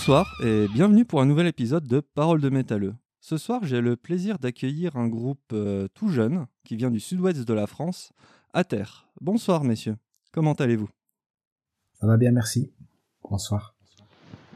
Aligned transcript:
Bonsoir 0.00 0.34
et 0.42 0.66
bienvenue 0.68 1.04
pour 1.04 1.20
un 1.20 1.26
nouvel 1.26 1.46
épisode 1.46 1.86
de 1.86 2.00
Paroles 2.00 2.40
de 2.40 2.48
métalleux. 2.48 2.94
Ce 3.20 3.36
soir, 3.36 3.60
j'ai 3.64 3.82
le 3.82 3.96
plaisir 3.96 4.38
d'accueillir 4.38 4.96
un 4.96 5.06
groupe 5.08 5.52
euh, 5.52 5.88
tout 5.92 6.08
jeune 6.08 6.46
qui 6.64 6.74
vient 6.74 6.90
du 6.90 7.00
sud-ouest 7.00 7.46
de 7.46 7.52
la 7.52 7.66
France, 7.66 8.10
à 8.54 8.64
terre. 8.64 9.10
Bonsoir 9.20 9.62
messieurs, 9.62 9.98
comment 10.32 10.54
allez-vous? 10.54 10.88
Ça 12.00 12.06
va 12.06 12.16
bien, 12.16 12.32
merci. 12.32 12.72
Bonsoir. 13.28 13.74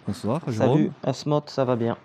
Bonsoir, 0.06 0.50
Jérôme. 0.50 0.78
Salut, 0.78 0.90
Asmod, 1.02 1.50
ça 1.50 1.66
va 1.66 1.76
bien. 1.76 1.98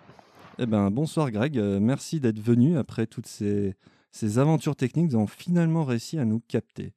Eh 0.58 0.66
ben, 0.66 0.92
bonsoir 0.92 1.32
Greg, 1.32 1.58
Euh, 1.58 1.80
merci 1.80 2.20
d'être 2.20 2.42
venu 2.42 2.78
après 2.78 3.08
toutes 3.08 3.28
ces, 3.28 3.74
ces 4.12 4.38
aventures 4.38 4.76
techniques. 4.76 5.12
Vous 5.12 5.18
avez 5.18 5.28
finalement 5.28 5.86
réussi 5.86 6.20
à 6.20 6.26
nous 6.26 6.42
capter. 6.42 6.94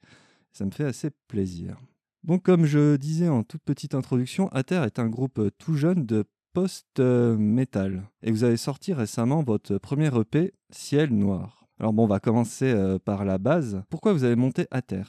Ça 0.51 0.65
me 0.65 0.73
fait 0.73 0.87
assez 0.87 1.11
plaisir. 1.29 1.77
Donc, 2.25 2.45
comme 2.45 2.67
je 2.67 2.95
disais 2.95 3.29
en 3.29 3.43
toute 3.43 3.63
petite 3.63 3.97
introduction, 3.97 4.49
Ater 4.53 4.83
est 4.87 5.01
un 5.01 5.09
groupe 5.09 5.41
euh, 5.41 5.51
tout 5.59 5.75
jeune 5.75 6.07
de 6.07 6.25
post-metal. 6.53 8.03
Et 8.23 8.31
vous 8.31 8.45
avez 8.45 8.57
sorti 8.57 8.93
récemment 8.93 9.43
votre 9.43 9.79
premier 9.79 10.11
EP, 10.19 10.55
Ciel 10.71 11.11
Noir. 11.11 11.67
Alors 11.79 11.93
bon, 11.93 12.05
on 12.05 12.09
va 12.09 12.21
commencer 12.21 12.71
euh, 12.71 12.99
par 12.99 13.25
la 13.25 13.39
base. 13.39 13.83
Pourquoi 13.91 14.13
vous 14.13 14.25
avez 14.25 14.37
monté 14.37 14.69
Ater 14.71 15.03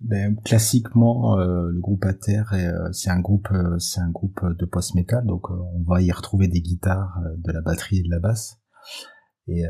Ben, 0.00 0.36
classiquement, 0.36 1.38
euh, 1.38 1.68
le 1.70 1.80
groupe 1.80 2.04
Ater, 2.04 2.42
euh, 2.52 2.90
c'est 2.92 3.10
un 3.10 3.20
groupe, 3.20 3.48
c'est 3.78 4.00
un 4.00 4.10
groupe 4.10 4.40
de 4.58 4.64
post-metal, 4.64 5.26
donc 5.26 5.50
on 5.50 5.82
va 5.86 6.00
y 6.00 6.12
retrouver 6.12 6.48
des 6.48 6.62
guitares, 6.62 7.18
de 7.36 7.52
la 7.52 7.60
batterie 7.60 7.98
et 7.98 8.02
de 8.02 8.10
la 8.10 8.20
basse, 8.20 8.58
et, 9.48 9.64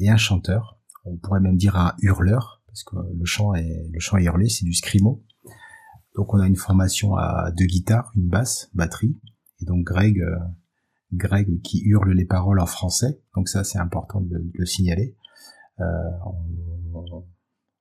et 0.00 0.08
un 0.08 0.16
chanteur. 0.16 0.78
On 1.04 1.16
pourrait 1.16 1.40
même 1.40 1.56
dire 1.56 1.76
un 1.76 1.94
hurleur, 2.00 2.62
parce 2.66 2.84
que 2.84 2.96
le 2.96 3.24
chant 3.24 3.54
est, 3.54 3.88
le 3.92 4.00
chant 4.00 4.16
est 4.16 4.24
hurlé, 4.24 4.48
c'est 4.48 4.64
du 4.64 4.74
scrimo. 4.74 5.24
Donc 6.14 6.32
on 6.32 6.40
a 6.40 6.46
une 6.46 6.56
formation 6.56 7.14
à 7.16 7.50
deux 7.56 7.66
guitares, 7.66 8.10
une 8.16 8.28
basse, 8.28 8.70
batterie, 8.74 9.18
et 9.60 9.64
donc 9.64 9.84
Greg, 9.84 10.20
euh, 10.20 10.38
Greg 11.12 11.60
qui 11.62 11.80
hurle 11.84 12.12
les 12.12 12.24
paroles 12.24 12.60
en 12.60 12.66
français. 12.66 13.20
Donc 13.34 13.48
ça, 13.48 13.64
c'est 13.64 13.78
important 13.78 14.20
de, 14.20 14.50
le- 14.54 14.66
signaler. 14.66 15.16
Euh, 15.80 15.84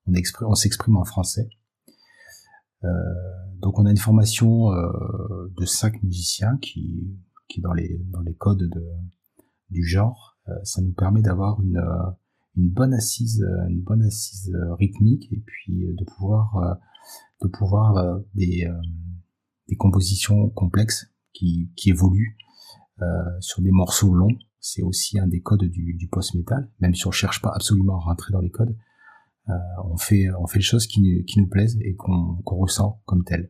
on, 0.06 0.14
exprime- 0.14 0.48
on 0.48 0.56
s'exprime 0.56 0.98
en 0.98 1.04
français. 1.04 1.50
Euh, 2.84 2.88
donc 3.60 3.80
on 3.80 3.86
a 3.86 3.92
une 3.92 3.98
formation 3.98 4.70
de 4.72 5.66
cinq 5.66 6.02
musiciens 6.04 6.58
qui, 6.62 7.18
qui 7.50 7.60
dans 7.60 7.74
les 7.74 8.00
dans 8.12 8.22
les 8.22 8.36
codes 8.36 8.70
de, 8.70 8.86
du 9.72 9.84
genre, 9.84 10.38
ça 10.64 10.82
nous 10.82 10.94
permet 10.94 11.22
d'avoir 11.22 11.60
une 11.62 11.82
une 12.56 12.70
bonne 12.70 12.94
assise 12.94 13.44
une 13.68 13.82
bonne 13.82 14.04
assise 14.04 14.56
rythmique 14.78 15.28
et 15.34 15.42
puis 15.46 15.88
de 15.88 16.06
pouvoir 16.06 16.78
de 17.42 17.48
pouvoir 17.48 18.20
des 18.36 18.70
des 19.68 19.76
compositions 19.76 20.50
complexes 20.50 21.12
qui 21.38 21.70
qui 21.78 21.90
évoluent 21.90 22.36
euh, 23.02 23.06
sur 23.40 23.62
des 23.62 23.72
morceaux 23.72 24.14
longs. 24.14 24.38
C'est 24.60 24.82
aussi 24.90 25.20
un 25.20 25.28
des 25.28 25.42
codes 25.42 25.66
du, 25.78 25.94
du 25.94 26.08
post-metal, 26.08 26.70
même 26.80 26.94
si 26.96 27.06
on 27.08 27.12
cherche 27.12 27.42
pas 27.42 27.52
absolument 27.58 27.96
à 28.00 28.04
rentrer 28.10 28.32
dans 28.34 28.42
les 28.42 28.52
codes 28.52 28.76
euh, 29.50 29.54
on 29.94 29.98
fait 29.98 30.26
on 30.44 30.48
fait 30.48 30.60
les 30.60 30.70
choses 30.74 30.88
qui, 30.88 31.00
nous- 31.02 31.24
qui 31.24 31.40
nous 31.40 31.48
plaisent 31.48 31.78
et 31.82 31.96
qu'on 31.96 32.36
qu'on 32.46 32.58
ressent 32.58 33.02
comme 33.06 33.24
telles. 33.24 33.50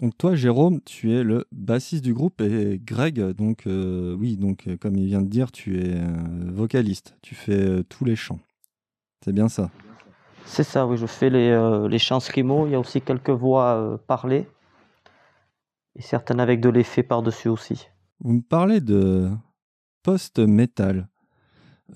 Donc 0.00 0.16
toi, 0.18 0.34
Jérôme, 0.34 0.80
tu 0.80 1.12
es 1.12 1.22
le 1.22 1.44
bassiste 1.52 2.02
du 2.02 2.12
groupe 2.12 2.40
et 2.40 2.80
Greg, 2.84 3.20
donc 3.42 3.66
euh, 3.66 4.16
oui, 4.18 4.36
donc 4.36 4.68
comme 4.80 4.96
il 4.96 5.06
vient 5.06 5.22
de 5.22 5.28
dire, 5.28 5.52
tu 5.52 5.78
es 5.78 5.94
euh, 5.94 6.50
vocaliste. 6.52 7.16
Tu 7.22 7.34
fais 7.36 7.52
euh, 7.52 7.82
tous 7.84 8.04
les 8.04 8.16
chants. 8.16 8.40
C'est 9.24 9.32
bien 9.32 9.48
ça? 9.48 9.70
C'est 10.44 10.64
ça, 10.64 10.86
oui, 10.88 10.96
je 10.96 11.06
fais 11.06 11.30
les, 11.30 11.50
euh, 11.50 11.88
les 11.88 12.00
chants 12.00 12.18
scrimo. 12.18 12.66
Il 12.66 12.72
y 12.72 12.74
a 12.74 12.80
aussi 12.80 13.00
quelques 13.00 13.30
voix 13.30 13.76
euh, 13.76 13.96
parlées. 13.96 14.48
Et 15.96 16.02
certaines 16.02 16.40
avec 16.40 16.60
de 16.60 16.68
l'effet 16.68 17.02
par-dessus 17.02 17.48
aussi. 17.48 17.88
Vous 18.20 18.32
me 18.32 18.40
parlez 18.40 18.80
de 18.80 19.30
post-metal. 20.02 21.08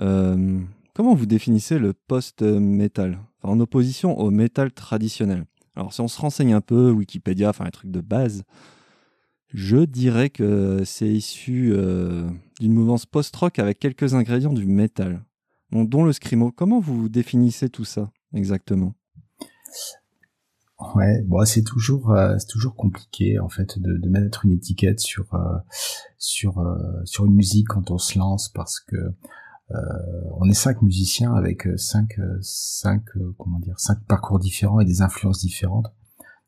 Euh, 0.01 0.61
comment 0.95 1.15
vous 1.15 1.27
définissez 1.27 1.79
le 1.79 1.93
post-metal 1.93 3.19
En 3.43 3.61
opposition 3.61 4.19
au 4.19 4.31
metal 4.31 4.73
traditionnel. 4.73 5.47
Alors, 5.75 5.93
si 5.93 6.01
on 6.01 6.09
se 6.09 6.21
renseigne 6.21 6.55
un 6.55 6.61
peu, 6.61 6.91
Wikipédia, 6.91 7.51
enfin, 7.51 7.65
les 7.65 7.71
trucs 7.71 7.91
de 7.91 8.01
base, 8.01 8.45
je 9.49 9.85
dirais 9.85 10.31
que 10.31 10.83
c'est 10.85 11.09
issu 11.09 11.73
euh, 11.73 12.29
d'une 12.61 12.73
mouvance 12.73 13.07
post-rock 13.07 13.59
avec 13.59 13.79
quelques 13.79 14.15
ingrédients 14.15 14.53
du 14.53 14.67
metal, 14.67 15.25
dont, 15.71 15.85
dont 15.85 16.05
le 16.05 16.13
scrimo. 16.13 16.51
Comment 16.51 16.81
vous 16.81 17.09
définissez 17.09 17.69
tout 17.69 17.85
ça 17.85 18.11
exactement? 18.35 18.95
Ouais, 20.95 21.23
bon, 21.23 21.43
c'est 21.47 21.63
toujours 21.63 22.11
euh, 22.11 22.37
c'est 22.39 22.49
toujours 22.49 22.77
compliqué 22.77 23.39
en 23.39 23.49
fait 23.49 23.79
de, 23.79 23.97
de 23.97 24.09
mettre 24.11 24.45
une 24.45 24.53
étiquette 24.53 25.01
sur 25.01 25.33
euh, 25.35 25.57
sur 26.19 26.59
euh, 26.59 26.77
sur 27.05 27.25
une 27.25 27.35
musique 27.35 27.69
quand 27.69 27.91
on 27.91 27.97
se 27.97 28.19
lance 28.19 28.51
parce 28.51 28.81
que 28.81 28.97
euh, 28.97 29.75
on 30.39 30.49
est 30.51 30.55
cinq 30.55 30.83
musiciens 30.83 31.33
avec 31.35 31.67
euh, 31.67 31.79
cinq 31.79 32.19
euh, 32.19 32.39
cinq 32.43 33.03
comment 33.39 33.59
dire 33.59 33.79
cinq 33.79 34.05
parcours 34.07 34.39
différents 34.39 34.79
et 34.81 34.85
des 34.85 35.01
influences 35.01 35.41
différentes. 35.41 35.87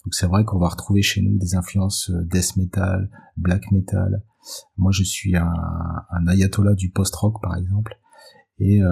Donc 0.05 0.13
c'est 0.13 0.27
vrai 0.27 0.45
qu'on 0.45 0.59
va 0.59 0.69
retrouver 0.69 1.01
chez 1.01 1.23
nous 1.23 1.39
des 1.39 1.55
influences 1.55 2.11
death 2.11 2.57
metal, 2.57 3.11
black 3.39 3.73
metal. 3.73 4.23
Moi 4.77 4.93
je 4.93 5.05
suis 5.05 5.37
un, 5.37 5.53
un 6.11 6.27
ayatollah 6.27 6.75
du 6.75 6.91
post-rock 6.91 7.41
par 7.41 7.57
exemple. 7.57 7.99
Et 8.61 8.83
euh, 8.83 8.91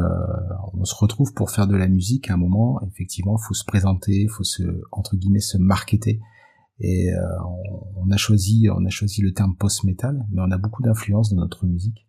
on 0.75 0.85
se 0.85 0.95
retrouve 0.95 1.35
pour 1.35 1.51
faire 1.51 1.67
de 1.67 1.77
la 1.77 1.89
musique 1.89 2.31
à 2.31 2.35
un 2.35 2.37
moment, 2.37 2.81
effectivement, 2.87 3.37
faut 3.37 3.55
se 3.55 3.65
présenter, 3.65 4.29
faut 4.29 4.45
se 4.45 4.63
entre 4.93 5.17
guillemets 5.17 5.41
se 5.41 5.59
marketer. 5.59 6.21
Et 6.79 7.13
euh, 7.13 7.19
on, 7.97 8.11
a 8.11 8.17
choisi, 8.17 8.69
on 8.71 8.85
a 8.85 8.91
choisi 8.91 9.23
le 9.23 9.33
terme 9.33 9.57
post-metal, 9.57 10.25
mais 10.31 10.41
on 10.43 10.51
a 10.51 10.59
beaucoup 10.59 10.83
d'influence 10.83 11.31
dans 11.31 11.41
notre 11.41 11.67
musique. 11.67 12.07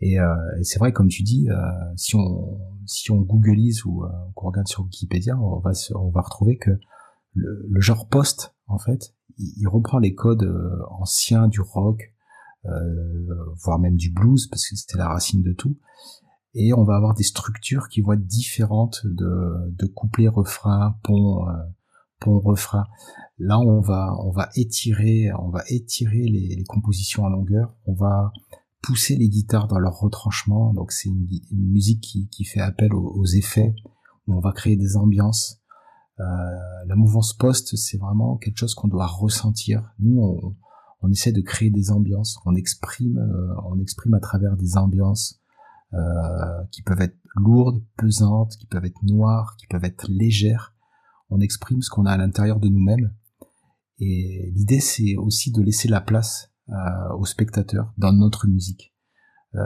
Et, 0.00 0.18
euh, 0.20 0.34
et 0.58 0.64
c'est 0.64 0.78
vrai, 0.78 0.92
comme 0.92 1.08
tu 1.08 1.22
dis, 1.22 1.48
euh, 1.50 1.56
si 1.96 2.14
on 2.16 2.58
si 2.86 3.10
on 3.10 3.20
googleise 3.20 3.84
ou 3.86 4.04
euh, 4.04 4.08
qu'on 4.34 4.48
regarde 4.48 4.68
sur 4.68 4.84
Wikipédia, 4.84 5.38
on 5.38 5.58
va 5.58 5.72
se- 5.74 5.94
on 5.94 6.10
va 6.10 6.20
retrouver 6.20 6.56
que 6.58 6.70
le, 7.34 7.66
le 7.68 7.80
genre 7.80 8.08
post, 8.08 8.54
en 8.68 8.78
fait, 8.78 9.14
il, 9.38 9.52
il 9.58 9.66
reprend 9.68 9.98
les 9.98 10.14
codes 10.14 10.42
euh, 10.44 10.82
anciens 10.90 11.48
du 11.48 11.60
rock, 11.60 12.12
euh, 12.66 12.70
voire 13.64 13.78
même 13.78 13.96
du 13.96 14.10
blues, 14.10 14.46
parce 14.48 14.68
que 14.68 14.76
c'était 14.76 14.98
la 14.98 15.08
racine 15.08 15.42
de 15.42 15.52
tout 15.52 15.76
et 16.54 16.72
on 16.72 16.84
va 16.84 16.96
avoir 16.96 17.14
des 17.14 17.24
structures 17.24 17.88
qui 17.88 18.00
vont 18.00 18.12
être 18.12 18.26
différentes 18.26 19.00
de, 19.04 19.70
de 19.70 19.86
couplet, 19.86 20.28
refrain, 20.28 20.96
pont, 21.02 21.48
euh, 21.48 21.52
pont, 22.20 22.38
refrain. 22.38 22.84
Là, 23.38 23.58
on 23.58 23.80
va, 23.80 24.14
on 24.20 24.30
va 24.30 24.48
étirer, 24.54 25.30
on 25.38 25.48
va 25.48 25.64
étirer 25.68 26.22
les, 26.22 26.62
compositions 26.68 27.24
en 27.24 27.28
longueur. 27.28 27.74
On 27.86 27.94
va 27.94 28.32
pousser 28.82 29.16
les 29.16 29.28
guitares 29.28 29.66
dans 29.66 29.78
leur 29.78 29.98
retranchement. 29.98 30.72
Donc, 30.72 30.92
c'est 30.92 31.08
une, 31.08 31.26
musique 31.52 32.00
qui, 32.00 32.28
qui 32.28 32.44
fait 32.44 32.60
appel 32.60 32.94
aux, 32.94 33.12
aux 33.16 33.26
effets, 33.26 33.74
où 34.26 34.36
on 34.36 34.40
va 34.40 34.52
créer 34.52 34.76
des 34.76 34.96
ambiances. 34.96 35.60
Euh, 36.20 36.24
la 36.86 36.94
mouvance 36.94 37.32
post, 37.32 37.74
c'est 37.74 37.98
vraiment 37.98 38.36
quelque 38.36 38.58
chose 38.58 38.74
qu'on 38.74 38.86
doit 38.86 39.06
ressentir. 39.06 39.92
Nous, 39.98 40.22
on, 40.22 40.54
on 41.02 41.10
essaie 41.10 41.32
de 41.32 41.40
créer 41.40 41.70
des 41.70 41.90
ambiances. 41.90 42.38
On 42.46 42.54
exprime, 42.54 43.18
euh, 43.18 43.54
on 43.64 43.80
exprime 43.80 44.14
à 44.14 44.20
travers 44.20 44.56
des 44.56 44.76
ambiances 44.76 45.40
qui 46.70 46.82
peuvent 46.82 47.00
être 47.00 47.16
lourdes, 47.36 47.82
pesantes, 47.96 48.56
qui 48.56 48.66
peuvent 48.66 48.84
être 48.84 49.02
noires, 49.02 49.56
qui 49.58 49.66
peuvent 49.66 49.84
être 49.84 50.06
légères. 50.08 50.74
On 51.30 51.40
exprime 51.40 51.82
ce 51.82 51.90
qu'on 51.90 52.06
a 52.06 52.12
à 52.12 52.16
l'intérieur 52.16 52.60
de 52.60 52.68
nous-mêmes. 52.68 53.14
Et 53.98 54.50
l'idée, 54.54 54.80
c'est 54.80 55.16
aussi 55.16 55.52
de 55.52 55.62
laisser 55.62 55.88
la 55.88 56.00
place 56.00 56.50
euh, 56.70 57.14
au 57.18 57.24
spectateur 57.24 57.92
dans 57.98 58.12
notre 58.12 58.46
musique. 58.46 58.94
Euh, 59.54 59.60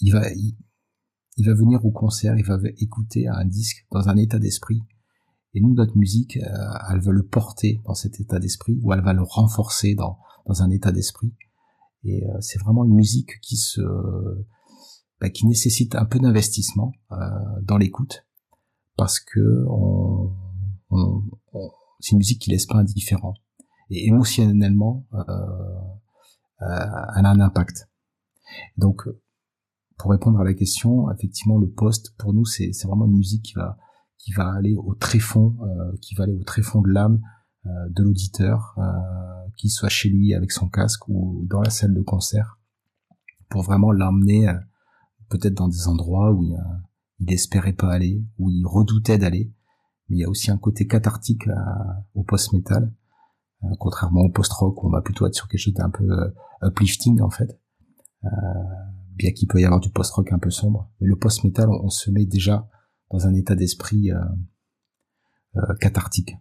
il 0.00 0.12
va, 0.12 0.30
il, 0.32 1.46
va 1.46 1.54
venir 1.54 1.84
au 1.84 1.90
concert, 1.90 2.36
il 2.36 2.44
va 2.44 2.58
écouter 2.78 3.26
un 3.26 3.44
disque 3.44 3.86
dans 3.90 4.08
un 4.08 4.16
état 4.16 4.38
d'esprit. 4.38 4.82
Et 5.54 5.60
nous, 5.60 5.74
notre 5.74 5.96
musique, 5.96 6.36
euh, 6.36 6.78
elle 6.90 7.00
va 7.00 7.12
le 7.12 7.24
porter 7.24 7.80
dans 7.84 7.94
cet 7.94 8.20
état 8.20 8.38
d'esprit, 8.38 8.78
ou 8.82 8.92
elle 8.92 9.02
va 9.02 9.12
le 9.12 9.22
renforcer 9.22 9.94
dans, 9.94 10.18
un 10.46 10.70
état 10.70 10.92
d'esprit. 10.92 11.32
Et 12.02 12.28
euh, 12.28 12.40
c'est 12.40 12.60
vraiment 12.60 12.84
une 12.84 12.94
musique 12.94 13.40
qui 13.40 13.56
se, 13.56 13.80
bah, 15.24 15.30
qui 15.30 15.46
nécessite 15.46 15.94
un 15.94 16.04
peu 16.04 16.18
d'investissement 16.18 16.92
euh, 17.12 17.16
dans 17.62 17.78
l'écoute 17.78 18.26
parce 18.94 19.20
que 19.20 19.64
c'est 22.00 22.12
une 22.12 22.18
musique 22.18 22.42
qui 22.42 22.50
laisse 22.50 22.66
pas 22.66 22.76
indifférent 22.76 23.32
et 23.88 24.06
émotionnellement 24.06 25.06
euh, 25.14 25.20
euh, 26.60 26.86
elle 27.16 27.24
a 27.24 27.30
un 27.30 27.40
impact. 27.40 27.88
Donc 28.76 29.08
pour 29.96 30.10
répondre 30.10 30.40
à 30.40 30.44
la 30.44 30.52
question, 30.52 31.10
effectivement 31.10 31.58
le 31.58 31.70
post 31.70 32.14
pour 32.18 32.34
nous 32.34 32.44
c'est 32.44 32.70
vraiment 32.84 33.06
une 33.06 33.16
musique 33.16 33.44
qui 33.44 33.54
va 33.54 33.78
qui 34.18 34.32
va 34.32 34.52
aller 34.52 34.74
au 34.74 34.94
tréfond 34.94 35.56
euh, 35.62 35.96
qui 36.02 36.14
va 36.14 36.24
aller 36.24 36.34
au 36.34 36.82
de 36.82 36.90
l'âme 36.90 37.20
de 37.64 38.02
l'auditeur 38.02 38.76
qu'il 39.56 39.70
soit 39.70 39.88
chez 39.88 40.10
lui 40.10 40.34
avec 40.34 40.52
son 40.52 40.68
casque 40.68 41.08
ou 41.08 41.46
dans 41.48 41.62
la 41.62 41.70
salle 41.70 41.94
de 41.94 42.02
concert 42.02 42.60
pour 43.48 43.62
vraiment 43.62 43.90
l'emmener 43.90 44.54
peut-être 45.28 45.54
dans 45.54 45.68
des 45.68 45.88
endroits 45.88 46.32
où 46.32 46.42
il, 46.44 46.54
euh, 46.54 46.78
il 47.20 47.32
espérait 47.32 47.72
pas 47.72 47.92
aller, 47.92 48.24
où 48.38 48.50
il 48.50 48.66
redoutait 48.66 49.18
d'aller. 49.18 49.52
Mais 50.08 50.16
il 50.16 50.20
y 50.20 50.24
a 50.24 50.28
aussi 50.28 50.50
un 50.50 50.58
côté 50.58 50.86
cathartique 50.86 51.48
au 52.14 52.24
post-metal. 52.24 52.92
contrairement 53.78 54.20
au 54.20 54.30
post-rock 54.30 54.82
où 54.82 54.88
on 54.88 54.90
va 54.90 55.00
plutôt 55.00 55.26
être 55.26 55.34
sur 55.34 55.48
quelque 55.48 55.60
chose 55.60 55.72
d'un 55.72 55.88
peu 55.88 56.06
uplifting 56.60 57.22
en 57.22 57.30
fait. 57.30 57.58
bien 59.16 59.32
qu'il 59.32 59.48
peut 59.48 59.60
y 59.60 59.64
avoir 59.64 59.80
du 59.80 59.88
post-rock 59.88 60.30
un 60.32 60.38
peu 60.38 60.50
sombre, 60.50 60.90
mais 61.00 61.06
le 61.06 61.16
post-metal, 61.16 61.70
on, 61.70 61.88
se 61.88 62.10
met 62.10 62.26
déjà 62.26 62.68
dans 63.10 63.26
un 63.26 63.32
état 63.32 63.54
d'esprit 63.54 64.10
cathartique. 65.80 66.36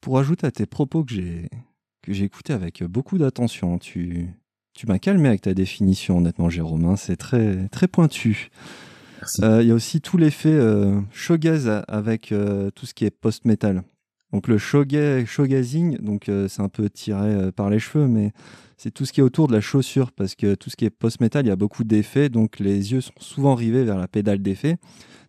Pour 0.00 0.18
ajouter 0.18 0.46
à 0.46 0.50
tes 0.50 0.64
propos 0.64 1.04
que 1.04 1.12
j'ai 1.12 1.50
que 2.06 2.12
j'ai 2.12 2.24
écouté 2.24 2.52
avec 2.52 2.84
beaucoup 2.84 3.18
d'attention, 3.18 3.78
tu 3.78 4.32
tu 4.76 4.86
m'as 4.86 4.98
calmé 4.98 5.28
avec 5.28 5.40
ta 5.40 5.54
définition, 5.54 6.18
honnêtement, 6.18 6.50
Jérôme. 6.50 6.84
Hein. 6.84 6.96
c'est 6.96 7.16
très, 7.16 7.68
très 7.68 7.88
pointu. 7.88 8.50
Euh, 9.42 9.62
il 9.62 9.68
y 9.68 9.70
a 9.70 9.74
aussi 9.74 10.00
tout 10.00 10.18
l'effet 10.18 10.52
euh, 10.52 11.00
showgaze 11.10 11.82
avec 11.88 12.30
euh, 12.30 12.70
tout 12.70 12.84
ce 12.84 12.92
qui 12.94 13.06
est 13.06 13.10
post-metal. 13.10 13.82
Donc 14.32 14.48
le 14.48 14.58
showgazing, 14.58 15.98
donc 15.98 16.30
c'est 16.48 16.60
un 16.60 16.68
peu 16.68 16.90
tiré 16.90 17.50
par 17.52 17.70
les 17.70 17.78
cheveux, 17.78 18.06
mais 18.06 18.32
c'est 18.76 18.90
tout 18.90 19.06
ce 19.06 19.12
qui 19.12 19.20
est 19.20 19.22
autour 19.22 19.46
de 19.46 19.52
la 19.52 19.60
chaussure, 19.60 20.10
parce 20.12 20.34
que 20.34 20.56
tout 20.56 20.68
ce 20.68 20.76
qui 20.76 20.84
est 20.84 20.90
post-metal, 20.90 21.46
il 21.46 21.48
y 21.48 21.52
a 21.52 21.56
beaucoup 21.56 21.84
d'effets, 21.84 22.28
donc 22.28 22.58
les 22.58 22.92
yeux 22.92 23.00
sont 23.00 23.14
souvent 23.18 23.54
rivés 23.54 23.84
vers 23.84 23.96
la 23.96 24.08
pédale 24.08 24.42
d'effet. 24.42 24.76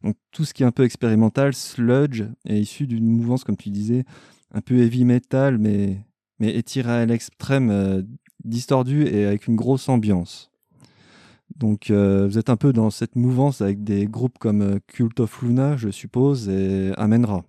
Donc 0.04 0.16
tout 0.32 0.46
ce 0.46 0.54
qui 0.54 0.64
est 0.64 0.66
un 0.66 0.72
peu 0.72 0.84
expérimental, 0.84 1.54
sludge, 1.54 2.24
est 2.46 2.60
issu 2.60 2.88
d'une 2.88 3.06
mouvance, 3.06 3.44
comme 3.44 3.56
tu 3.56 3.70
disais, 3.70 4.04
un 4.52 4.62
peu 4.62 4.76
heavy 4.76 5.06
metal, 5.06 5.60
mais, 5.60 6.00
mais 6.40 6.56
étiré 6.56 6.92
à 6.92 7.06
l'extrême 7.06 8.04
distordu 8.44 9.04
et 9.04 9.26
avec 9.26 9.48
une 9.48 9.56
grosse 9.56 9.90
ambiance. 9.90 10.52
Donc 11.56 11.90
euh, 11.90 12.28
vous 12.28 12.38
êtes 12.38 12.50
un 12.50 12.58
peu 12.58 12.74
dans 12.74 12.90
cette 12.90 13.16
mouvance 13.16 13.62
avec 13.62 13.84
des 13.84 14.06
groupes 14.06 14.38
comme 14.38 14.62
euh, 14.62 14.80
Cult 14.88 15.20
of 15.20 15.42
Luna, 15.42 15.78
je 15.78 15.90
suppose, 15.90 16.50
et 16.50 16.94
Amenra. 16.98 17.46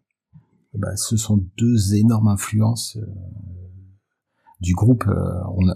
Bah, 0.75 0.97
ce 0.97 1.17
sont 1.17 1.45
deux 1.59 1.95
énormes 1.95 2.29
influences 2.29 2.97
euh, 2.97 3.07
du 4.61 4.75
groupe. 4.75 5.05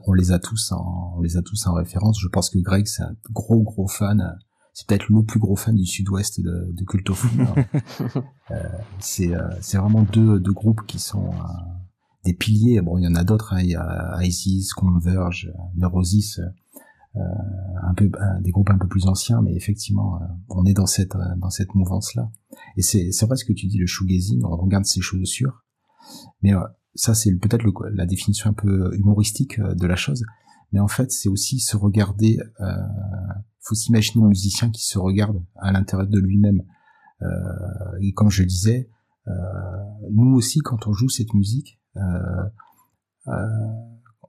On, 0.07 0.13
les 0.13 0.33
a 0.33 0.39
tous 0.39 0.73
en, 0.73 1.15
on 1.17 1.21
les 1.21 1.37
a 1.37 1.43
tous 1.43 1.67
en 1.67 1.75
référence. 1.75 2.21
Je 2.21 2.29
pense 2.29 2.49
que 2.49 2.59
Greg 2.59 2.87
c'est 2.87 3.03
un 3.03 3.17
gros 3.31 3.63
gros 3.63 3.89
fan. 3.89 4.39
C'est 4.73 4.87
peut-être 4.87 5.11
le 5.11 5.23
plus 5.23 5.39
gros 5.39 5.57
fan 5.57 5.75
du 5.75 5.85
sud-ouest 5.85 6.41
de, 6.41 6.73
de 6.73 6.85
Cult 6.85 7.11
of 7.11 7.31
Luna. 7.33 7.55
c'est 9.01 9.33
c'est 9.61 9.77
vraiment 9.77 10.03
deux, 10.03 10.41
deux 10.41 10.53
groupes 10.53 10.87
qui 10.87 10.99
sont 10.99 11.31
des 12.25 12.35
piliers. 12.35 12.81
Bon, 12.81 12.99
il 12.99 13.05
y 13.05 13.07
en 13.07 13.15
a 13.15 13.25
d'autres. 13.25 13.53
Hein. 13.53 13.63
Il 13.63 13.71
y 13.71 13.77
a 13.77 14.19
ISIS, 14.23 14.71
Converge, 14.75 15.53
Neurosis, 15.77 16.41
euh, 17.17 17.21
un 17.83 17.95
peu 17.95 18.11
des 18.41 18.51
groupes 18.51 18.71
un 18.71 18.79
peu 18.79 18.89
plus 18.89 19.07
anciens, 19.07 19.43
mais 19.43 19.55
effectivement, 19.55 20.21
euh, 20.23 20.27
on 20.49 20.65
est 20.65 20.75
dans 20.75 20.87
cette 20.87 21.15
euh, 21.15 21.37
dans 21.37 21.51
cette 21.51 21.75
mouvance 21.75 22.15
là. 22.15 22.31
Et 22.77 22.83
c'est 22.83 23.13
c'est 23.13 23.27
vrai 23.27 23.37
ce 23.37 23.45
que 23.45 23.53
tu 23.53 23.67
dis, 23.67 23.79
le 23.79 23.87
shoegazing. 23.87 24.43
On 24.45 24.57
regarde 24.57 24.85
ses 24.85 25.01
chaussures, 25.01 25.65
mais 26.43 26.53
ça 26.95 27.15
c'est 27.15 27.35
peut-être 27.37 27.65
la 27.93 28.07
définition 28.07 28.51
un 28.51 28.55
peu 28.55 28.95
humoristique 28.97 29.61
de 29.61 29.87
la 29.87 29.97
chose. 29.97 30.25
Mais 30.73 30.81
en 30.81 30.89
fait, 30.89 31.13
c'est 31.13 31.29
aussi 31.29 31.61
se 31.61 31.77
regarder. 31.77 32.39
Euh, 32.61 32.65
faut 33.61 33.75
s'imaginer 33.75 34.25
un 34.25 34.29
musicien 34.29 34.71
qui 34.71 34.85
se 34.85 34.99
regarde 34.99 35.43
à 35.57 35.71
l'intérieur 35.71 36.09
de 36.09 36.19
lui-même. 36.19 36.63
Euh, 37.21 37.27
et 38.01 38.13
comme 38.13 38.31
je 38.31 38.43
disais, 38.43 38.91
euh, 39.29 39.33
nous 40.11 40.35
aussi, 40.35 40.61
quand 40.61 40.87
on 40.89 40.93
joue 40.93 41.09
cette 41.09 41.33
musique, 41.35 41.79
euh, 41.79 41.79
euh, 41.79 41.82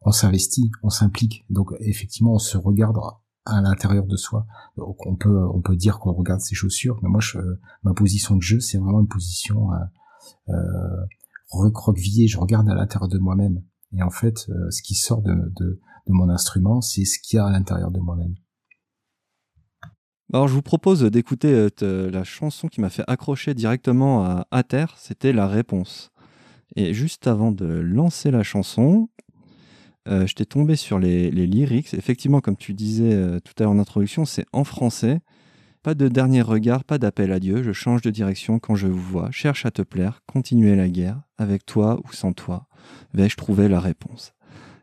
on 0.06 0.12
s'investit, 0.12 0.72
on 0.84 0.90
s'implique. 0.90 1.46
Donc 1.50 1.74
effectivement, 1.80 2.34
on 2.34 2.40
se 2.40 2.58
regarde 2.58 2.98
à 3.46 3.62
l'intérieur 3.62 4.06
de 4.06 4.16
soi. 4.16 4.46
On 4.78 5.16
peut 5.16 5.76
dire 5.76 6.00
qu'on 6.00 6.14
regarde 6.14 6.42
ses 6.42 6.56
chaussures, 6.56 7.00
mais 7.02 7.10
moi 7.10 7.20
ma 7.84 7.94
position 7.94 8.36
de 8.36 8.42
jeu 8.42 8.60
c'est 8.60 8.78
vraiment 8.78 9.02
une 9.02 9.08
position 9.08 9.72
euh, 9.74 9.78
euh, 10.50 11.06
recroquevillée. 11.50 12.28
Je 12.28 12.38
regarde 12.38 12.70
à 12.70 12.76
l'intérieur 12.76 13.10
de 13.10 13.20
moi-même. 13.20 13.62
Et 13.96 14.02
en 14.02 14.10
fait, 14.10 14.40
ce 14.40 14.82
qui 14.82 14.96
sort 14.96 15.22
de, 15.22 15.80
mon 16.08 16.30
instrument, 16.30 16.82
c'est 16.82 17.06
ce 17.06 17.20
qu'il 17.20 17.38
y 17.38 17.40
a 17.40 17.46
à 17.46 17.52
l'intérieur 17.52 17.92
de 17.92 18.00
moi-même. 18.00 18.34
Alors 20.34 20.48
je 20.48 20.54
vous 20.56 20.64
propose 20.64 21.04
d'écouter 21.04 21.70
la 21.80 22.24
chanson 22.24 22.70
qui 22.70 22.82
m'a 22.82 22.90
fait 22.90 23.04
accrocher 23.08 23.54
directement 23.54 24.44
à 24.50 24.64
terre. 24.64 24.96
C'était 24.98 25.32
la 25.32 25.48
réponse. 25.48 26.13
Et 26.76 26.94
juste 26.94 27.28
avant 27.28 27.52
de 27.52 27.66
lancer 27.66 28.32
la 28.32 28.44
chanson, 28.44 29.10
euh, 30.08 30.28
je 30.28 30.36
t'ai 30.36 30.46
tombé 30.46 30.76
sur 30.76 31.00
les, 31.00 31.30
lyrics. 31.32 31.94
Effectivement, 31.94 32.42
comme 32.42 32.58
tu 32.58 32.74
disais 32.74 33.14
euh, 33.14 33.40
tout 33.40 33.54
à 33.60 33.64
l'heure 33.64 33.72
en 33.72 33.80
introduction, 33.80 34.26
c'est 34.26 34.46
en 34.52 34.64
français. 34.64 35.20
Pas 35.84 35.96
de 35.96 36.08
dernier 36.08 36.42
regard, 36.42 36.84
pas 36.84 36.98
d'appel 36.98 37.32
à 37.32 37.40
Dieu. 37.40 37.62
Je 37.62 37.74
change 37.74 38.02
de 38.02 38.10
direction 38.10 38.58
quand 38.60 38.76
je 38.76 38.88
vous 38.88 39.02
vois. 39.02 39.32
Cherche 39.32 39.66
à 39.66 39.72
te 39.72 39.82
plaire, 39.82 40.22
continuer 40.26 40.76
la 40.76 40.88
guerre, 40.88 41.22
avec 41.38 41.66
toi 41.66 42.00
ou 42.06 42.14
sans 42.14 42.34
toi. 42.34 42.68
Vais-je 43.14 43.36
trouver 43.36 43.68
la 43.68 43.80
réponse? 43.80 44.34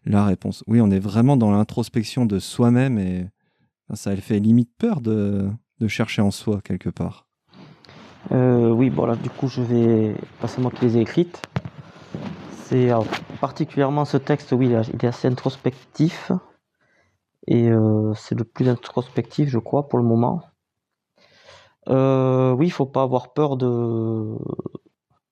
La 0.05 0.25
réponse. 0.25 0.63
Oui, 0.67 0.81
on 0.81 0.91
est 0.91 0.99
vraiment 0.99 1.37
dans 1.37 1.51
l'introspection 1.51 2.27
de 2.27 2.39
soi-même 2.39 2.99
et 2.99 3.27
ça 3.95 4.13
elle 4.13 4.21
fait 4.21 4.39
limite 4.39 4.71
peur 4.79 5.01
de, 5.01 5.49
de 5.81 5.89
chercher 5.89 6.23
en 6.23 6.31
soi 6.31 6.61
quelque 6.63 6.91
part. 6.91 7.27
Euh, 8.33 8.71
oui, 8.71 8.91
bon 8.91 9.07
là 9.07 9.17
du 9.17 9.31
coup 9.31 9.49
je 9.49 9.63
vais 9.63 10.15
passer 10.41 10.61
moi 10.61 10.71
qui 10.71 10.85
les 10.85 10.99
ai 10.99 11.01
écrites. 11.01 11.43
C'est 12.71 12.93
particulièrement 13.41 14.05
ce 14.05 14.17
texte, 14.17 14.53
oui, 14.53 14.69
il 14.69 15.05
est 15.05 15.09
assez 15.09 15.27
introspectif. 15.27 16.31
Et 17.49 17.69
euh, 17.69 18.15
c'est 18.15 18.37
le 18.37 18.45
plus 18.45 18.69
introspectif, 18.69 19.49
je 19.49 19.59
crois, 19.59 19.89
pour 19.89 19.99
le 19.99 20.05
moment. 20.05 20.43
Euh, 21.89 22.53
oui, 22.53 22.69
il 22.69 22.71
faut 22.71 22.87
pas 22.87 23.03
avoir 23.03 23.33
peur 23.33 23.57
de, 23.57 24.37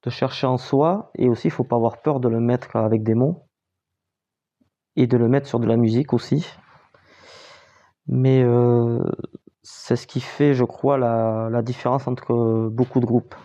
de 0.03 0.11
chercher 0.11 0.49
en 0.49 0.57
soi. 0.57 1.13
Et 1.15 1.29
aussi, 1.29 1.47
il 1.47 1.53
faut 1.53 1.63
pas 1.63 1.77
avoir 1.77 2.03
peur 2.03 2.19
de 2.19 2.29
le 2.29 2.41
mettre 2.41 2.75
avec 2.75 3.05
des 3.05 3.15
mots. 3.15 3.47
Et 4.97 5.07
de 5.07 5.17
le 5.17 5.29
mettre 5.29 5.47
sur 5.47 5.61
de 5.61 5.67
la 5.69 5.77
musique 5.77 6.13
aussi. 6.13 6.45
Mais 8.09 8.43
euh, 8.43 8.99
c'est 9.63 9.95
ce 9.95 10.09
qui 10.09 10.21
fait, 10.21 10.55
je 10.55 10.65
crois, 10.65 10.99
la, 10.99 11.49
la 11.53 11.63
différence 11.63 12.09
entre 12.09 12.69
beaucoup 12.69 12.99
de 12.99 13.07
groupes. 13.07 13.37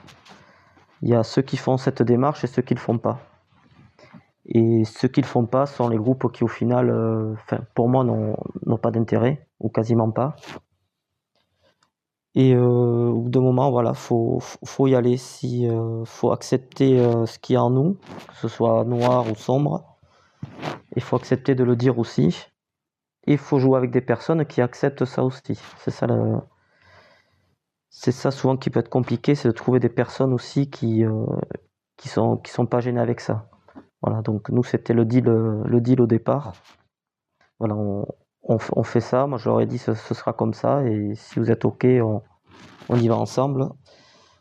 Il 1.03 1.09
y 1.09 1.13
a 1.13 1.21
ceux 1.21 1.43
qui 1.43 1.57
font 1.57 1.77
cette 1.77 2.01
démarche 2.01 2.43
et 2.43 2.47
ceux 2.47 2.63
qui 2.63 2.73
ne 2.73 2.79
le 2.79 2.83
font 2.83 2.97
pas. 2.97 3.19
Et 4.45 4.83
ceux 4.85 5.07
qui 5.07 5.21
ne 5.21 5.25
font 5.25 5.45
pas 5.45 5.65
sont 5.65 5.87
les 5.87 5.97
groupes 5.97 6.31
qui, 6.31 6.43
au 6.43 6.47
final, 6.47 6.89
euh, 6.89 7.33
pour 7.75 7.87
moi, 7.87 8.03
n'ont 8.03 8.77
pas 8.77 8.91
d'intérêt, 8.91 9.47
ou 9.59 9.69
quasiment 9.69 10.11
pas. 10.11 10.35
Et 12.35 12.53
euh, 12.55 12.61
au 12.61 13.21
bout 13.21 13.29
d'un 13.29 13.41
moment, 13.41 13.71
voilà, 13.71 13.93
faut, 13.93 14.39
faut 14.41 14.87
y 14.87 14.95
aller. 14.95 15.17
Si, 15.17 15.67
euh, 15.69 16.03
faut 16.05 16.31
accepter 16.31 16.97
ce 17.25 17.39
qu'il 17.39 17.53
y 17.53 17.57
a 17.57 17.63
en 17.63 17.69
nous, 17.69 17.93
que 18.27 18.35
ce 18.35 18.47
soit 18.47 18.83
noir 18.83 19.31
ou 19.31 19.35
sombre. 19.35 19.97
Il 20.95 21.01
faut 21.01 21.15
accepter 21.15 21.55
de 21.55 21.63
le 21.63 21.75
dire 21.75 21.97
aussi. 21.99 22.47
Et 23.25 23.33
il 23.33 23.37
faut 23.37 23.59
jouer 23.59 23.77
avec 23.77 23.91
des 23.91 24.01
personnes 24.01 24.45
qui 24.45 24.61
acceptent 24.61 25.05
ça 25.05 25.23
aussi. 25.23 25.57
C'est 25.77 25.91
ça, 25.91 26.07
ça 27.89 28.31
souvent 28.31 28.57
qui 28.57 28.69
peut 28.69 28.81
être 28.81 28.89
compliqué, 28.89 29.35
c'est 29.35 29.47
de 29.47 29.53
trouver 29.53 29.79
des 29.79 29.89
personnes 29.89 30.33
aussi 30.33 30.69
qui, 30.69 31.05
qui 31.95 32.09
sont, 32.09 32.37
qui 32.37 32.51
sont 32.51 32.65
pas 32.65 32.81
gênées 32.81 32.99
avec 32.99 33.21
ça. 33.21 33.52
Voilà, 34.03 34.21
donc 34.21 34.49
nous 34.49 34.63
c'était 34.63 34.93
le 34.93 35.05
deal, 35.05 35.31
deal 35.81 36.01
au 36.01 36.07
départ. 36.07 36.53
Voilà, 37.59 37.75
on, 38.43 38.83
fait 38.83 38.99
ça. 38.99 39.25
Moi 39.27 39.37
je 39.37 39.47
leur 39.47 39.61
ai 39.61 39.65
dit 39.65 39.77
ce, 39.77 39.93
ce, 39.93 40.13
sera 40.13 40.33
comme 40.33 40.53
ça 40.53 40.85
et 40.85 41.15
si 41.15 41.39
vous 41.39 41.49
êtes 41.49 41.63
ok, 41.63 41.87
on, 42.89 42.95
y 42.97 43.07
va 43.07 43.15
ensemble. 43.15 43.69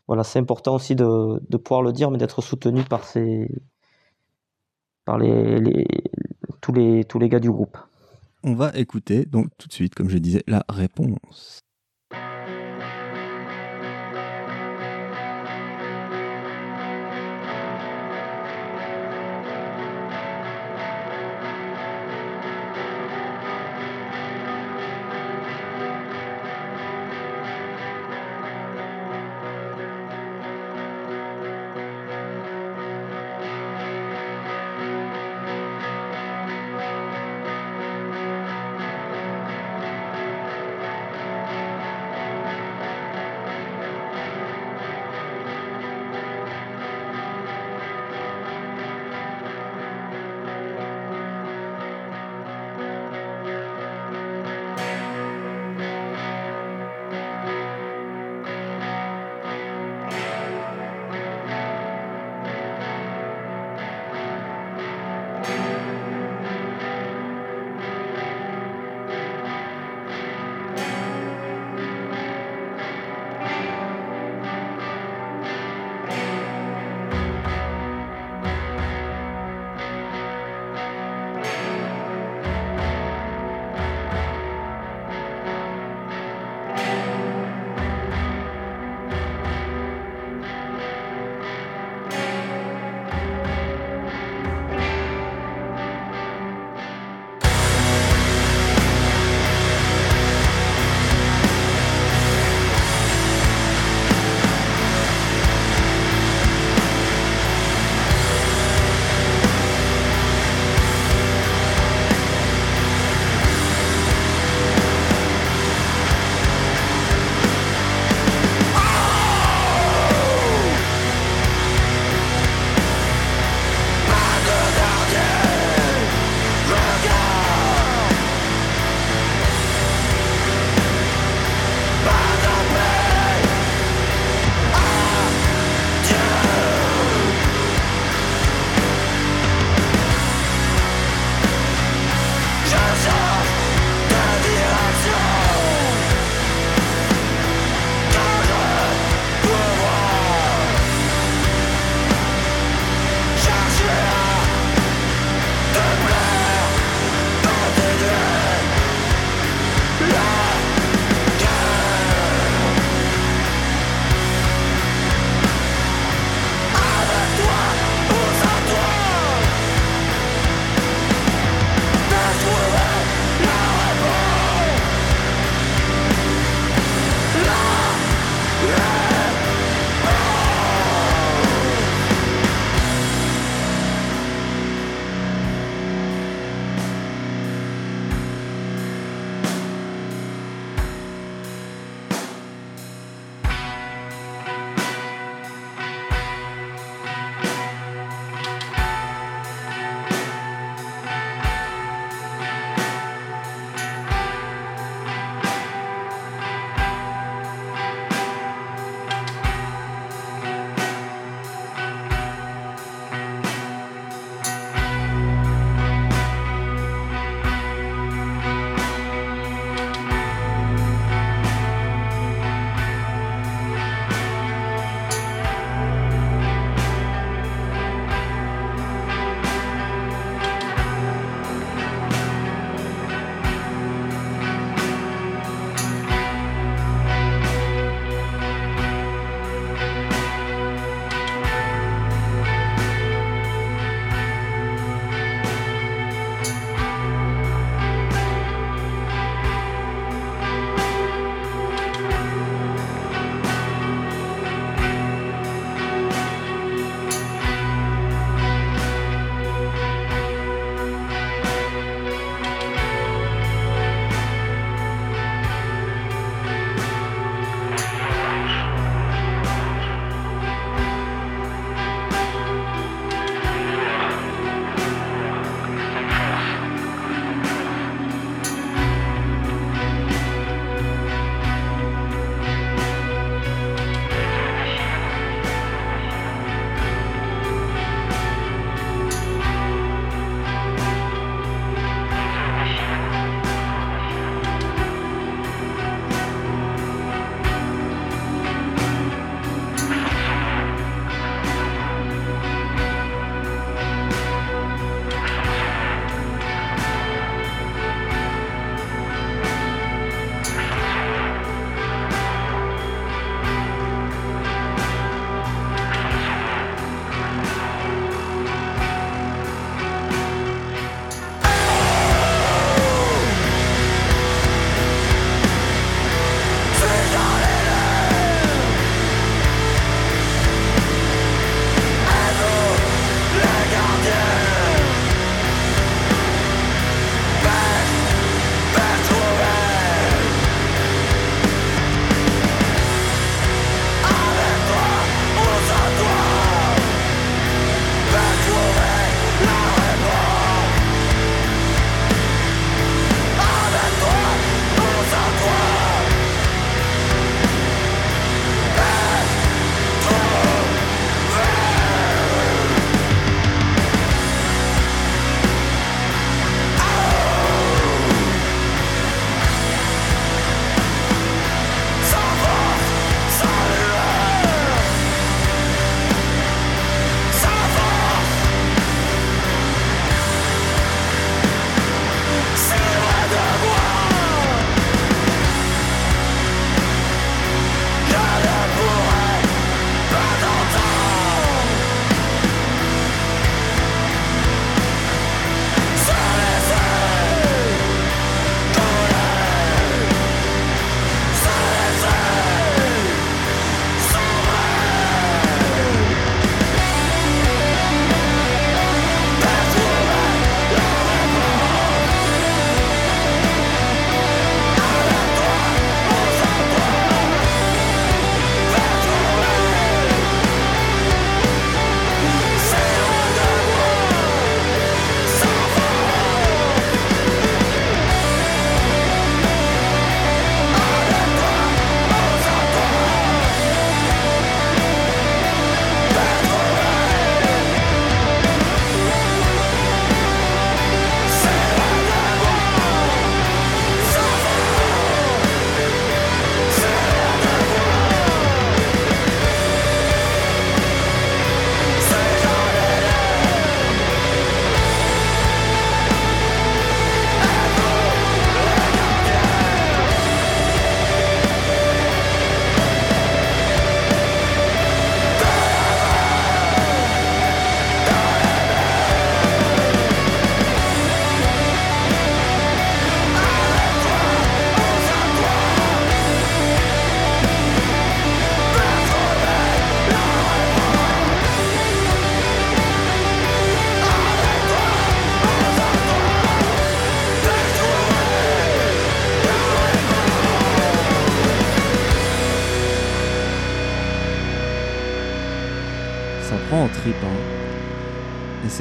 Voilà, 0.07 0.25
c'est 0.25 0.39
important 0.39 0.75
aussi 0.75 0.95
de, 0.95 1.57
pouvoir 1.57 1.81
le 1.81 1.93
dire, 1.93 2.11
mais 2.11 2.17
d'être 2.17 2.41
soutenu 2.41 2.83
par 2.83 3.05
ces, 3.05 3.49
par 5.05 5.17
les, 5.17 5.87
tous 6.59 6.73
les 6.73 7.05
tous 7.05 7.19
les 7.19 7.29
gars 7.29 7.39
du 7.39 7.49
groupe. 7.49 7.77
On 8.43 8.55
va 8.55 8.71
écouter 8.75 9.25
donc 9.25 9.47
tout 9.57 9.69
de 9.69 9.73
suite, 9.73 9.95
comme 9.95 10.09
je 10.09 10.17
disais, 10.17 10.43
la 10.45 10.65
réponse. 10.67 11.61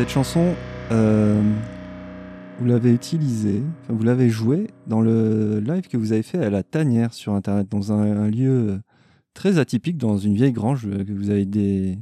Cette 0.02 0.10
chanson, 0.10 0.56
euh, 0.90 1.40
vous 2.58 2.66
l'avez 2.66 2.92
utilisée, 2.92 3.62
vous 3.88 4.02
l'avez 4.02 4.30
jouée 4.30 4.66
dans 4.88 5.00
le 5.00 5.60
live 5.60 5.86
que 5.86 5.96
vous 5.96 6.12
avez 6.12 6.24
fait 6.24 6.44
à 6.44 6.50
la 6.50 6.64
tanière 6.64 7.14
sur 7.14 7.34
Internet, 7.34 7.68
dans 7.70 7.92
un, 7.92 8.28
lieu 8.28 8.80
très 9.32 9.58
atypique, 9.58 9.98
dans 9.98 10.18
une 10.18 10.34
vieille 10.34 10.50
grange 10.50 10.88
euh, 10.88 11.04
que 11.04 11.12
vous 11.12 11.30
avez 11.30 11.46
des 11.46 11.98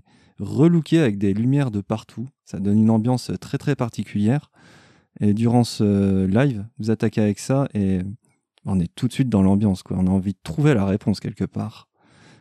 avec 0.92 1.18
des 1.18 1.34
lumières 1.34 1.70
de 1.70 1.82
partout. 1.82 2.26
Ça 2.46 2.58
donne 2.58 2.78
une 2.78 2.88
ambiance 2.88 3.32
très 3.38 3.58
très 3.58 3.76
particulière. 3.76 4.50
Et 5.20 5.34
durant 5.34 5.64
ce 5.64 6.24
live, 6.24 6.64
vous 6.78 6.90
attaquez 6.90 7.20
avec 7.20 7.38
ça 7.38 7.68
et 7.74 8.00
on 8.64 8.80
est 8.80 8.90
tout 8.94 9.08
de 9.08 9.12
suite 9.12 9.28
dans 9.28 9.42
l'ambiance. 9.42 9.82
On 9.90 10.06
a 10.06 10.10
envie 10.10 10.32
de 10.32 10.40
trouver 10.42 10.72
la 10.72 10.86
réponse 10.86 11.20
quelque 11.20 11.44
part. 11.44 11.86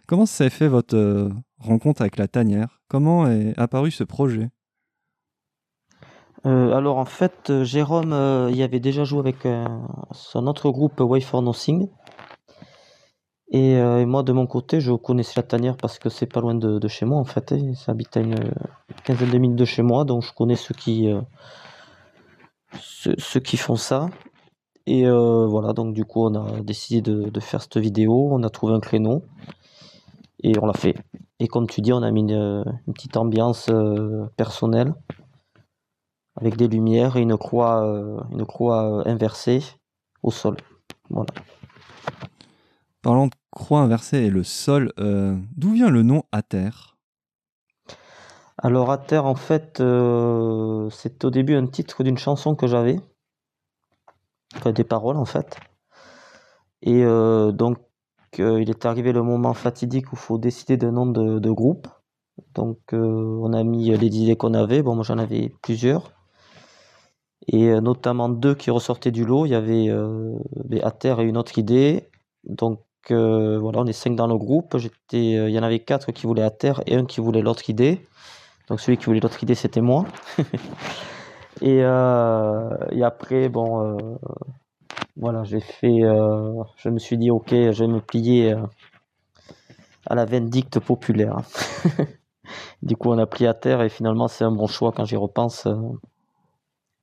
Comment 0.07 0.25
s'est 0.25 0.49
fait 0.49 0.69
votre 0.69 0.95
euh, 0.95 1.29
rencontre 1.57 1.99
avec 1.99 2.15
la 2.15 2.29
tanière? 2.29 2.81
Comment 2.87 3.27
est 3.27 3.53
apparu 3.59 3.91
ce 3.91 4.05
projet? 4.05 4.51
Euh, 6.45 6.73
alors 6.73 6.97
en 6.97 7.05
fait, 7.05 7.49
euh, 7.49 7.63
Jérôme, 7.63 8.13
euh, 8.13 8.49
il 8.51 8.61
avait 8.61 8.79
déjà 8.79 9.03
joué 9.03 9.19
avec 9.19 9.45
euh, 9.45 9.65
son 10.11 10.47
autre 10.47 10.69
groupe 10.71 10.99
Way 10.99 11.21
for 11.21 11.41
Nothing. 11.41 11.89
Et, 13.51 13.71
et 13.71 14.05
moi 14.05 14.21
de 14.21 14.31
mon 14.31 14.45
côté, 14.45 14.79
je 14.79 14.91
connaissais 14.91 15.33
la 15.37 15.43
tanière 15.43 15.75
parce 15.75 15.97
que 15.97 16.09
c'est 16.09 16.27
pas 16.27 16.39
loin 16.39 16.53
de, 16.53 16.87
chez 16.87 17.05
moi 17.05 17.17
en 17.17 17.23
fait. 17.23 17.51
hein. 17.51 17.73
Ça 17.73 17.93
habite 17.93 18.15
à 18.15 18.19
une 18.19 18.35
quinzaine 19.03 19.31
de 19.31 19.37
minutes 19.39 19.57
de 19.57 19.65
chez 19.65 19.81
moi, 19.81 20.05
donc 20.05 20.21
je 20.21 20.31
connais 20.33 20.55
ceux 20.55 20.75
qui, 20.75 21.09
font 23.57 23.75
ça. 23.75 24.09
Et 24.85 25.09
voilà, 25.09 25.73
donc 25.73 25.95
du 25.95 26.05
coup, 26.05 26.27
on 26.27 26.35
a 26.35 26.61
décidé 26.61 27.01
de, 27.01 27.39
faire 27.39 27.63
cette 27.63 27.77
vidéo. 27.77 28.29
On 28.31 28.43
a 28.43 28.51
trouvé 28.51 28.75
un 28.75 28.79
créneau 28.79 29.23
et 30.43 30.53
on 30.61 30.67
l'a 30.67 30.73
fait. 30.73 30.95
Et 31.39 31.47
comme 31.47 31.65
tu 31.65 31.81
dis, 31.81 31.91
on 31.91 32.03
a 32.03 32.11
mis 32.11 32.21
une, 32.21 32.63
petite 32.93 33.17
ambiance 33.17 33.71
personnelle 34.37 34.93
avec 36.39 36.57
des 36.57 36.67
lumières 36.67 37.17
et 37.17 37.21
une 37.21 37.37
croix, 37.37 37.85
euh, 37.85 38.19
une 38.31 38.45
croix 38.45 38.99
euh, 38.99 39.03
inversée 39.05 39.63
au 40.23 40.31
sol. 40.31 40.57
Voilà. 41.09 41.33
Parlant 43.01 43.27
de 43.27 43.33
croix 43.51 43.79
inversée 43.79 44.17
et 44.17 44.29
le 44.29 44.43
sol, 44.43 44.91
euh, 44.99 45.37
d'où 45.55 45.71
vient 45.71 45.89
le 45.89 46.03
nom 46.03 46.23
à 46.31 46.41
terre 46.41 46.97
Alors 48.57 48.91
à 48.91 48.97
terre, 48.97 49.25
en 49.25 49.35
fait, 49.35 49.79
euh, 49.79 50.89
c'est 50.89 51.23
au 51.23 51.29
début 51.29 51.55
un 51.55 51.67
titre 51.67 52.03
d'une 52.03 52.17
chanson 52.17 52.55
que 52.55 52.67
j'avais, 52.67 52.99
enfin, 54.55 54.71
des 54.71 54.83
paroles 54.83 55.17
en 55.17 55.25
fait. 55.25 55.57
Et 56.81 57.03
euh, 57.03 57.51
donc 57.51 57.77
il 58.37 58.69
est 58.69 58.85
arrivé 58.85 59.11
le 59.11 59.23
moment 59.23 59.53
fatidique 59.53 60.11
où 60.11 60.15
il 60.15 60.19
faut 60.19 60.37
décider 60.37 60.77
d'un 60.77 60.91
nom 60.91 61.05
de, 61.07 61.39
de 61.39 61.51
groupe. 61.51 61.87
Donc 62.53 62.79
on 62.93 63.53
a 63.53 63.63
mis 63.63 63.89
les 63.97 64.07
idées 64.07 64.35
qu'on 64.35 64.53
avait. 64.53 64.81
Bon, 64.81 64.95
moi 64.95 65.03
j'en 65.03 65.17
avais 65.17 65.53
plusieurs. 65.61 66.18
Et 67.47 67.69
euh, 67.69 67.81
notamment 67.81 68.29
deux 68.29 68.55
qui 68.55 68.69
ressortaient 68.71 69.11
du 69.11 69.25
lot. 69.25 69.45
Il 69.45 69.49
y 69.51 69.55
avait 69.55 69.89
euh, 69.89 70.35
à 70.83 70.91
terre 70.91 71.19
et 71.19 71.23
une 71.23 71.37
autre 71.37 71.57
idée. 71.57 72.09
Donc 72.43 72.81
euh, 73.11 73.57
voilà, 73.59 73.79
on 73.79 73.85
est 73.85 73.93
cinq 73.93 74.15
dans 74.15 74.27
le 74.27 74.37
groupe. 74.37 74.77
J'étais, 74.77 75.37
euh, 75.37 75.49
il 75.49 75.55
y 75.55 75.59
en 75.59 75.63
avait 75.63 75.79
quatre 75.79 76.11
qui 76.11 76.27
voulaient 76.27 76.43
à 76.43 76.51
terre 76.51 76.81
et 76.85 76.95
un 76.95 77.05
qui 77.05 77.21
voulait 77.21 77.41
l'autre 77.41 77.69
idée. 77.69 78.05
Donc 78.67 78.79
celui 78.79 78.97
qui 78.97 79.05
voulait 79.05 79.19
l'autre 79.19 79.41
idée, 79.41 79.55
c'était 79.55 79.81
moi. 79.81 80.05
et, 81.61 81.77
et 81.77 83.03
après, 83.03 83.49
bon, 83.49 83.97
voilà, 85.17 85.43
j'ai 85.43 85.59
fait, 85.59 86.01
je 86.77 86.89
me 86.89 86.99
suis 86.99 87.17
dit, 87.17 87.31
ok, 87.31 87.49
je 87.49 87.83
vais 87.83 87.87
me 87.87 87.99
plier 87.99 88.53
à 90.05 90.13
la 90.13 90.25
vindicte 90.25 90.79
populaire. 90.79 91.37
du 92.83 92.95
coup, 92.95 93.09
on 93.09 93.17
a 93.17 93.25
plié 93.25 93.47
à 93.47 93.55
terre 93.55 93.81
et 93.81 93.89
finalement, 93.89 94.27
c'est 94.27 94.43
un 94.43 94.51
bon 94.51 94.67
choix 94.67 94.91
quand 94.91 95.05
j'y 95.05 95.15
repense. 95.15 95.67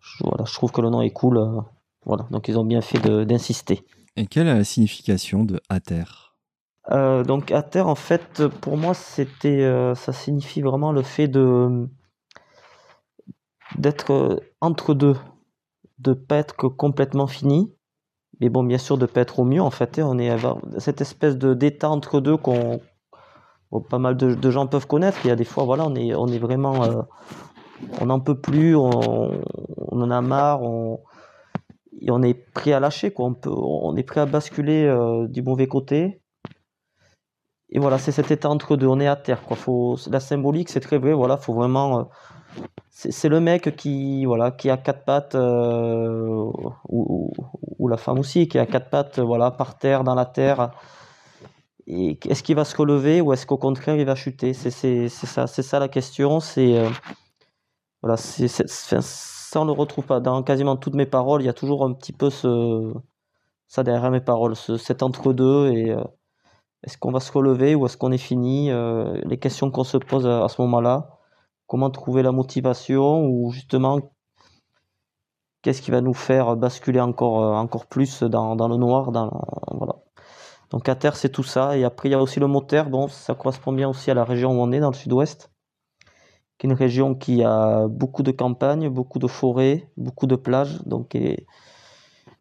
Je, 0.07 0.25
voilà, 0.25 0.45
je 0.45 0.55
trouve 0.55 0.73
que 0.73 0.81
le 0.81 0.91
nom 0.91 1.01
est 1.03 1.11
cool. 1.11 1.39
euh, 1.39 1.61
voilà, 2.05 2.27
donc 2.31 2.49
ils 2.49 2.59
ont 2.59 2.65
bien 2.65 2.81
fait 2.81 3.01
d'insister. 3.27 3.85
Et 4.17 4.27
quelle 4.27 4.47
est 4.47 4.55
la 4.55 4.65
signification 4.65 5.45
de 5.45 5.61
à 5.69 5.81
terre 5.81 6.37
Euh, 6.93 7.25
donc 7.25 7.51
à 7.51 7.63
terre, 7.63 7.89
en 7.89 7.97
fait, 7.97 8.47
pour 8.61 8.77
moi, 8.77 8.95
c'était, 8.95 9.63
euh, 9.63 9.95
ça 9.95 10.13
signifie 10.13 10.63
vraiment 10.63 10.93
le 10.93 11.03
fait 11.03 11.29
de 11.29 11.89
d'être 13.77 14.13
euh, 14.13 14.37
entre 14.61 14.95
deux, 14.95 15.17
de 15.99 16.13
pas 16.13 16.37
être 16.37 16.69
complètement 16.69 17.27
fini, 17.27 17.73
mais 18.41 18.49
bon, 18.49 18.63
bien 18.63 18.79
sûr, 18.79 18.99
de 18.99 19.07
pas 19.07 19.23
être 19.23 19.39
au 19.41 19.45
mieux. 19.45 19.61
En 19.63 19.71
fait, 19.73 19.99
et 19.99 20.03
on 20.03 20.19
est 20.19 20.31
cette 20.79 21.01
espèce 21.01 21.37
de 21.37 21.55
d'état 21.55 21.91
entre 21.91 22.21
deux 22.21 22.37
qu'on 22.37 22.81
bon, 23.73 23.81
pas 23.81 23.99
mal 23.99 24.17
de, 24.17 24.35
de 24.35 24.51
gens 24.51 24.67
peuvent 24.69 24.87
connaître. 24.87 25.19
Il 25.25 25.29
y 25.29 25.31
a 25.33 25.37
des 25.37 25.45
fois, 25.45 25.65
voilà, 25.65 25.85
on 25.87 25.95
est 25.97 26.15
on 26.15 26.29
est 26.29 26.39
vraiment, 26.39 26.85
euh, 26.85 27.03
on 28.01 28.07
n'en 28.07 28.21
peut 28.21 28.39
plus, 28.39 28.77
on, 28.77 29.41
en 29.91 30.11
a 30.11 30.21
marre, 30.21 30.63
on 30.63 31.01
et 32.01 32.11
on 32.11 32.23
est 32.23 32.35
prêt 32.35 32.73
à 32.73 32.81
lâcher, 32.81 33.11
quoi. 33.11 33.27
On 33.27 33.35
peut, 33.35 33.51
on 33.51 33.97
est 33.97 34.03
prêt 34.03 34.21
à 34.21 34.27
basculer 34.27 34.85
euh, 34.85 35.27
du 35.29 35.43
mauvais 35.43 35.67
côté. 35.67 36.21
Et 37.71 37.79
voilà, 37.79 37.99
c'est 37.99 38.13
cet 38.13 38.31
état 38.31 38.49
entre 38.49 38.77
deux, 38.77 38.87
on 38.87 39.01
est 39.01 39.07
à 39.09 39.17
terre, 39.17 39.43
quoi. 39.43 39.57
Faut, 39.57 39.97
la 40.11 40.21
symbolique, 40.21 40.69
c'est 40.69 40.81
très 40.81 40.99
vrai, 40.99 41.13
voilà, 41.13 41.37
faut 41.37 41.55
vraiment. 41.55 42.01
euh, 42.01 42.03
c'est 42.91 43.29
le 43.29 43.41
mec 43.41 43.77
qui, 43.77 44.25
voilà, 44.25 44.51
qui 44.51 44.71
a 44.71 44.77
quatre 44.77 45.05
pattes, 45.05 45.35
euh, 45.35 46.51
ou, 46.89 47.31
ou- 47.79 47.89
la 47.89 47.97
femme 47.97 48.19
aussi, 48.19 48.49
qui 48.49 48.59
a 48.59 48.67
quatre 48.67 48.89
pattes, 48.91 49.19
voilà, 49.19 49.51
par 49.51 49.79
terre, 49.79 50.05
dans 50.05 50.15
la 50.15 50.27
terre. 50.27 50.71
Est-ce 51.87 52.43
qu'il 52.43 52.57
va 52.57 52.65
se 52.65 52.77
relever 52.77 53.21
ou 53.21 53.33
est-ce 53.33 53.47
qu'au 53.47 53.59
contraire 53.59 53.97
il 53.97 54.05
va 54.07 54.17
chuter? 54.17 54.55
C'est 54.55 54.71
ça, 55.09 55.47
c'est 55.47 55.63
ça 55.63 55.79
la 55.79 55.89
question. 55.89 56.41
C'est 56.41 56.83
voilà, 58.07 58.17
ça 58.17 59.61
on 59.61 59.65
le 59.65 59.73
retrouve 59.73 60.07
pas 60.07 60.21
dans 60.21 60.43
quasiment 60.43 60.77
toutes 60.77 60.95
mes 60.95 61.07
paroles. 61.07 61.43
Il 61.43 61.47
y 61.47 61.49
a 61.49 61.55
toujours 61.55 61.85
un 61.85 61.93
petit 61.93 62.13
peu 62.13 62.31
ce 62.31 62.93
ça 63.69 63.83
derrière 63.83 64.11
mes 64.11 64.21
paroles, 64.21 64.57
ce, 64.57 64.77
cet 64.77 65.03
entre-deux 65.03 65.91
euh, 65.91 66.05
est-ce 66.85 66.99
qu'on 66.99 67.11
va 67.13 67.21
se 67.21 67.33
relever 67.33 67.75
ou 67.75 67.87
est-ce 67.87 67.97
qu'on 67.97 68.13
est 68.13 68.19
fini? 68.19 68.71
Euh, 68.71 69.21
les 69.25 69.39
questions 69.39 69.71
qu'on 69.71 69.85
se 69.85 69.97
pose 69.99 70.27
à, 70.27 70.49
ce 70.49 70.61
moment-là? 70.63 71.19
Comment 71.67 71.91
trouver 71.91 72.23
la 72.23 72.33
motivation 72.33 73.25
ou 73.27 73.51
justement 73.51 73.99
qu'est-ce 75.63 75.83
qui 75.83 75.91
va 75.91 76.01
nous 76.01 76.15
faire 76.15 76.57
basculer 76.57 77.01
encore, 77.01 77.43
euh, 77.43 77.55
encore 77.57 77.87
plus 77.87 78.23
dans, 78.23 78.57
dans 78.57 78.69
le 78.69 78.77
noir, 78.77 79.11
dans 79.13 79.31
voilà. 79.73 79.97
Donc 80.71 80.89
à 80.89 80.95
terre, 80.97 81.17
c'est 81.17 81.31
tout 81.31 81.43
ça. 81.43 81.77
Et 81.77 81.85
après, 81.85 82.09
il 82.09 82.13
y 82.13 82.15
a 82.15 82.21
aussi 82.21 82.41
le 82.41 82.47
moteur. 82.47 82.89
Bon, 82.91 83.09
ça 83.09 83.35
correspond 83.35 83.73
bien 83.73 83.89
aussi 83.89 84.11
à 84.11 84.15
la 84.15 84.25
région 84.25 84.51
où 84.53 84.63
on 84.63 84.73
est, 84.73 84.81
dans 84.81 84.91
le 84.91 84.97
sud-ouest, 84.97 85.51
qui 86.59 86.67
est 86.67 86.71
une 86.71 86.77
région 86.77 87.15
qui 87.15 87.43
a 87.43 87.87
beaucoup 87.89 88.23
de 88.23 88.31
campagnes, 88.31 88.89
beaucoup 88.89 89.19
de 89.19 89.27
forêts, 89.27 89.89
beaucoup 89.97 90.27
de 90.27 90.37
plages. 90.37 90.83
Donc 90.85 91.15
et, 91.15 91.47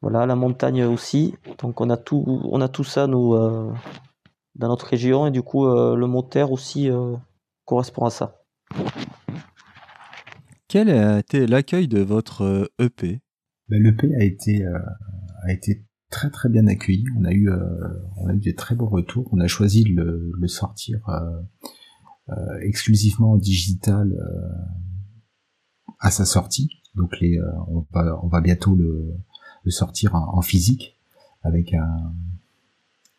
voilà, 0.01 0.25
la 0.25 0.35
montagne 0.35 0.83
aussi. 0.83 1.35
Donc 1.59 1.81
on 1.81 1.89
a 1.89 1.97
tout, 1.97 2.23
on 2.27 2.61
a 2.61 2.67
tout 2.67 2.83
ça 2.83 3.07
nous 3.07 3.33
euh, 3.33 3.71
dans 4.55 4.67
notre 4.67 4.85
région 4.87 5.27
et 5.27 5.31
du 5.31 5.41
coup 5.41 5.65
euh, 5.65 5.95
le 5.95 6.07
moteur 6.07 6.51
aussi 6.51 6.89
euh, 6.89 7.15
correspond 7.65 8.05
à 8.05 8.09
ça. 8.09 8.41
Quel 10.67 10.89
a 10.89 11.19
été 11.19 11.47
l'accueil 11.47 11.87
de 11.87 12.01
votre 12.01 12.43
euh, 12.43 12.65
EP 12.79 13.21
Ben, 13.69 13.81
L'EP 13.81 14.13
a 14.19 14.23
été 14.23 14.65
euh, 14.65 14.77
a 15.43 15.53
été 15.53 15.85
très 16.09 16.29
très 16.29 16.49
bien 16.49 16.67
accueilli. 16.67 17.05
On 17.17 17.25
a 17.25 17.31
eu 17.31 17.49
euh, 17.49 17.59
on 18.17 18.27
a 18.27 18.33
eu 18.33 18.39
des 18.39 18.55
très 18.55 18.75
bons 18.75 18.87
retours. 18.87 19.27
On 19.31 19.39
a 19.39 19.47
choisi 19.47 19.83
de 19.83 19.89
le, 19.95 20.31
le 20.39 20.47
sortir 20.47 20.99
exclusivement 22.61 23.33
en 23.33 23.37
digital 23.37 24.11
euh, 24.11 24.49
à 25.99 26.11
sa 26.11 26.25
sortie. 26.25 26.69
Donc 26.95 27.19
les 27.19 27.37
euh, 27.37 27.51
on 27.67 27.85
va 27.91 28.19
on 28.23 28.27
va 28.27 28.41
bientôt 28.41 28.75
le, 28.75 29.13
le 29.63 29.71
sortir 29.71 30.15
en, 30.15 30.41
physique 30.41 30.97
avec 31.43 31.73
un 31.73 32.13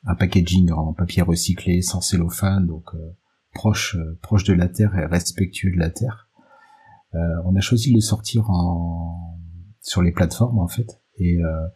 un 0.07 0.15
packaging 0.15 0.71
en 0.73 0.93
papier 0.93 1.23
recyclé 1.23 1.83
sans 1.83 2.01
cellophane 2.01 2.67
donc 2.67 2.95
euh, 2.95 3.17
proche 3.53 3.97
euh, 3.97 4.19
proche 4.23 4.45
de 4.45 4.55
la 4.55 4.69
terre 4.69 4.97
et 4.97 5.07
respectueux 5.07 5.73
de 5.73 5.79
la 5.79 5.91
terre. 5.91 6.29
Euh, 7.15 7.19
on 7.45 7.55
a 7.57 7.61
choisi 7.61 7.91
de 7.91 7.95
le 7.95 8.01
sortir 8.01 8.51
en 8.51 9.39
sur 9.81 10.03
les 10.03 10.13
plateformes 10.13 10.59
en 10.59 10.69
fait 10.69 11.01
et 11.19 11.39
euh, 11.43 11.67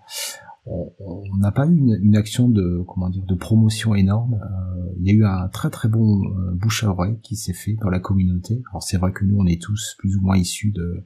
on 0.70 1.36
n'a 1.38 1.50
pas 1.50 1.66
eu 1.66 1.76
une, 1.76 1.98
une 2.00 2.16
action 2.16 2.48
de 2.48 2.82
comment 2.86 3.10
dire 3.10 3.24
de 3.24 3.34
promotion 3.34 3.94
énorme. 3.94 4.34
Euh, 4.34 4.92
il 4.98 5.06
y 5.06 5.10
a 5.10 5.14
eu 5.14 5.24
un 5.24 5.48
très 5.48 5.70
très 5.70 5.88
bon 5.88 6.22
euh, 6.24 6.54
bouche 6.54 6.84
à 6.84 6.90
oreille 6.90 7.18
qui 7.22 7.36
s'est 7.36 7.52
fait 7.52 7.76
dans 7.80 7.90
la 7.90 7.98
communauté. 7.98 8.62
Alors 8.70 8.82
c'est 8.82 8.96
vrai 8.96 9.12
que 9.12 9.24
nous 9.24 9.36
on 9.38 9.46
est 9.46 9.60
tous 9.60 9.96
plus 9.98 10.16
ou 10.16 10.20
moins 10.20 10.36
issus 10.36 10.72
de 10.72 11.04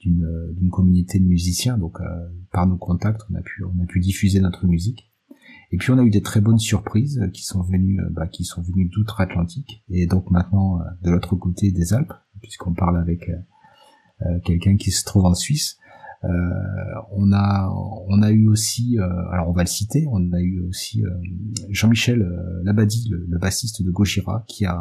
d'une 0.00 0.70
communauté 0.70 1.18
de 1.18 1.24
musiciens, 1.24 1.76
donc 1.76 2.00
euh, 2.00 2.04
par 2.52 2.66
nos 2.66 2.76
contacts 2.76 3.22
on 3.30 3.34
a 3.34 3.42
pu 3.42 3.64
on 3.64 3.82
a 3.82 3.86
pu 3.86 4.00
diffuser 4.00 4.40
notre 4.40 4.66
musique. 4.66 5.08
Et 5.70 5.76
puis 5.76 5.90
on 5.90 5.98
a 5.98 6.02
eu 6.02 6.10
des 6.10 6.22
très 6.22 6.40
bonnes 6.40 6.58
surprises 6.58 7.28
qui 7.32 7.44
sont 7.44 7.62
venues 7.62 8.00
euh, 8.00 8.08
bah, 8.10 8.26
qui 8.26 8.44
sont 8.44 8.62
venues 8.62 8.86
d'outre-Atlantique 8.86 9.84
et 9.90 10.06
donc 10.06 10.30
maintenant 10.30 10.80
euh, 10.80 10.84
de 11.02 11.10
l'autre 11.10 11.36
côté 11.36 11.72
des 11.72 11.92
Alpes 11.92 12.14
puisqu'on 12.40 12.72
parle 12.72 12.98
avec 12.98 13.28
euh, 13.28 14.40
quelqu'un 14.44 14.76
qui 14.76 14.90
se 14.90 15.04
trouve 15.04 15.26
en 15.26 15.34
Suisse. 15.34 15.78
On 16.22 17.32
a 17.32 17.70
on 18.08 18.22
a 18.22 18.30
eu 18.30 18.48
aussi, 18.48 18.98
alors 19.30 19.48
on 19.48 19.52
va 19.52 19.62
le 19.62 19.68
citer, 19.68 20.06
on 20.10 20.32
a 20.32 20.40
eu 20.40 20.60
aussi 20.68 21.02
Jean-Michel 21.70 22.28
Labadie, 22.64 23.08
le, 23.10 23.24
le, 23.28 23.38
bassiste 23.38 23.82
de 23.82 23.90
Gojira, 23.90 24.44
qui 24.48 24.66
a 24.66 24.80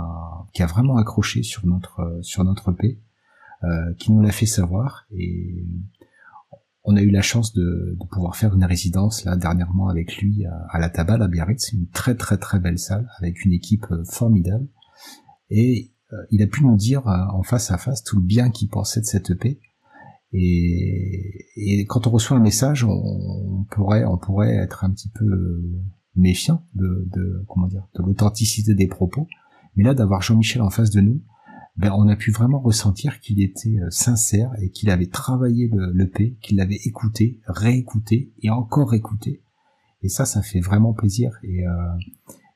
qui 0.54 0.64
a 0.64 0.66
vraiment 0.66 0.98
accroché 0.98 1.44
sur 1.44 1.66
notre 1.68 2.20
sur 2.22 2.44
notre 2.44 2.72
EP, 2.72 3.00
qui 4.00 4.12
nous 4.12 4.22
l'a 4.22 4.32
fait 4.32 4.46
savoir 4.48 5.06
et 5.12 5.66
on 6.88 6.96
a 6.96 7.02
eu 7.02 7.12
la 7.12 7.22
chance 7.22 7.54
de, 7.54 7.98
pouvoir 8.10 8.38
faire 8.38 8.56
une 8.56 8.64
résidence 8.64 9.26
là 9.26 9.36
dernièrement 9.36 9.90
avec 9.90 10.18
lui 10.18 10.46
à, 10.70 10.80
la 10.80 10.90
Tabale 10.90 11.22
à 11.22 11.28
Biarritz, 11.28 11.74
une 11.74 11.88
très 11.90 12.16
très 12.16 12.38
très 12.38 12.60
belle 12.60 12.80
salle 12.80 13.10
avec 13.20 13.44
une 13.44 13.52
équipe 13.52 13.86
euh, 13.92 14.06
formidable. 14.06 14.68
Et 15.50 15.92
euh, 16.14 16.16
il 16.32 16.42
a 16.42 16.48
pu 16.48 16.64
nous 16.64 16.78
dire 16.78 17.06
euh, 17.08 17.26
en 17.34 17.44
face 17.44 17.72
à 17.72 17.78
face 17.78 18.04
tout 18.04 18.16
le 18.16 18.24
bien 18.24 18.50
qu'il 18.50 18.70
pensait 18.70 19.02
de 19.02 19.06
cette 19.06 19.30
EP. 19.30 19.60
Et, 20.34 21.86
quand 21.88 22.08
on 22.08 22.12
reçoit 22.12 22.38
un 22.38 22.42
message, 22.42 22.84
on, 22.84 23.66
pourrait 23.72 24.06
on 24.06 24.18
pourrait 24.18 24.56
être 24.56 24.84
un 24.84 24.92
petit 24.92 25.10
peu 25.10 25.62
méfiant 26.16 26.64
de, 26.76 27.08
de 27.14 27.46
comment 27.48 27.68
dire 27.68 27.88
de 27.96 28.04
l'authenticité 28.04 28.76
des 28.76 28.88
propos. 28.88 29.28
Mais 29.76 29.84
là, 29.84 29.94
d'avoir 29.94 30.22
Jean-Michel 30.22 30.62
en 30.62 30.70
face 30.70 30.90
de 30.90 31.02
nous, 31.02 31.22
ben, 31.78 31.94
on 31.96 32.08
a 32.08 32.16
pu 32.16 32.32
vraiment 32.32 32.60
ressentir 32.60 33.20
qu'il 33.20 33.42
était 33.42 33.78
euh, 33.80 33.90
sincère 33.92 34.52
et 34.60 34.72
qu'il 34.72 34.90
avait 34.90 35.08
travaillé 35.08 35.70
le, 35.72 36.10
P, 36.10 36.38
qu'il 36.42 36.58
l'avait 36.58 36.80
écouté, 36.86 37.40
réécouté 37.46 38.34
et 38.42 38.50
encore 38.50 38.96
écouté. 38.96 39.44
Et 40.02 40.10
ça, 40.10 40.26
ça 40.26 40.42
fait 40.42 40.60
vraiment 40.60 40.94
plaisir. 40.94 41.38
Et, 41.44 41.68
euh, 41.68 41.72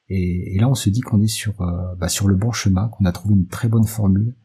et, 0.10 0.58
là, 0.60 0.68
on 0.68 0.76
se 0.76 0.90
dit 0.90 1.02
qu'on 1.02 1.22
est 1.22 1.28
sur, 1.28 1.62
euh, 1.62 1.96
bah, 1.96 2.10
sur 2.10 2.28
le 2.28 2.36
bon 2.36 2.52
chemin, 2.52 2.90
qu'on 2.90 3.06
a 3.06 3.12
trouvé 3.12 3.36
une 3.36 3.48
très 3.48 3.70
bonne 3.70 3.86
formule 3.86 4.36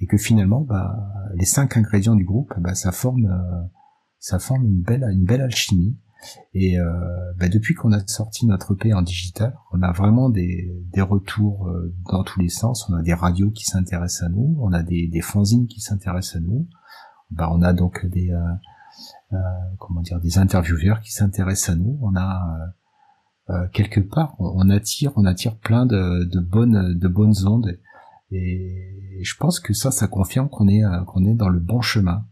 et 0.00 0.06
que 0.06 0.16
finalement, 0.16 0.60
bah, 0.60 0.96
les 1.34 1.44
cinq 1.44 1.76
ingrédients 1.76 2.14
du 2.14 2.24
groupe, 2.24 2.52
bah, 2.58 2.74
ça 2.74 2.92
forme, 2.92 3.28
ça 4.18 4.38
forme 4.38 4.64
une 4.64 4.82
belle, 4.82 5.04
une 5.10 5.24
belle 5.24 5.40
alchimie. 5.40 5.96
Et 6.54 6.78
euh, 6.78 7.32
bah, 7.38 7.48
depuis 7.48 7.74
qu'on 7.74 7.92
a 7.92 8.06
sorti 8.06 8.46
notre 8.46 8.74
EP 8.74 8.92
en 8.92 9.02
digital, 9.02 9.56
on 9.72 9.82
a 9.82 9.92
vraiment 9.92 10.30
des, 10.30 10.72
des 10.92 11.02
retours 11.02 11.68
euh, 11.68 11.94
dans 12.10 12.24
tous 12.24 12.40
les 12.40 12.48
sens. 12.48 12.88
On 12.88 12.94
a 12.94 13.02
des 13.02 13.14
radios 13.14 13.50
qui 13.50 13.64
s'intéressent 13.64 14.28
à 14.28 14.28
nous, 14.30 14.56
on 14.60 14.72
a 14.72 14.82
des, 14.82 15.08
des 15.08 15.20
fanzines 15.20 15.66
qui 15.66 15.80
s'intéressent 15.80 16.36
à 16.36 16.40
nous. 16.40 16.68
Bah, 17.30 17.50
on 17.52 17.62
a 17.62 17.72
donc 17.72 18.06
des 18.06 18.30
euh, 18.30 18.38
euh 19.32 19.36
comment 19.78 20.00
dire 20.00 20.20
des 20.20 20.38
intervieweurs 20.38 21.00
qui 21.00 21.12
s'intéressent 21.12 21.74
à 21.74 21.76
nous. 21.76 21.98
On 22.02 22.16
a 22.16 22.72
euh, 23.50 23.66
quelque 23.72 24.00
part, 24.00 24.36
on, 24.38 24.70
attire, 24.70 25.12
on 25.16 25.26
attire 25.26 25.58
plein 25.58 25.84
de, 25.84 26.24
de 26.24 26.40
bonnes, 26.40 26.94
de 26.98 27.08
bonnes 27.08 27.46
ondes. 27.46 27.78
Et 28.34 29.20
je 29.22 29.36
pense 29.36 29.60
que 29.60 29.72
ça, 29.72 29.90
ça 29.90 30.08
confirme 30.08 30.48
qu'on 30.48 30.68
est, 30.68 30.82
qu'on 31.06 31.24
est 31.24 31.34
dans 31.34 31.48
le 31.48 31.60
bon 31.60 31.80
chemin. 31.80 32.26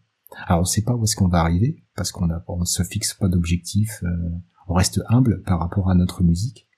Alors 0.47 0.61
on 0.61 0.63
ne 0.63 0.67
sait 0.67 0.83
pas 0.83 0.95
où 0.95 1.05
est-ce 1.05 1.17
qu'on 1.17 1.29
va 1.29 1.41
arriver 1.41 1.83
parce 1.95 2.13
qu'on 2.13 2.27
ne 2.27 2.65
se 2.65 2.83
fixe 2.83 3.15
pas 3.15 3.29
d'objectif, 3.29 4.03
euh, 4.03 4.09
on 4.69 4.75
reste 4.75 5.01
humble 5.09 5.43
par 5.43 5.59
rapport 5.59 5.91
à 5.91 5.95
notre 5.95 6.23
musique, 6.23 6.69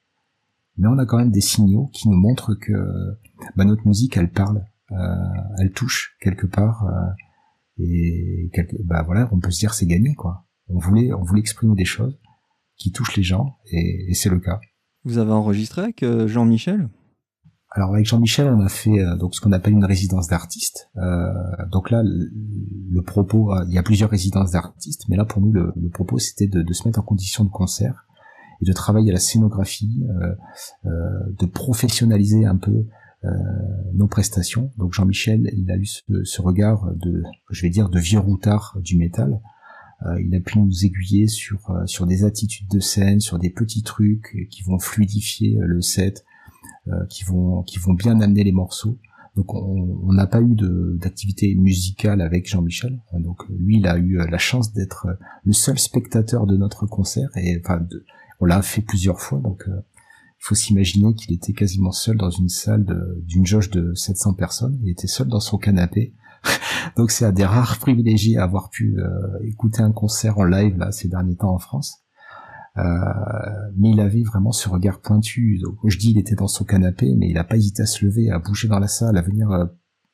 mais 0.77 0.89
on 0.89 0.99
a 0.99 1.07
quand 1.07 1.19
même 1.19 1.31
des 1.31 1.41
signaux 1.41 1.89
qui 1.93 2.09
nous 2.09 2.17
montrent 2.17 2.55
que 2.55 3.17
bah, 3.57 3.65
notre 3.65 3.87
musique 3.87 4.17
elle 4.17 4.31
parle, 4.31 4.65
euh, 4.93 4.97
elle 5.59 5.73
touche 5.73 6.17
quelque 6.21 6.47
part 6.47 6.87
euh, 6.87 7.83
et 7.83 8.51
bah 8.85 9.03
voilà 9.03 9.29
on 9.33 9.41
peut 9.41 9.51
se 9.51 9.59
dire 9.59 9.75
c'est 9.75 9.87
gagné 9.87 10.15
quoi. 10.15 10.47
On 10.69 10.79
voulait 10.79 11.13
on 11.13 11.23
voulait 11.23 11.41
exprimer 11.41 11.75
des 11.75 11.85
choses 11.85 12.19
qui 12.77 12.93
touchent 12.93 13.17
les 13.17 13.23
gens 13.23 13.59
et 13.71 14.15
c'est 14.15 14.31
le 14.31 14.41
cas. 14.41 14.61
Vous 15.05 15.19
avez 15.19 15.33
enregistré 15.33 15.83
avec 15.83 16.05
Jean-Michel? 16.27 16.89
Alors 17.75 17.93
avec 17.93 18.07
Jean-Michel, 18.07 18.47
on 18.47 18.61
a 18.61 18.69
fait 18.69 19.01
euh, 19.01 19.17
donc 19.17 19.35
ce 19.35 19.41
qu'on 19.41 19.51
appelle 19.51 19.73
une 19.73 19.85
résidence 19.85 20.29
d'artistes. 20.29 20.91
Euh, 20.97 21.33
donc 21.73 21.91
là, 21.91 22.05
le, 22.05 23.03
propos, 23.03 23.53
euh, 23.53 23.65
il 23.67 23.75
y 23.75 23.79
a 23.79 23.83
plusieurs 23.83 24.11
résidences 24.11 24.53
d'artistes, 24.53 25.07
mais 25.09 25.17
là 25.17 25.25
pour 25.25 25.43
nous, 25.43 25.53
le, 25.53 25.73
propos 25.93 26.21
c'était 26.21 26.47
de, 26.47 26.73
se 26.73 26.87
mettre 26.87 27.01
en 27.01 27.03
condition 27.03 27.45
de 27.45 27.51
concert 27.51 28.07
et 28.63 28.65
de 28.65 28.73
travailler 28.73 29.11
à 29.11 29.15
la 29.15 29.21
scénographie, 29.21 30.05
de 30.85 31.47
professionnaliser 31.47 32.47
un 32.47 32.57
peu 32.57 32.87
nos 33.93 34.07
prestations. 34.07 34.71
Donc 34.79 34.93
Jean-Michel, 34.93 35.51
il 35.57 35.71
a 35.73 35.77
eu 35.77 35.87
ce, 35.87 36.41
regard 36.41 36.93
de, 36.95 37.25
je 37.51 37.63
vais 37.63 37.71
dire, 37.71 37.89
de 37.89 37.99
vieux 37.99 38.21
routard 38.21 38.79
du 38.81 38.97
métal. 38.97 39.41
il 40.21 40.35
a 40.37 40.41
pu 40.41 40.61
nous 40.61 40.85
aiguiller 40.85 41.27
sur 41.27 41.73
sur 41.87 42.07
des 42.07 42.23
attitudes 42.25 42.69
de 42.69 42.81
scène, 42.81 43.19
sur 43.19 43.41
des 43.41 43.51
petits 43.51 43.83
trucs 43.83 44.49
qui 44.51 44.63
vont 44.63 44.79
fluidifier 44.79 45.59
le 45.61 45.81
set 45.81 46.25
qui 47.09 47.25
vont 47.25 47.63
qui 47.63 47.79
vont 47.79 47.95
bien 47.95 48.21
amener 48.21 48.45
les 48.45 48.53
morceaux. 48.53 48.99
Donc 49.37 49.53
on 49.53 50.13
n'a 50.13 50.27
pas 50.27 50.41
eu 50.41 50.55
d'activité 51.01 51.55
musicale 51.57 52.21
avec 52.21 52.49
Jean-Michel. 52.49 53.01
Donc 53.15 53.43
lui, 53.49 53.79
il 53.79 53.87
a 53.87 53.99
eu 53.99 54.21
euh, 54.21 54.27
la 54.31 54.39
chance 54.39 54.73
d'être 54.73 55.07
euh, 55.07 55.15
le 55.45 55.53
seul 55.53 55.79
spectateur 55.79 56.47
de 56.47 56.57
notre 56.57 56.87
concert 56.87 57.31
et 57.37 57.61
enfin 57.61 57.85
on 58.41 58.45
l'a 58.45 58.63
fait 58.63 58.83
plusieurs 58.83 59.21
fois. 59.21 59.41
Donc 59.41 59.65
il 59.67 60.47
faut 60.47 60.55
s'imaginer 60.55 61.15
qu'il 61.15 61.35
était 61.35 61.53
quasiment 61.53 61.91
seul 61.91 62.17
dans 62.17 62.31
une 62.31 62.49
salle 62.49 62.87
d'une 63.23 63.47
jauge 63.47 63.71
de 63.71 63.93
700 63.95 64.35
personnes. 64.35 64.79
Il 64.83 64.91
était 64.91 65.07
seul 65.07 65.29
dans 65.29 65.41
son 65.41 65.59
canapé. 65.59 66.15
donc 66.97 67.11
c'est 67.11 67.25
un 67.25 67.33
des 67.33 67.45
rares 67.45 67.79
privilégiés 67.79 68.37
à 68.37 68.45
avoir 68.45 68.71
pu 68.71 68.99
écouter 69.43 69.83
un 69.83 69.93
concert 69.93 70.39
en 70.39 70.45
live 70.45 70.77
là 70.77 70.93
ces 70.93 71.09
derniers 71.09 71.37
temps 71.37 71.55
en 71.55 71.59
France. 71.59 72.04
Euh, 72.77 72.83
mais 73.77 73.91
il 73.91 74.01
avait 74.01 74.23
vraiment 74.23 74.53
ce 74.53 74.69
regard 74.69 75.01
pointu. 75.01 75.59
Donc, 75.63 75.79
je 75.85 75.99
dis, 75.99 76.11
il 76.11 76.19
était 76.19 76.35
dans 76.35 76.49
son 76.49 76.65
canapé, 76.65 77.15
mais 77.17 77.29
il 77.29 77.35
n'a 77.35 77.45
pas 77.45 77.57
hésité 77.57 77.83
à 77.83 77.87
se 77.87 78.05
lever, 78.05 78.31
à 78.31 78.39
bouger 78.39 78.69
dans 78.69 78.81
la 78.81 78.89
salle, 78.89 79.17
à 79.17 79.23
venir 79.23 79.51
euh, 79.51 79.67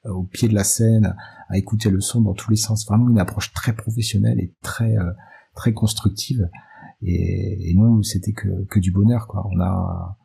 au 0.04 0.24
pied 0.24 0.48
de 0.48 0.54
la 0.54 0.64
scène, 0.64 1.14
à 1.48 1.56
écouter 1.56 1.90
le 1.90 2.00
son 2.00 2.20
dans 2.20 2.34
tous 2.34 2.50
les 2.50 2.56
sens. 2.56 2.86
Vraiment 2.86 3.08
une 3.08 3.18
approche 3.18 3.52
très 3.52 3.74
professionnelle 3.74 4.38
et 4.40 4.54
très 4.62 4.96
euh, 4.96 5.10
très 5.54 5.72
constructive. 5.72 6.48
Et, 7.02 7.70
et 7.70 7.74
nous, 7.74 8.02
c'était 8.02 8.32
que, 8.32 8.64
que 8.66 8.78
du 8.78 8.92
bonheur, 8.92 9.26
quoi. 9.26 9.46
On 9.50 9.60
a 9.60 10.18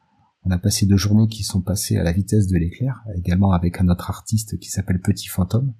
on 0.48 0.52
a 0.52 0.60
passé 0.60 0.86
deux 0.86 0.98
journées 0.98 1.28
qui 1.28 1.44
sont 1.44 1.62
passées 1.62 1.98
à 1.98 2.04
la 2.04 2.12
vitesse 2.12 2.48
de 2.48 2.58
l'éclair, 2.58 3.04
également 3.16 3.52
avec 3.52 3.82
un 3.82 3.90
autre 3.90 4.12
artiste 4.12 4.60
qui 4.60 4.70
s'appelle 4.70 5.02
Petit 5.02 5.28
Fantôme, 5.28 5.74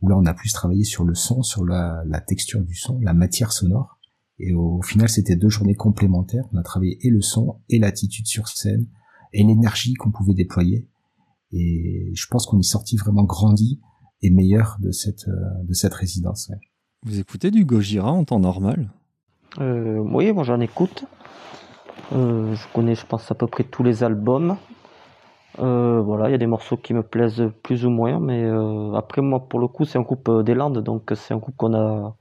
où 0.00 0.08
là 0.08 0.16
on 0.16 0.24
a 0.26 0.34
plus 0.34 0.52
travaillé 0.52 0.84
sur 0.84 1.04
le 1.04 1.14
son, 1.14 1.42
sur 1.42 1.64
la, 1.64 2.04
la 2.06 2.20
texture 2.20 2.62
du 2.62 2.76
son, 2.76 3.00
la 3.00 3.14
matière 3.14 3.50
sonore. 3.50 3.98
Et 4.38 4.54
au 4.54 4.82
final, 4.82 5.08
c'était 5.08 5.36
deux 5.36 5.48
journées 5.48 5.74
complémentaires. 5.74 6.44
On 6.52 6.58
a 6.58 6.62
travaillé 6.62 6.98
et 7.02 7.10
le 7.10 7.20
son, 7.20 7.60
et 7.68 7.78
l'attitude 7.78 8.26
sur 8.26 8.48
scène, 8.48 8.86
et 9.32 9.42
l'énergie 9.42 9.94
qu'on 9.94 10.10
pouvait 10.10 10.34
déployer. 10.34 10.88
Et 11.52 12.10
je 12.14 12.26
pense 12.28 12.46
qu'on 12.46 12.58
est 12.58 12.62
sorti 12.62 12.96
vraiment 12.96 13.24
grandi 13.24 13.80
et 14.22 14.30
meilleur 14.30 14.76
de 14.80 14.90
cette, 14.90 15.28
euh, 15.28 15.64
de 15.64 15.74
cette 15.74 15.94
résidence. 15.94 16.50
Vous 17.04 17.18
écoutez 17.18 17.50
du 17.50 17.64
Gojira 17.64 18.10
en 18.10 18.24
temps 18.24 18.40
normal? 18.40 18.90
Euh, 19.60 19.98
Oui, 19.98 20.32
moi 20.32 20.44
j'en 20.44 20.60
écoute. 20.60 21.04
Euh, 22.12 22.54
je 22.54 22.66
connais, 22.72 22.94
je 22.94 23.06
pense, 23.06 23.30
à 23.30 23.34
peu 23.34 23.46
près 23.46 23.64
tous 23.64 23.82
les 23.82 24.02
albums. 24.02 24.56
voilà, 25.58 26.28
il 26.28 26.32
y 26.32 26.34
a 26.34 26.38
des 26.38 26.46
morceaux 26.46 26.76
qui 26.76 26.94
me 26.94 27.02
plaisent 27.02 27.50
plus 27.62 27.84
ou 27.84 27.90
moins, 27.90 28.18
mais 28.18 28.42
après, 28.96 29.20
moi, 29.22 29.46
pour 29.48 29.60
le 29.60 29.68
coup, 29.68 29.84
c'est 29.84 29.98
un 29.98 30.02
groupe 30.02 30.30
des 30.44 30.54
Landes, 30.54 30.82
donc 30.82 31.12
c'est 31.14 31.34
un 31.34 31.38
groupe 31.38 31.56
qu'on 31.56 31.74
a 31.74 32.16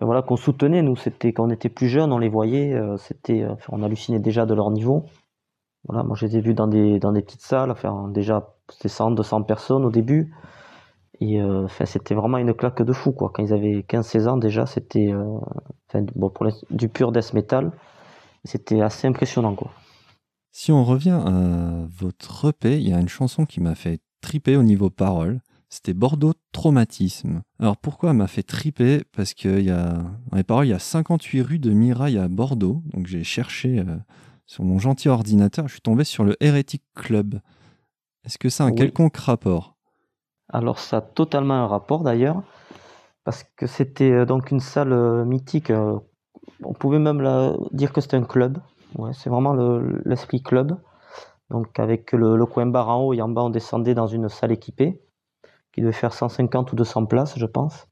voilà, 0.00 0.22
qu'on 0.22 0.36
soutenait, 0.36 0.82
nous, 0.82 0.96
c'était 0.96 1.32
quand 1.32 1.46
on 1.46 1.50
était 1.50 1.68
plus 1.68 1.88
jeunes, 1.88 2.12
on 2.12 2.18
les 2.18 2.28
voyait, 2.28 2.74
euh, 2.74 2.96
c'était, 2.96 3.42
euh, 3.42 3.54
on 3.68 3.82
hallucinait 3.82 4.20
déjà 4.20 4.46
de 4.46 4.54
leur 4.54 4.70
niveau. 4.70 5.06
Voilà, 5.88 6.04
moi 6.04 6.16
je 6.16 6.26
les 6.26 6.36
ai 6.36 6.40
vus 6.40 6.54
dans 6.54 6.68
des, 6.68 6.98
dans 7.00 7.12
des 7.12 7.22
petites 7.22 7.42
salles, 7.42 7.70
enfin, 7.70 8.08
déjà 8.08 8.54
c'était 8.70 8.88
100, 8.88 9.12
200 9.12 9.42
personnes 9.42 9.84
au 9.84 9.90
début. 9.90 10.34
Et 11.20 11.40
euh, 11.40 11.64
enfin, 11.64 11.84
c'était 11.84 12.14
vraiment 12.14 12.38
une 12.38 12.54
claque 12.54 12.82
de 12.82 12.92
fou, 12.92 13.10
quoi. 13.10 13.30
Quand 13.34 13.42
ils 13.42 13.52
avaient 13.52 13.80
15-16 13.80 14.28
ans 14.28 14.36
déjà, 14.36 14.66
c'était 14.66 15.12
bon, 16.14 16.30
pour 16.30 16.46
du 16.70 16.88
pur 16.88 17.10
death 17.10 17.32
metal, 17.32 17.72
c'était 18.44 18.82
assez 18.82 19.08
impressionnant, 19.08 19.54
quoi. 19.54 19.72
Si 20.52 20.70
on 20.70 20.84
revient 20.84 21.20
à 21.24 21.86
votre 21.88 22.50
EP, 22.50 22.78
il 22.78 22.88
y 22.88 22.92
a 22.92 23.00
une 23.00 23.08
chanson 23.08 23.46
qui 23.46 23.60
m'a 23.60 23.74
fait 23.74 24.00
triper 24.20 24.56
au 24.56 24.62
niveau 24.62 24.90
parole 24.90 25.40
c'était 25.68 25.92
Bordeaux 25.92 26.32
Traumatisme. 26.52 27.42
Alors 27.60 27.76
pourquoi 27.76 28.10
elle 28.10 28.16
m'a 28.16 28.26
fait 28.26 28.42
triper? 28.42 29.04
Parce 29.14 29.34
qu'il 29.34 29.60
y 29.60 29.70
a, 29.70 29.92
dans 30.30 30.36
les 30.36 30.44
paroles, 30.44 30.66
il 30.66 30.70
y 30.70 30.74
a 30.74 30.78
58 30.78 31.42
rues 31.42 31.58
de 31.58 31.70
Mirail 31.70 32.18
à 32.18 32.28
Bordeaux. 32.28 32.82
Donc 32.92 33.06
j'ai 33.06 33.22
cherché 33.22 33.80
euh, 33.80 33.96
sur 34.46 34.64
mon 34.64 34.78
gentil 34.78 35.08
ordinateur, 35.08 35.68
je 35.68 35.74
suis 35.74 35.82
tombé 35.82 36.04
sur 36.04 36.24
le 36.24 36.36
Heretic 36.40 36.82
Club. 36.94 37.40
Est-ce 38.24 38.38
que 38.38 38.48
ça 38.48 38.64
a 38.64 38.66
un 38.68 38.72
quelconque 38.72 39.16
rapport? 39.16 39.76
Alors 40.50 40.78
ça 40.78 40.98
a 40.98 41.00
totalement 41.02 41.54
un 41.54 41.66
rapport 41.66 42.02
d'ailleurs, 42.02 42.42
parce 43.24 43.44
que 43.56 43.66
c'était 43.66 44.10
euh, 44.10 44.24
donc 44.24 44.50
une 44.50 44.60
salle 44.60 44.92
euh, 44.92 45.26
mythique. 45.26 45.70
on 45.70 46.72
pouvait 46.72 46.98
même 46.98 47.22
dire 47.72 47.92
que 47.92 48.00
c'était 48.00 48.16
un 48.16 48.24
club. 48.24 48.58
Ouais, 48.96 49.12
c'est 49.12 49.28
vraiment 49.28 49.52
l'esprit 50.06 50.42
club. 50.42 50.78
Donc 51.50 51.78
avec 51.78 52.12
le, 52.12 52.36
le 52.36 52.46
coin 52.46 52.64
bar 52.64 52.88
en 52.88 53.02
haut 53.02 53.12
et 53.12 53.20
en 53.20 53.28
bas 53.28 53.42
on 53.42 53.50
descendait 53.50 53.94
dans 53.94 54.06
une 54.06 54.30
salle 54.30 54.52
équipée 54.52 55.02
qui 55.78 55.82
devait 55.82 55.92
faire 55.92 56.12
150 56.12 56.72
ou 56.72 56.76
200 56.76 57.06
places, 57.06 57.38
je 57.38 57.46
pense. 57.46 57.86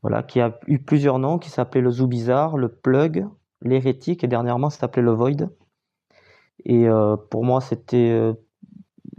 Voilà, 0.00 0.22
qui 0.22 0.40
a 0.40 0.58
eu 0.66 0.78
plusieurs 0.78 1.18
noms, 1.18 1.38
qui 1.38 1.50
s'appelait 1.50 1.82
le 1.82 1.90
Zoo 1.90 2.06
Bizarre, 2.06 2.56
le 2.56 2.68
Plug, 2.68 3.26
l'Hérétique, 3.60 4.24
et 4.24 4.26
dernièrement, 4.26 4.70
ça 4.70 4.78
s'appelait 4.78 5.02
le 5.02 5.10
Void. 5.10 5.50
Et 6.64 6.88
euh, 6.88 7.16
pour 7.30 7.44
moi, 7.44 7.60
c'était 7.60 8.10
euh, 8.10 8.32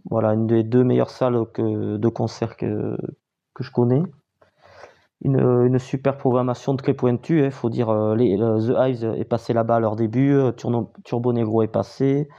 voilà, 0.09 0.33
une 0.33 0.47
des 0.47 0.63
deux 0.63 0.83
meilleures 0.83 1.11
salles 1.11 1.45
de 1.55 2.07
concert 2.07 2.57
que, 2.57 2.97
que 3.53 3.63
je 3.63 3.71
connais. 3.71 4.01
une, 5.21 5.77
super 5.77 6.17
programmation 6.17 6.75
très 6.77 6.95
pointue. 6.95 7.41
Il 7.41 7.45
hein. 7.45 7.51
faut 7.51 7.69
dire, 7.69 8.15
les, 8.15 8.35
The 8.35 8.73
Hives 8.79 9.13
est 9.15 9.25
passé 9.25 9.53
là-bas 9.53 9.75
à 9.75 9.79
leur 9.79 9.95
début, 9.95 10.39
Turbo 11.03 11.33
Negro 11.33 11.61
est 11.61 11.67
passé, 11.67 12.29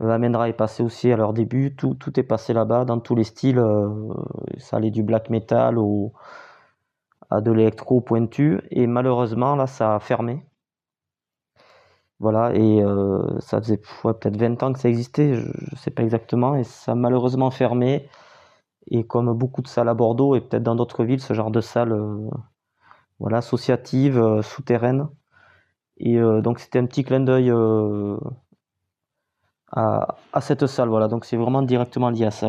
Amendra 0.00 0.48
est 0.48 0.52
passé 0.52 0.82
aussi 0.82 1.12
à 1.12 1.16
leur 1.16 1.32
début. 1.32 1.74
Tout, 1.76 1.96
est 2.18 2.22
passé 2.22 2.52
là-bas 2.52 2.84
dans 2.84 3.00
tous 3.00 3.14
les 3.14 3.24
styles. 3.24 3.62
ça 4.58 4.76
allait 4.76 4.90
du 4.90 5.02
black 5.02 5.30
metal 5.30 5.76
à 7.30 7.40
de 7.40 7.52
l'électro 7.52 8.00
pointu. 8.00 8.60
Et 8.70 8.86
malheureusement, 8.86 9.56
là, 9.56 9.66
ça 9.66 9.94
a 9.94 10.00
fermé. 10.00 10.44
Voilà, 12.20 12.52
et 12.54 12.82
euh, 12.82 13.38
ça 13.40 13.60
faisait 13.60 13.80
peut-être 14.02 14.36
20 14.36 14.62
ans 14.64 14.72
que 14.72 14.80
ça 14.80 14.88
existait, 14.88 15.34
je 15.34 15.46
ne 15.46 15.76
sais 15.76 15.92
pas 15.92 16.02
exactement, 16.02 16.56
et 16.56 16.64
ça 16.64 16.92
a 16.92 16.94
malheureusement 16.96 17.50
fermé. 17.52 18.08
Et 18.90 19.06
comme 19.06 19.32
beaucoup 19.34 19.62
de 19.62 19.68
salles 19.68 19.88
à 19.88 19.94
Bordeaux 19.94 20.34
et 20.34 20.40
peut-être 20.40 20.62
dans 20.64 20.74
d'autres 20.74 21.04
villes, 21.04 21.20
ce 21.22 21.34
genre 21.34 21.50
de 21.52 21.60
salle 21.60 21.92
euh, 21.92 22.28
voilà, 23.20 23.38
associative, 23.38 24.18
euh, 24.18 24.42
souterraine. 24.42 25.08
Et 25.98 26.18
donc 26.42 26.60
c'était 26.60 26.78
un 26.78 26.86
petit 26.86 27.04
clin 27.04 27.20
d'œil 27.20 27.52
à, 29.72 30.16
à, 30.32 30.40
cette 30.40 30.66
salle, 30.66 30.88
voilà, 30.88 31.08
donc 31.08 31.24
c'est 31.24 31.36
vraiment 31.36 31.62
directement 31.62 32.10
lié 32.10 32.24
à 32.26 32.30
ça. 32.30 32.48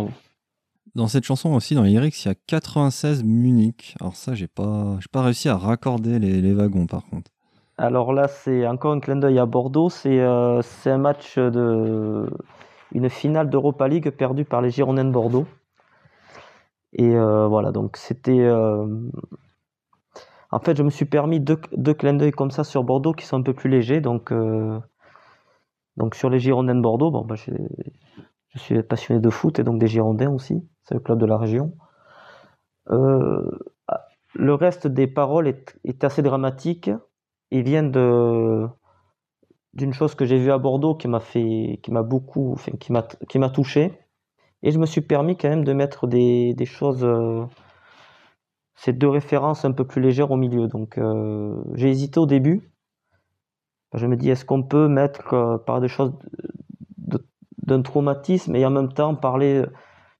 Dans 0.95 1.07
cette 1.07 1.23
chanson 1.23 1.53
aussi, 1.53 1.75
dans 1.75 1.83
les 1.83 1.91
lyrics, 1.91 2.23
il 2.25 2.27
y 2.29 2.31
a 2.31 2.35
96 2.47 3.23
Munich. 3.23 3.95
Alors 3.99 4.15
ça, 4.15 4.33
j'ai 4.33 4.47
pas, 4.47 4.97
pas 5.11 5.21
réussi 5.21 5.49
à 5.49 5.57
raccorder 5.57 6.19
les, 6.19 6.41
les 6.41 6.53
wagons 6.53 6.87
par 6.87 7.05
contre. 7.05 7.31
Alors 7.77 8.11
là, 8.11 8.27
c'est 8.27 8.67
encore 8.67 8.91
un 8.91 8.99
clin 8.99 9.15
d'œil 9.15 9.39
à 9.39 9.45
Bordeaux. 9.45 9.89
C'est 9.89 10.19
euh, 10.19 10.61
un 10.85 10.97
match 10.97 11.37
de 11.37 12.29
une 12.91 13.09
finale 13.09 13.49
d'Europa 13.49 13.87
League 13.87 14.09
perdue 14.09 14.43
par 14.43 14.61
les 14.61 14.69
Girondins 14.69 15.05
de 15.05 15.11
Bordeaux. 15.11 15.45
Et 16.93 17.15
euh, 17.15 17.47
voilà, 17.47 17.71
donc 17.71 17.95
c'était. 17.95 18.41
Euh, 18.41 18.85
en 20.51 20.59
fait, 20.59 20.75
je 20.75 20.83
me 20.83 20.89
suis 20.89 21.05
permis 21.05 21.39
deux, 21.39 21.59
deux 21.71 21.93
clins 21.93 22.15
d'œil 22.15 22.31
comme 22.31 22.51
ça 22.51 22.63
sur 22.65 22.83
Bordeaux 22.83 23.13
qui 23.13 23.25
sont 23.25 23.37
un 23.37 23.43
peu 23.43 23.53
plus 23.53 23.69
légers. 23.69 24.01
Donc, 24.01 24.33
donc 25.99 26.15
sur 26.15 26.29
les 26.29 26.39
Girondins 26.39 26.75
de 26.75 26.81
Bordeaux, 26.81 27.11
bon, 27.11 27.25
bah, 27.25 27.35
je 27.35 28.59
suis 28.59 28.81
passionné 28.81 29.19
de 29.19 29.29
foot 29.29 29.59
et 29.59 29.63
donc 29.63 29.79
des 29.79 29.87
Girondins 29.87 30.31
aussi. 30.31 30.65
C'est 30.83 30.95
le 30.95 31.01
club 31.01 31.19
de 31.19 31.25
la 31.25 31.37
région. 31.37 31.73
le 32.89 34.53
reste 34.53 34.87
des 34.87 35.07
paroles 35.07 35.47
est, 35.47 36.03
assez 36.03 36.21
dramatique 36.21 36.89
ils 37.51 37.63
viennent 37.63 37.91
d'une 39.73 39.93
chose 39.93 40.15
que 40.15 40.25
j'ai 40.25 40.37
vue 40.37 40.51
à 40.51 40.57
Bordeaux 40.57 40.95
qui 40.95 41.07
m'a 41.07 41.19
fait 41.19 41.79
qui 41.83 41.91
m'a 41.91 42.03
beaucoup 42.03 42.55
qui 42.79 42.91
m'a 42.91 43.03
qui 43.27 43.39
m'a 43.39 43.49
touché 43.49 43.99
et 44.63 44.71
je 44.71 44.79
me 44.79 44.85
suis 44.85 45.01
permis 45.01 45.37
quand 45.37 45.49
même 45.49 45.63
de 45.63 45.73
mettre 45.73 46.07
des, 46.07 46.53
des 46.53 46.65
choses 46.65 47.03
euh, 47.03 47.45
ces 48.75 48.93
deux 48.93 49.09
références 49.09 49.65
un 49.65 49.71
peu 49.71 49.85
plus 49.85 50.01
légères 50.01 50.31
au 50.31 50.37
milieu 50.37 50.67
donc 50.67 50.97
euh, 50.97 51.55
j'ai 51.75 51.89
hésité 51.89 52.19
au 52.19 52.25
début 52.25 52.71
je 53.93 54.05
me 54.07 54.15
dis 54.15 54.29
est-ce 54.29 54.45
qu'on 54.45 54.63
peut 54.63 54.87
mettre 54.87 55.33
euh, 55.33 55.57
par 55.57 55.81
des 55.81 55.87
choses 55.87 56.13
d'un 57.57 57.81
traumatisme 57.81 58.55
et 58.55 58.65
en 58.65 58.71
même 58.71 58.91
temps 58.91 59.15
parler 59.15 59.63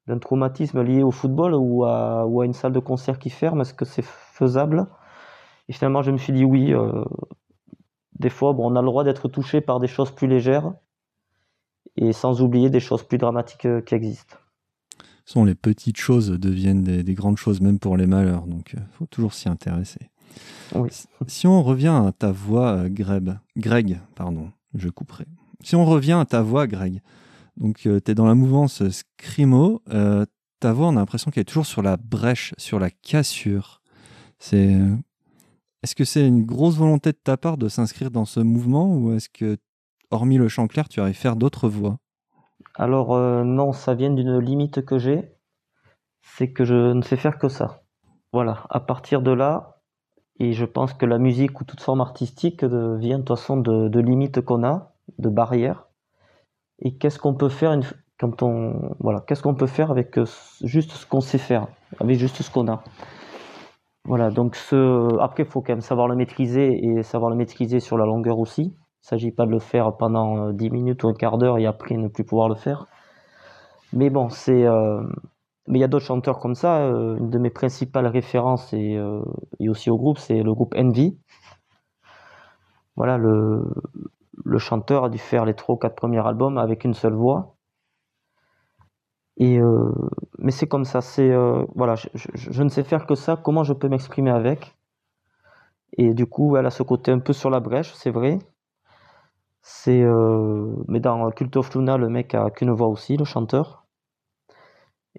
d'un 0.08 0.20
traumatisme 0.20 0.82
lié 0.82 1.04
au 1.04 1.12
football 1.12 1.54
ou 1.56 1.86
à, 1.86 2.26
une 2.44 2.54
salle 2.54 2.74
de 2.74 2.80
concert 2.80 3.20
qui 3.20 3.30
ferme? 3.30 3.62
Est-ce 3.62 3.74
que 3.74 3.86
c'est 3.86 4.06
faisable? 4.06 4.88
Et 5.68 5.74
finalement, 5.74 6.02
je 6.02 6.12
me 6.12 6.18
suis 6.18 6.34
dit 6.34 6.46
oui. 6.46 6.74
Euh, 6.74 7.04
des 8.18 8.30
fois, 8.30 8.54
bon, 8.54 8.72
on 8.72 8.76
a 8.76 8.82
le 8.82 8.88
droit 8.88 9.04
d'être 9.04 9.30
touché 9.30 9.62
par 9.62 9.80
des 9.80 9.88
choses 9.88 10.12
plus 10.12 10.28
légères 10.28 10.74
et 11.96 12.12
sans 12.12 12.42
oublier 12.42 12.70
des 12.70 12.80
choses 12.80 13.04
plus 13.04 13.18
dramatiques 13.18 13.66
euh, 13.66 13.82
qui 13.82 13.96
existent. 13.96 14.38
Les 15.46 15.56
petites 15.56 15.98
choses 15.98 16.32
deviennent 16.32 16.82
des, 16.84 17.14
grandes 17.14 17.38
choses, 17.38 17.62
même 17.62 17.78
pour 17.78 17.98
les 17.98 18.08
malheurs. 18.08 18.48
Donc, 18.48 18.72
il 18.74 18.80
euh, 18.80 18.84
faut 18.94 19.06
toujours 19.06 19.34
s'y 19.34 19.48
intéresser. 19.48 20.10
Si 21.28 21.48
on 21.48 21.64
revient 21.64 22.02
à 22.06 22.12
ta 22.12 22.32
voix, 22.32 22.90
Greg, 22.90 23.38
Greg, 23.58 24.00
pardon, 24.16 24.52
je 24.76 24.90
couperai. 24.90 25.26
Si 25.64 25.76
on 25.76 25.86
revient 25.86 26.14
à 26.14 26.26
ta 26.26 26.42
voix, 26.42 26.68
Greg, 26.68 27.02
donc 27.58 27.78
tu 27.78 27.90
es 27.90 28.16
dans 28.16 28.28
la 28.28 28.36
mouvance 28.36 28.84
Scrimo, 28.90 29.82
ta 30.60 30.74
voix, 30.74 30.88
on 30.88 30.96
a 30.96 31.00
l'impression 31.00 31.32
qu'elle 31.32 31.42
est 31.42 31.46
toujours 31.46 31.66
sur 31.66 31.82
la 31.82 31.98
brèche, 31.98 32.54
sur 32.58 32.80
la 32.80 32.90
cassure. 32.92 33.82
C'est 34.38 34.78
est-ce 35.82 35.96
que 35.96 36.04
c'est 36.04 36.28
une 36.28 36.46
grosse 36.46 36.76
volonté 36.76 37.12
de 37.14 37.18
ta 37.18 37.38
part 37.38 37.58
de 37.58 37.70
s'inscrire 37.70 38.12
dans 38.12 38.26
ce 38.26 38.42
mouvement 38.42 38.94
ou 38.94 39.14
est-ce 39.14 39.30
que, 39.30 39.58
hormis 40.12 40.38
le 40.38 40.50
chant 40.50 40.68
clair, 40.68 40.90
tu 40.90 41.00
arrives 41.00 41.16
faire 41.16 41.38
d'autres 41.38 41.70
voix? 41.70 42.00
Alors 42.76 43.16
euh, 43.16 43.44
non, 43.44 43.72
ça 43.72 43.96
vient 43.96 44.10
d'une 44.10 44.40
limite 44.40 44.84
que 44.84 45.00
j'ai, 45.00 45.32
c'est 46.22 46.52
que 46.52 46.66
je 46.66 46.94
ne 46.94 47.02
sais 47.02 47.16
faire 47.16 47.38
que 47.38 47.48
ça. 47.48 47.84
Voilà, 48.34 48.66
à 48.70 48.82
partir 48.82 49.22
de 49.22 49.32
là, 49.32 49.79
et 50.40 50.54
je 50.54 50.66
pense 50.66 50.94
que 50.94 51.06
la 51.06 51.18
musique 51.18 51.60
ou 51.60 51.66
toute 51.66 51.82
forme 51.82 52.02
artistique 52.02 52.64
vient 52.64 53.20
de 53.20 53.24
toute 53.24 53.38
façon 53.38 53.58
de, 53.58 54.00
limites 54.00 54.42
qu'on 54.42 54.64
a, 54.64 54.94
de 55.18 55.30
barrières. 55.30 55.88
Et 56.80 56.96
qu'est-ce 56.96 57.20
qu'on 57.20 57.36
peut 57.36 57.50
faire 57.50 57.78
quand 58.20 58.42
on 58.44 58.96
voilà, 59.00 59.22
qu'est-ce 59.22 59.44
qu'on 59.44 59.56
peut 59.56 59.68
faire 59.68 59.92
avec 59.92 60.18
euh, 60.18 60.26
juste 60.64 60.92
ce 60.92 61.06
qu'on 61.06 61.22
sait 61.22 61.38
faire, 61.38 61.68
avec 62.00 62.18
juste 62.18 62.42
ce 62.42 62.52
qu'on 62.52 62.68
a. 62.68 62.84
Voilà, 64.06 64.30
donc 64.30 64.56
ce... 64.56 65.20
après, 65.22 65.44
il 65.44 65.50
faut 65.50 65.62
quand 65.62 65.74
même 65.74 65.82
savoir 65.82 66.08
le 66.08 66.16
maîtriser 66.16 66.80
et 66.84 67.04
savoir 67.04 67.32
le 67.32 67.38
maîtriser 67.38 67.80
sur 67.80 67.98
la 67.98 68.06
longueur 68.06 68.40
aussi. 68.40 68.64
Il 68.64 68.68
ne 68.70 69.08
s'agit 69.08 69.32
pas 69.32 69.46
de 69.46 69.52
le 69.52 69.60
faire 69.60 69.96
pendant 69.98 70.52
10 70.52 70.66
euh, 70.66 70.72
minutes 70.72 71.04
ou 71.04 71.10
un 71.10 71.14
quart 71.14 71.38
d'heure 71.38 71.58
et 71.58 71.66
après 71.66 71.96
ne 71.96 72.08
plus 72.08 72.24
pouvoir 72.24 72.50
le 72.50 72.56
faire. 72.56 72.86
Mais 73.94 74.10
bon, 74.10 74.30
c'est. 74.30 74.66
Euh, 74.66 75.02
mais 75.70 75.80
il 75.80 75.82
y 75.82 75.86
a 75.86 75.88
d'autres 75.88 76.06
chanteurs 76.06 76.40
comme 76.40 76.56
ça. 76.56 76.80
Euh, 76.80 77.18
une 77.18 77.30
de 77.30 77.38
mes 77.40 77.50
principales 77.50 78.08
références 78.08 78.74
et, 78.74 79.00
et 79.60 79.70
aussi 79.70 79.90
au 79.90 79.98
groupe, 79.98 80.18
c'est 80.18 80.44
le 80.44 80.54
groupe 80.54 80.76
Envy. 80.78 81.18
Voilà, 83.00 83.18
le, 83.18 83.64
chanteur 84.58 85.06
a 85.06 85.10
dû 85.10 85.20
faire 85.20 85.46
les 85.46 85.54
trois 85.54 85.76
ou 85.76 85.78
quatre 85.78 85.96
premiers 85.96 86.20
albums 86.28 86.58
avec 86.58 86.84
une 86.84 86.94
seule 86.94 87.14
voix. 87.14 87.56
Et 89.38 89.58
euh, 89.58 89.90
mais 90.38 90.52
c'est 90.52 90.68
comme 90.68 90.84
ça, 90.84 91.00
c'est 91.00 91.32
euh, 91.32 91.66
voilà, 91.76 91.96
je, 91.96 92.62
ne 92.62 92.68
sais 92.68 92.84
faire 92.84 93.06
que 93.06 93.16
ça. 93.16 93.38
Comment 93.38 93.64
je 93.64 93.72
peux 93.72 93.88
m'exprimer 93.88 94.32
avec 94.32 94.76
Et 95.98 96.14
du 96.14 96.26
coup, 96.26 96.58
elle 96.58 96.66
a 96.66 96.72
ce 96.72 96.84
côté 96.84 97.12
un 97.14 97.20
peu 97.20 97.32
sur 97.32 97.50
la 97.50 97.62
brèche, 97.62 97.94
c'est 97.94 98.12
vrai. 98.12 98.40
C'est 99.62 100.02
euh, 100.04 100.76
mais 100.90 101.00
dans 101.00 101.32
Cult 101.32 101.56
of 101.56 101.74
Luna, 101.76 101.96
le 101.98 102.10
mec 102.10 102.36
a 102.36 102.50
qu'une 102.50 102.72
voix 102.72 102.88
aussi, 102.90 103.16
le 103.16 103.24
chanteur. 103.24 103.79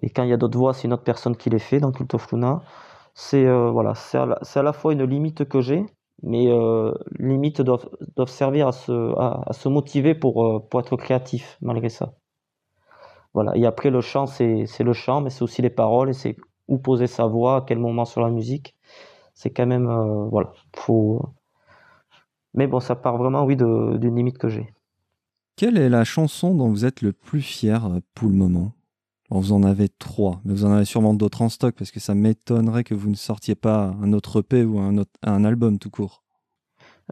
Et 0.01 0.09
quand 0.09 0.23
il 0.23 0.29
y 0.29 0.33
a 0.33 0.37
d'autres 0.37 0.57
voix, 0.57 0.73
c'est 0.73 0.87
une 0.87 0.93
autre 0.93 1.03
personne 1.03 1.35
qui 1.35 1.49
les 1.49 1.59
fait 1.59 1.79
dans 1.79 1.91
Cult 1.91 2.13
of 2.13 2.31
Luna. 2.31 2.61
C'est 3.13 3.45
voilà, 3.45 3.93
c'est 3.95 4.17
à, 4.17 4.63
la 4.63 4.73
fois 4.73 4.93
une 4.93 5.03
limite 5.03 5.45
que 5.45 5.59
j'ai, 5.59 5.85
mais 6.23 6.47
limites 7.19 7.61
doivent, 7.61 7.89
doivent 8.15 8.29
servir 8.29 8.69
à 8.69 8.71
se, 8.71 8.91
à, 9.19 9.51
se 9.51 9.67
motiver 9.67 10.15
pour, 10.15 10.67
pour 10.69 10.79
être 10.79 10.95
créatif 10.95 11.57
malgré 11.61 11.89
ça. 11.89 12.13
Voilà. 13.33 13.55
Et 13.55 13.65
après, 13.65 13.89
le 13.89 14.01
chant, 14.01 14.25
c'est 14.25 14.65
le 14.79 14.93
chant, 14.93 15.21
mais 15.21 15.29
c'est 15.29 15.43
aussi 15.43 15.61
les 15.61 15.69
paroles 15.69 16.09
et 16.09 16.13
c'est 16.13 16.37
où 16.67 16.77
poser 16.77 17.07
sa 17.07 17.25
voix, 17.25 17.57
à 17.57 17.61
quel 17.61 17.79
moment 17.79 18.05
sur 18.05 18.21
la 18.21 18.29
musique. 18.29 18.75
C'est 19.33 19.49
quand 19.49 19.65
même, 19.65 19.87
euh, 19.87 20.27
voilà, 20.29 20.51
faut. 20.75 21.21
Mais 22.53 22.67
bon, 22.67 22.79
ça 22.79 22.95
part 22.95 23.17
vraiment, 23.17 23.43
oui, 23.45 23.55
d'une 23.55 24.15
limite 24.15 24.37
que 24.37 24.49
j'ai. 24.49 24.73
Quelle 25.55 25.77
est 25.77 25.89
la 25.89 26.03
chanson 26.03 26.55
dont 26.55 26.69
vous 26.69 26.85
êtes 26.85 27.01
le 27.01 27.13
plus 27.13 27.41
fier 27.41 27.85
euh, 27.85 27.99
pour 28.13 28.29
le 28.29 28.35
moment? 28.35 28.73
Vous 29.33 29.53
en 29.53 29.63
avez 29.63 29.87
trois, 29.87 30.41
mais 30.43 30.53
vous 30.53 30.65
en 30.65 30.73
avez 30.73 30.83
sûrement 30.83 31.13
d'autres 31.13 31.41
en 31.41 31.47
stock 31.47 31.73
parce 31.77 31.89
que 31.89 32.01
ça 32.01 32.13
m'étonnerait 32.13 32.83
que 32.83 32.93
vous 32.93 33.09
ne 33.09 33.15
sortiez 33.15 33.55
pas 33.55 33.95
un 34.03 34.11
autre 34.11 34.41
EP 34.41 34.65
ou 34.65 34.77
un, 34.77 35.43
album 35.45 35.79
tout 35.79 35.89
court. 35.89 36.21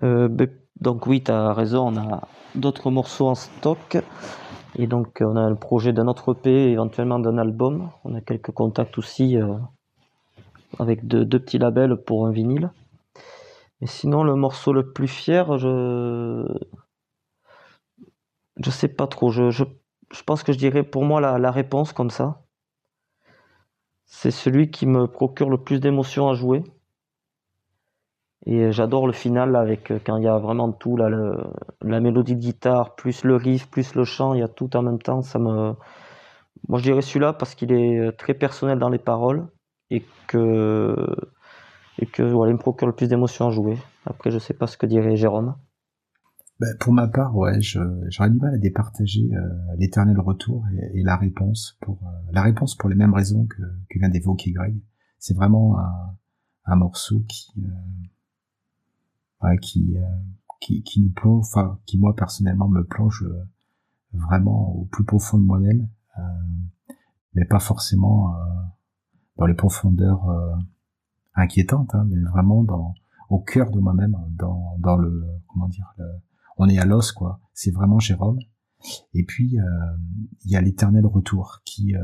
Euh, 0.03 0.27
ben, 0.27 0.49
donc 0.81 1.07
oui, 1.07 1.23
tu 1.23 1.31
as 1.31 1.53
raison, 1.53 1.87
on 1.87 1.97
a 1.97 2.27
d'autres 2.55 2.91
morceaux 2.91 3.29
en 3.29 3.35
stock. 3.35 3.97
Et 4.75 4.85
donc, 4.85 5.19
on 5.21 5.37
a 5.37 5.49
le 5.49 5.55
projet 5.55 5.93
d'un 5.93 6.07
autre 6.07 6.33
EP, 6.33 6.71
éventuellement 6.71 7.19
d'un 7.19 7.37
album. 7.37 7.89
On 8.03 8.13
a 8.13 8.21
quelques 8.21 8.51
contacts 8.51 8.97
aussi 8.97 9.37
euh, 9.37 9.55
avec 10.77 11.07
deux, 11.07 11.25
petits 11.25 11.57
labels 11.57 11.95
pour 11.95 12.27
un 12.27 12.31
vinyle. 12.31 12.69
Mais 13.79 13.87
sinon, 13.87 14.23
le 14.23 14.35
morceau 14.35 14.73
le 14.73 14.91
plus 14.91 15.07
fier, 15.07 15.57
je. 15.57 16.45
Je 18.57 18.69
sais 18.71 18.89
pas 18.89 19.07
trop. 19.07 19.31
Pense 20.23 20.43
que 20.43 20.51
je 20.51 20.57
dirais 20.57 20.83
pour 20.83 21.03
moi 21.03 21.21
la, 21.21 21.51
réponse 21.51 21.93
comme 21.93 22.09
ça. 22.09 22.41
C'est 24.05 24.31
celui 24.31 24.71
qui 24.71 24.87
me 24.87 25.07
procure 25.07 25.49
le 25.49 25.57
plus 25.57 25.79
d'émotions 25.79 26.29
à 26.29 26.33
jouer. 26.33 26.63
Et 28.45 28.71
j'adore 28.71 29.05
le 29.05 29.13
final 29.13 29.55
avec 29.55 29.91
euh, 29.91 29.99
quand 30.03 30.17
il 30.17 30.23
y 30.23 30.27
a 30.27 30.37
vraiment 30.37 30.71
tout 30.71 30.95
la 30.97 31.99
mélodie 31.99 32.35
de 32.35 32.39
guitare 32.39 32.95
plus 32.95 33.23
le 33.23 33.35
riff 33.35 33.69
plus 33.69 33.95
le 33.95 34.05
chant, 34.05 34.33
il 34.33 34.39
y 34.39 34.43
a 34.43 34.47
tout 34.47 34.75
en 34.77 34.81
même 34.81 34.99
temps. 34.99 35.21
Ça 35.21 35.39
me, 35.39 35.73
moi 36.67 36.79
je 36.79 36.83
dirais 36.83 37.01
celui-là 37.01 37.33
parce 37.33 37.53
qu'il 37.53 37.71
est 37.73 37.99
euh, 37.99 38.11
très 38.11 38.33
personnel 38.33 38.79
dans 38.79 38.89
les 38.89 38.97
paroles 38.97 39.47
et 39.89 40.05
que 40.27 40.95
et 41.99 42.05
que 42.05 42.23
voilà, 42.23 42.51
il 42.51 42.55
me 42.55 42.59
procure 42.59 42.87
le 42.87 42.95
plus 42.95 43.09
d'émotions 43.09 43.47
à 43.47 43.51
jouer. 43.51 43.77
Après, 44.05 44.31
je 44.31 44.39
sais 44.39 44.53
pas 44.53 44.67
ce 44.67 44.77
que 44.77 44.85
dirait 44.85 45.15
Jérôme. 45.17 45.55
Ben, 46.59 46.75
pour 46.77 46.91
ma 46.91 47.07
part, 47.07 47.37
ouais, 47.37 47.61
j'aurais 47.61 48.29
du 48.29 48.37
mal 48.37 48.53
à 48.53 48.57
départager 48.57 49.33
euh, 49.33 49.75
l'éternel 49.77 50.19
retour 50.19 50.65
et, 50.93 51.03
la 51.03 51.15
réponse 51.15 51.77
pour 51.79 52.01
la 52.31 52.41
réponse 52.41 52.75
pour 52.75 52.89
les 52.89 52.95
mêmes 52.95 53.13
raisons 53.13 53.45
que, 53.45 53.61
que 53.89 53.97
vient 53.97 54.09
d'évoquer 54.09 54.51
Greg. 54.51 54.77
C'est 55.19 55.33
vraiment 55.33 55.79
un, 55.79 56.17
un 56.65 56.75
morceau 56.75 57.23
qui 57.29 57.53
qui, 59.61 59.95
qui 60.59 60.83
qui 60.83 61.01
nous 61.01 61.11
plonge, 61.11 61.45
enfin 61.45 61.79
qui 61.85 61.97
moi 61.97 62.13
personnellement 62.13 62.67
me 62.67 62.83
plonge 62.83 63.25
vraiment 64.11 64.75
au 64.75 64.85
plus 64.85 65.05
profond 65.05 65.37
de 65.37 65.43
moi-même, 65.43 65.87
mais 67.35 67.45
pas 67.45 67.59
forcément 67.59 68.35
dans 69.37 69.45
les 69.45 69.53
profondeurs 69.53 70.27
inquiétantes, 71.35 71.95
hein, 71.95 72.05
mais 72.09 72.21
vraiment 72.29 72.63
dans 72.63 72.93
au 73.29 73.39
cœur 73.39 73.71
de 73.71 73.79
moi-même, 73.79 74.17
dans, 74.31 74.75
dans 74.79 74.97
le 74.97 75.23
comment 75.47 75.69
dire, 75.69 75.93
on 76.59 76.69
est 76.69 76.77
à 76.77 76.85
l'os 76.85 77.11
quoi. 77.11 77.39
C'est 77.53 77.71
vraiment 77.71 77.99
Jérôme. 77.99 78.39
Et 79.13 79.23
puis 79.23 79.59
euh, 79.59 79.63
il 80.45 80.51
y 80.51 80.55
a 80.55 80.61
l'éternel 80.61 81.05
retour 81.05 81.61
qui 81.65 81.95
euh, 81.95 81.99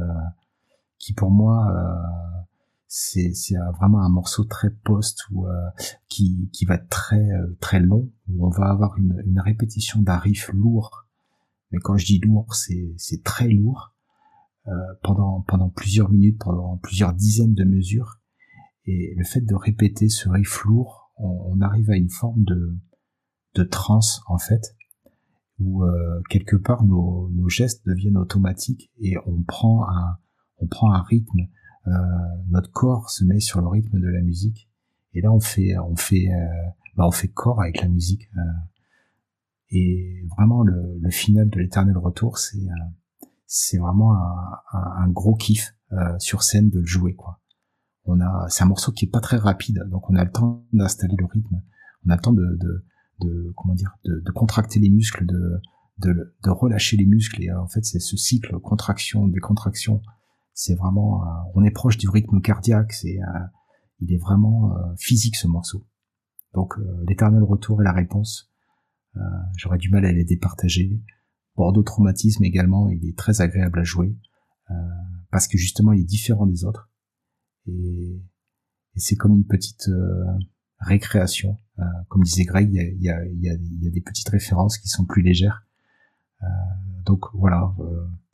qui 0.98 1.14
pour 1.14 1.32
moi 1.32 1.72
euh, 1.72 2.42
c'est 2.88 3.32
vraiment 3.78 4.02
un 4.02 4.10
morceau 4.10 4.46
très 4.46 4.70
post 4.70 5.24
qui 6.08 6.50
qui 6.54 6.66
va 6.66 6.76
être 6.76 6.88
très 6.88 7.28
très 7.60 7.82
long 7.82 8.10
où 8.30 8.46
on 8.48 8.50
va 8.50 8.70
avoir 8.70 8.98
une 8.98 9.42
répétition 9.44 10.02
d'un 10.02 10.18
riff 10.18 10.50
lourd. 10.54 11.06
Mais 11.72 11.80
quand 11.80 11.98
je 11.98 12.06
dis 12.06 12.20
lourd, 12.20 12.56
c'est 12.56 12.94
c'est 12.96 13.22
très 13.22 13.50
lourd. 13.50 13.94
pendant 15.04 15.42
pendant 15.42 15.70
plusieurs 15.70 16.10
minutes, 16.10 16.40
pendant 16.40 16.78
plusieurs 16.78 17.14
dizaines 17.14 17.54
de 17.54 17.66
mesures, 17.66 18.22
et 18.86 19.14
le 19.18 19.26
fait 19.26 19.42
de 19.42 19.56
répéter 19.56 20.08
ce 20.08 20.30
riff 20.30 20.64
lourd 20.64 21.06
on, 21.18 21.62
arrive 21.62 21.90
à 21.90 21.96
une 21.96 22.10
forme 22.10 22.44
de, 22.44 22.78
de 23.56 23.64
transe 23.64 24.22
en 24.28 24.38
fait, 24.38 24.76
où 25.60 25.84
euh, 25.84 26.22
quelque 26.30 26.56
part 26.56 26.84
nos, 26.84 27.30
nos, 27.30 27.50
gestes 27.50 27.86
deviennent 27.86 28.18
automatiques 28.18 28.92
et 29.00 29.16
on 29.26 29.42
prend 29.44 29.88
un, 29.90 30.18
on 30.58 30.68
prend 30.68 30.92
un 30.92 31.02
rythme. 31.02 31.42
Euh, 31.88 31.92
notre 32.50 32.72
corps 32.72 33.10
se 33.10 33.24
met 33.24 33.40
sur 33.40 33.62
le 33.62 33.68
rythme 33.68 34.00
de 34.00 34.08
la 34.08 34.22
musique 34.22 34.70
et 35.14 35.22
là 35.22 35.32
on 35.32 35.40
fait, 35.40 35.78
on 35.78 35.96
fait, 35.96 36.28
euh, 36.30 36.70
bah 36.96 37.06
on 37.08 37.12
fait 37.12 37.28
corps 37.28 37.62
avec 37.62 37.82
la 37.82 37.88
musique. 37.88 38.30
et 39.70 40.26
vraiment 40.36 40.64
le, 40.64 40.98
le 41.00 41.10
final 41.12 41.50
de 41.50 41.60
l'éternel 41.60 41.98
retour, 41.98 42.38
c'est 42.38 42.68
c'est 43.48 43.78
vraiment 43.78 44.14
un, 44.14 44.62
un, 44.74 45.08
gros 45.08 45.36
kiff 45.36 45.76
sur 46.18 46.44
scène 46.44 46.70
de 46.70 46.80
le 46.80 46.86
jouer 46.86 47.14
quoi 47.14 47.40
on 48.06 48.22
a, 48.22 48.48
c'est 48.50 48.64
un 48.64 48.68
morceau 48.68 48.92
qui 48.92 49.06
est 49.06 49.10
pas 49.10 49.20
très 49.20 49.38
rapide, 49.38 49.84
donc 49.90 50.10
on 50.10 50.16
a 50.16 50.24
le 50.24 50.32
temps 50.32 50.66
d'installer 50.74 51.16
le 51.18 51.26
rythme, 51.26 51.62
on 52.06 52.10
a 52.10 52.16
le 52.16 52.22
temps 52.22 52.34
de, 52.34 52.58
de, 52.60 52.86
de 53.22 53.54
comment 53.56 53.74
dire, 53.74 53.98
de, 54.04 54.22
de, 54.26 54.32
contracter 54.32 54.80
les 54.80 54.90
muscles, 54.90 55.26
de, 55.26 55.62
de, 56.00 56.36
de, 56.44 56.50
relâcher 56.50 56.98
les 56.98 57.06
muscles. 57.06 57.42
Et 57.44 57.52
en 57.52 57.68
fait, 57.68 57.84
c'est 57.84 58.00
ce 58.00 58.18
cycle 58.18 58.60
contraction, 58.60 59.28
décontraction. 59.28 60.02
C'est 60.54 60.76
vraiment, 60.76 61.24
euh, 61.24 61.28
on 61.56 61.64
est 61.64 61.72
proche 61.72 61.98
du 61.98 62.10
rythme 62.10 62.42
cardiaque. 62.42 62.94
C'est, 62.94 63.20
euh, 63.20 63.40
il 64.00 64.14
est 64.14 64.18
vraiment 64.18 64.76
euh, 64.76 64.94
physique 64.98 65.36
ce 65.36 65.48
morceau. 65.48 65.86
Donc 66.54 66.74
l'éternel 67.06 67.44
retour 67.44 67.82
est 67.82 67.84
la 67.84 67.92
réponse. 67.92 68.50
J'aurais 69.58 69.78
du 69.78 69.90
mal 69.90 70.06
à 70.06 70.12
les 70.14 70.24
départager. 70.24 71.02
Bordeaux 71.58 71.84
traumatisme 71.84 72.46
également, 72.46 72.88
il 72.90 73.06
est 73.06 73.18
très 73.18 73.42
agréable 73.42 73.80
à 73.80 73.84
jouer 73.84 74.16
parce 75.32 75.50
que 75.50 75.58
justement 75.58 75.92
il 75.92 76.02
est 76.02 76.06
différent 76.06 76.46
des 76.46 76.64
autres 76.64 76.90
et, 77.68 78.22
c'est 78.98 79.16
comme 79.16 79.34
une 79.34 79.46
petite 79.46 79.90
euh, 79.90 80.24
récréation. 80.80 81.60
Euh, 81.80 81.84
comme 82.08 82.24
disait 82.24 82.46
Greg, 82.46 82.70
il 82.72 82.76
y 82.76 82.80
a, 82.80 82.84
y, 82.84 83.10
a, 83.10 83.26
y, 83.26 83.50
a, 83.50 83.54
y 83.54 83.88
a, 83.88 83.92
des 83.92 84.02
petites 84.02 84.30
références 84.30 84.78
qui 84.78 84.88
sont 84.88 85.06
plus 85.06 85.22
légères. 85.22 85.66
Euh, 86.42 86.46
donc 87.06 87.26
voilà, 87.34 87.74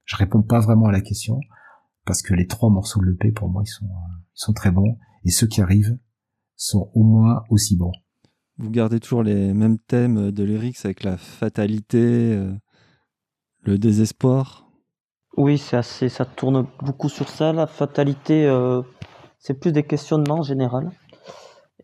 je 0.06 0.16
réponds 0.16 0.44
pas 0.44 0.60
vraiment 0.60 0.88
à 0.88 0.92
la 0.92 1.02
question 1.02 1.39
parce 2.06 2.22
que 2.22 2.34
les 2.34 2.48
trois 2.48 2.70
morceaux 2.70 3.00
de 3.00 3.06
l'EP 3.06 3.32
pour 3.32 3.50
moi 3.50 3.64
ils 3.66 3.70
sont 3.70 3.86
ils 3.86 4.42
sont 4.42 4.54
très 4.54 4.72
bons 4.72 4.98
et 5.24 5.30
ceux 5.30 5.48
qui 5.48 5.62
arrivent 5.62 5.98
sont 6.56 6.92
au 6.94 7.04
moins 7.04 7.44
aussi 7.50 7.76
bons. 7.76 7.92
Vous 8.58 8.70
gardez 8.70 9.00
toujours 9.00 9.24
les 9.24 9.54
mêmes 9.54 9.80
thèmes 9.80 10.32
de 10.32 10.44
lyrics 10.44 10.78
avec 10.84 11.04
la 11.04 11.18
fatalité, 11.18 12.39
le 13.64 13.78
désespoir? 13.78 14.68
Oui, 15.38 15.58
c'est 15.58 15.78
assez, 15.78 16.10
ça 16.10 16.26
tourne 16.26 16.68
beaucoup 16.82 17.10
sur 17.10 17.28
ça. 17.28 17.54
La 17.54 17.66
fatalité, 17.66 18.48
c'est 19.39 19.60
plus 19.60 19.72
des 19.72 19.84
questionnements 19.84 20.39
en 20.39 20.44
général. 20.44 20.92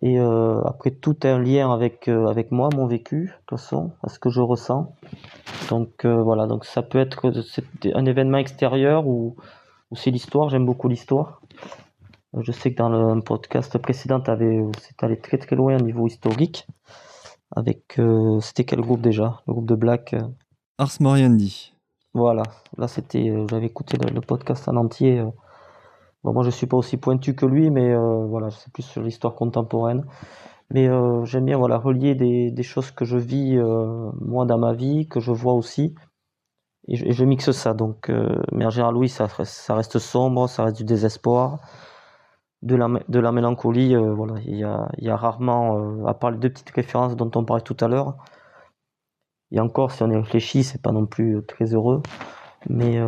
Et 0.02 0.20
euh, 0.20 0.62
après, 0.64 0.92
tout 0.92 1.26
est 1.26 1.30
un 1.30 1.40
lien 1.40 1.72
avec, 1.72 2.08
euh, 2.08 2.28
avec 2.28 2.52
moi, 2.52 2.70
mon 2.76 2.86
vécu, 2.86 3.26
de 3.26 3.32
toute 3.48 3.60
façon, 3.60 3.92
à 4.04 4.10
ce 4.10 4.20
que 4.20 4.30
je 4.30 4.42
ressens. 4.42 4.94
Donc 5.70 6.06
euh, 6.06 6.22
voilà, 6.22 6.46
donc 6.46 6.66
ça 6.66 6.84
peut 6.84 7.00
être 7.00 7.32
un 7.96 8.06
événement 8.06 8.38
extérieur 8.38 9.08
ou, 9.08 9.36
ou 9.90 9.96
c'est 9.96 10.12
l'histoire, 10.12 10.50
j'aime 10.50 10.66
beaucoup 10.66 10.88
l'histoire. 10.88 11.42
Je 12.40 12.52
sais 12.52 12.72
que 12.72 12.78
dans 12.78 13.16
le 13.16 13.22
podcast 13.22 13.76
précédent, 13.80 14.22
c'est 14.26 15.04
allé 15.04 15.20
très 15.20 15.38
très 15.40 15.56
loin 15.56 15.78
au 15.78 15.82
niveau 15.82 16.06
historique. 16.06 16.68
Avec, 17.56 18.00
c'était 18.42 18.66
quel 18.66 18.82
groupe 18.82 19.02
déjà? 19.02 19.42
Le 19.48 19.54
groupe 19.54 19.66
de 19.66 19.76
Black 19.76 20.14
Ars 20.78 20.92
Moriendi. 21.00 21.74
Voilà, 22.14 22.44
là 22.78 22.88
c'était, 22.88 23.34
j'avais 23.50 23.66
écouté 23.66 23.98
le, 23.98 24.14
le, 24.14 24.22
podcast 24.22 24.68
en 24.68 24.76
entier 24.76 25.24
moi, 26.24 26.44
je 26.44 26.50
suis 26.50 26.68
pas 26.68 26.78
aussi 26.78 26.98
pointu 26.98 27.36
que 27.36 27.46
lui, 27.46 27.70
mais 27.70 27.94
euh, 27.94 28.26
voilà, 28.26 28.50
c'est 28.52 28.72
plus 28.74 28.84
sur 28.84 29.02
l'histoire 29.02 29.36
contemporaine. 29.36 30.06
Mais 30.72 30.88
euh, 30.90 31.24
j'aime 31.26 31.46
bien 31.46 31.58
voilà, 31.58 31.78
relier 31.78 32.16
des, 32.16 32.64
choses 32.64 32.92
que 32.92 33.06
je 33.06 33.18
vis 33.18 33.58
euh, 33.58 34.12
dans 34.22 34.58
ma 34.58 34.74
vie, 34.74 35.08
que 35.08 35.20
je 35.20 35.32
vois 35.32 35.54
aussi. 35.54 35.96
Et 36.90 36.96
je, 37.14 37.26
mixe 37.26 37.52
ça. 37.52 37.74
Donc, 37.74 38.12
mais 38.54 38.66
en 38.66 38.70
général, 38.70 38.96
oui, 38.96 39.10
ça, 39.10 39.28
ça 39.28 39.76
reste 39.76 40.00
sombre, 40.00 40.48
ça 40.48 40.64
reste 40.66 40.78
du 40.78 40.86
désespoir, 40.86 41.60
de 42.62 42.76
la, 42.76 42.88
de 43.10 43.20
la 43.20 43.32
mélancolie. 43.32 43.96
voilà, 43.96 44.36
il 44.46 44.58
y 44.58 44.64
a, 44.64 44.88
y 44.98 45.10
a, 45.10 45.16
rarement, 45.18 46.06
à 46.08 46.14
part 46.14 46.32
les 46.32 46.38
deux 46.38 46.50
petites 46.50 46.70
références 46.72 47.16
dont 47.18 47.32
on 47.36 47.44
parlait 47.46 47.64
tout 47.64 47.78
à 47.82 47.88
l'heure, 47.90 48.18
et 49.52 49.60
encore, 49.60 49.92
si 49.92 50.04
on 50.04 50.12
y 50.12 50.16
réfléchit, 50.16 50.64
c'est 50.64 50.82
pas 50.82 50.92
non 50.92 51.06
plus 51.06 51.42
très 51.46 51.74
heureux. 51.74 52.02
Mais 52.70 53.00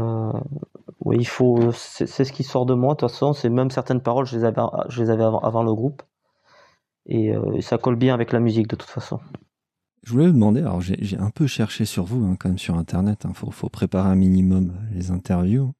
oui, 1.09 1.17
il 1.19 1.27
faut. 1.27 1.71
C'est 1.73 2.05
ce 2.23 2.31
qui 2.31 2.43
sort 2.43 2.67
de 2.67 2.75
moi. 2.75 2.93
De 2.93 2.99
toute 2.99 3.09
façon, 3.09 3.33
c'est 3.33 3.49
même 3.49 3.71
certaines 3.71 4.01
paroles, 4.01 4.27
je 4.27 4.37
les 4.37 4.43
avais, 4.43 4.61
je 4.89 5.01
les 5.01 5.09
avais 5.09 5.23
avant, 5.23 5.63
le 5.63 5.73
groupe. 5.73 6.03
Et 7.07 7.35
euh, 7.35 7.59
ça 7.61 7.79
colle 7.79 7.95
bien 7.95 8.13
avec 8.13 8.31
la 8.31 8.39
musique 8.39 8.67
de 8.67 8.75
toute 8.75 8.89
façon. 8.89 9.19
Je 10.03 10.11
voulais 10.11 10.27
vous 10.27 10.33
demander, 10.33 10.61
alors 10.61 10.81
j'ai 10.81 11.17
un 11.17 11.31
peu 11.31 11.47
cherché 11.47 11.85
sur 11.85 12.05
vous, 12.05 12.23
hein, 12.25 12.35
quand 12.39 12.49
même 12.49 12.59
sur 12.59 12.77
Internet, 12.77 13.21
il 13.23 13.27
hein, 13.27 13.33
faut, 13.33 13.49
faut, 13.49 13.69
préparer 13.69 14.07
un 14.07 14.15
minimum 14.15 14.73
les 14.93 15.09
interviews. 15.09 15.73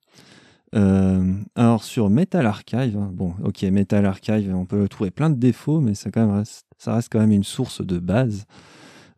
Euh, 0.75 1.35
alors 1.55 1.83
sur 1.83 2.09
Metal 2.09 2.45
Archive, 2.45 2.97
hein, 2.97 3.09
bon 3.13 3.35
ok, 3.43 3.61
Metal 3.63 4.05
Archive, 4.05 4.53
on 4.53 4.65
peut 4.65 4.87
trouver 4.87 5.11
plein 5.11 5.29
de 5.29 5.37
défauts, 5.37 5.79
mais 5.79 5.93
ça, 5.93 6.09
quand 6.09 6.25
même 6.25 6.35
reste, 6.35 6.65
ça 6.79 6.95
reste 6.95 7.09
quand 7.11 7.19
même 7.19 7.31
une 7.31 7.43
source 7.43 7.85
de 7.85 7.99
base. 7.99 8.45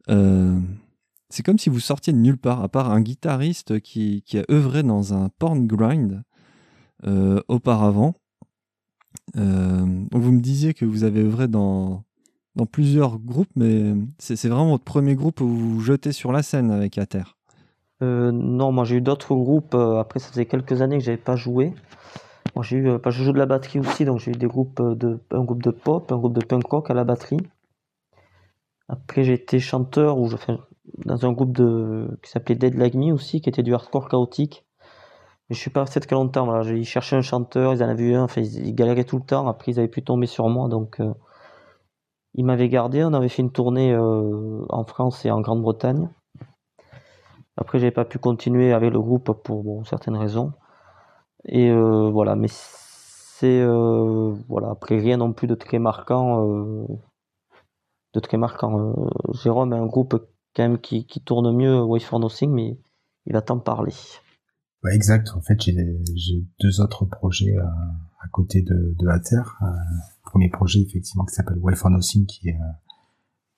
Euh, 0.09 0.59
c'est 1.31 1.43
comme 1.43 1.57
si 1.57 1.69
vous 1.69 1.79
sortiez 1.79 2.13
de 2.13 2.17
nulle 2.17 2.37
part, 2.37 2.61
à 2.61 2.67
part 2.67 2.91
un 2.91 3.01
guitariste 3.01 3.79
qui, 3.79 4.23
a 4.33 4.51
œuvré 4.51 4.83
dans 4.83 5.13
un 5.13 5.29
porn 5.29 5.65
grind 5.65 6.23
euh, 7.07 7.41
auparavant. 7.47 8.13
Euh, 9.37 9.85
vous 10.11 10.31
me 10.31 10.41
disiez 10.41 10.73
que 10.73 10.85
vous 10.85 11.03
avez 11.03 11.21
œuvré 11.21 11.47
dans, 11.47 12.03
plusieurs 12.71 13.17
groupes, 13.17 13.49
mais 13.55 13.93
c'est 14.19 14.35
vraiment 14.47 14.71
votre 14.71 14.83
premier 14.83 15.15
groupe 15.15 15.39
où 15.41 15.47
vous 15.47 15.75
vous 15.75 15.81
jetez 15.81 16.11
sur 16.11 16.31
la 16.31 16.43
scène 16.43 16.69
avec 16.69 16.97
Ater. 16.97 17.23
Euh, 18.03 18.31
non, 18.31 18.71
moi 18.71 18.83
j'ai 18.83 18.97
eu 18.97 19.01
d'autres 19.01 19.33
groupes. 19.33 19.73
après, 19.73 20.19
ça 20.19 20.29
faisait 20.29 20.45
quelques 20.45 20.81
années 20.81 20.97
que 20.97 21.03
j'avais 21.03 21.17
pas 21.17 21.37
joué. 21.37 21.73
Moi 22.55 22.65
j'ai 22.65 22.77
eu, 22.77 22.89
je 23.05 23.23
joue 23.23 23.31
de 23.31 23.37
la 23.37 23.45
batterie 23.45 23.79
aussi, 23.79 24.03
donc 24.03 24.19
j'ai 24.19 24.31
eu 24.31 24.35
des 24.35 24.47
groupes 24.47 24.81
de, 24.81 25.19
un 25.31 25.43
groupe 25.45 25.63
de 25.63 25.71
pop, 25.71 26.11
un 26.11 26.17
groupe 26.17 26.33
de 26.33 26.45
punk 26.45 26.65
rock 26.65 26.91
à 26.91 26.93
la 26.93 27.05
batterie. 27.05 27.39
Après, 28.89 29.23
j'ai 29.23 29.33
été 29.33 29.59
chanteur 29.61 30.17
ou 30.17 30.27
je 30.27 30.35
fais 30.35 30.51
dans 31.05 31.25
un 31.25 31.31
groupe 31.31 31.55
de, 31.55 32.19
qui 32.23 32.29
s'appelait 32.29 32.55
Dead 32.55 32.75
Like 32.75 32.95
Me 32.95 33.11
aussi, 33.11 33.41
qui 33.41 33.49
était 33.49 33.63
du 33.63 33.73
hardcore 33.73 34.09
chaotique. 34.09 34.65
Mais 35.49 35.55
je 35.55 35.59
suis 35.59 35.69
pas 35.69 35.81
resté 35.81 35.99
très 35.99 36.15
longtemps. 36.15 36.45
Voilà. 36.45 36.63
J'ai 36.63 36.83
cherché 36.83 37.15
un 37.15 37.21
chanteur, 37.21 37.73
ils 37.73 37.83
en 37.83 37.89
avaient 37.89 38.03
eu 38.03 38.15
un, 38.15 38.23
enfin, 38.23 38.41
ils, 38.41 38.75
galéraient 38.75 39.03
tout 39.03 39.17
le 39.17 39.25
temps. 39.25 39.47
Après, 39.47 39.71
ils 39.71 39.79
avaient 39.79 39.87
pu 39.87 40.03
tomber 40.03 40.27
sur 40.27 40.47
moi, 40.49 40.69
donc 40.69 40.99
euh, 40.99 41.13
ils 42.35 42.45
m'avaient 42.45 42.69
gardé. 42.69 43.03
On 43.03 43.13
avait 43.13 43.29
fait 43.29 43.41
une 43.41 43.51
tournée 43.51 43.93
euh, 43.93 44.65
en 44.69 44.83
France 44.85 45.25
et 45.25 45.31
en 45.31 45.41
Grande-Bretagne. 45.41 46.09
Après, 47.57 47.79
j'avais 47.79 47.91
pas 47.91 48.05
pu 48.05 48.17
continuer 48.17 48.73
avec 48.73 48.91
le 48.91 48.99
groupe 49.01 49.31
pour 49.43 49.85
certaines 49.87 50.15
raisons. 50.15 50.53
Et 51.45 51.69
euh, 51.69 52.09
voilà, 52.09 52.35
mais 52.35 52.47
c'est 52.49 53.65
voilà. 54.47 54.69
Après, 54.71 54.97
rien 54.99 55.17
non 55.17 55.33
plus 55.33 55.47
de 55.47 55.55
très 55.55 55.79
marquant. 55.79 56.45
de 58.13 58.19
très 58.19 58.37
marquant. 58.37 58.93
Jérôme 59.33 59.73
est 59.73 59.77
un 59.77 59.85
groupe 59.85 60.30
quand 60.55 60.63
même 60.63 60.79
qui, 60.79 61.05
tourne 61.23 61.55
mieux 61.55 61.81
Way 61.81 61.99
for 61.99 62.19
Nothing, 62.19 62.51
mais 62.51 62.79
il 63.25 63.33
va 63.33 63.41
t'en 63.41 63.59
parler. 63.59 63.93
Exact. 64.91 65.29
En 65.35 65.41
fait, 65.41 65.61
j'ai 65.61 66.45
deux 66.59 66.81
autres 66.81 67.05
projets 67.05 67.55
à, 67.57 68.27
côté 68.31 68.61
de, 68.61 68.95
de 68.97 69.07
Ater. 69.07 69.41
Un 69.61 69.75
premier 70.23 70.49
projet, 70.49 70.81
effectivement, 70.81 71.25
qui 71.25 71.35
s'appelle 71.35 71.59
Way 71.59 71.75
for 71.75 71.91
Nothing, 71.91 72.25
qui 72.25 72.49
est, 72.49 72.57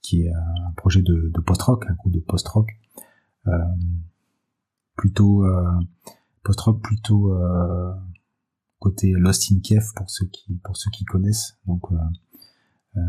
qui 0.02 0.24
est 0.24 0.32
un 0.34 0.72
projet 0.76 1.02
de, 1.02 1.32
post-rock, 1.46 1.86
un 1.90 1.94
groupe 1.94 2.14
de 2.14 2.20
post-rock. 2.20 2.70
Euh, 3.48 3.52
plutôt 4.96 5.44
euh, 5.46 5.80
post-rock 6.44 6.82
plutôt 6.82 7.34
euh, 7.34 7.94
côté 8.80 9.12
Lost 9.12 9.52
in 9.52 9.60
Kiev 9.60 9.86
pour 9.96 10.10
ceux 10.10 10.28
qui 10.28 11.06
connaissent 11.06 11.58
donc 11.66 11.84
euh, 11.92 13.00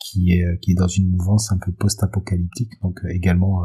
qui 0.00 0.32
est 0.32 0.58
qui 0.60 0.72
est 0.72 0.74
dans 0.74 0.88
une 0.88 1.10
mouvance 1.10 1.52
un 1.52 1.58
peu 1.58 1.72
post-apocalyptique, 1.72 2.80
donc 2.82 3.00
également 3.08 3.64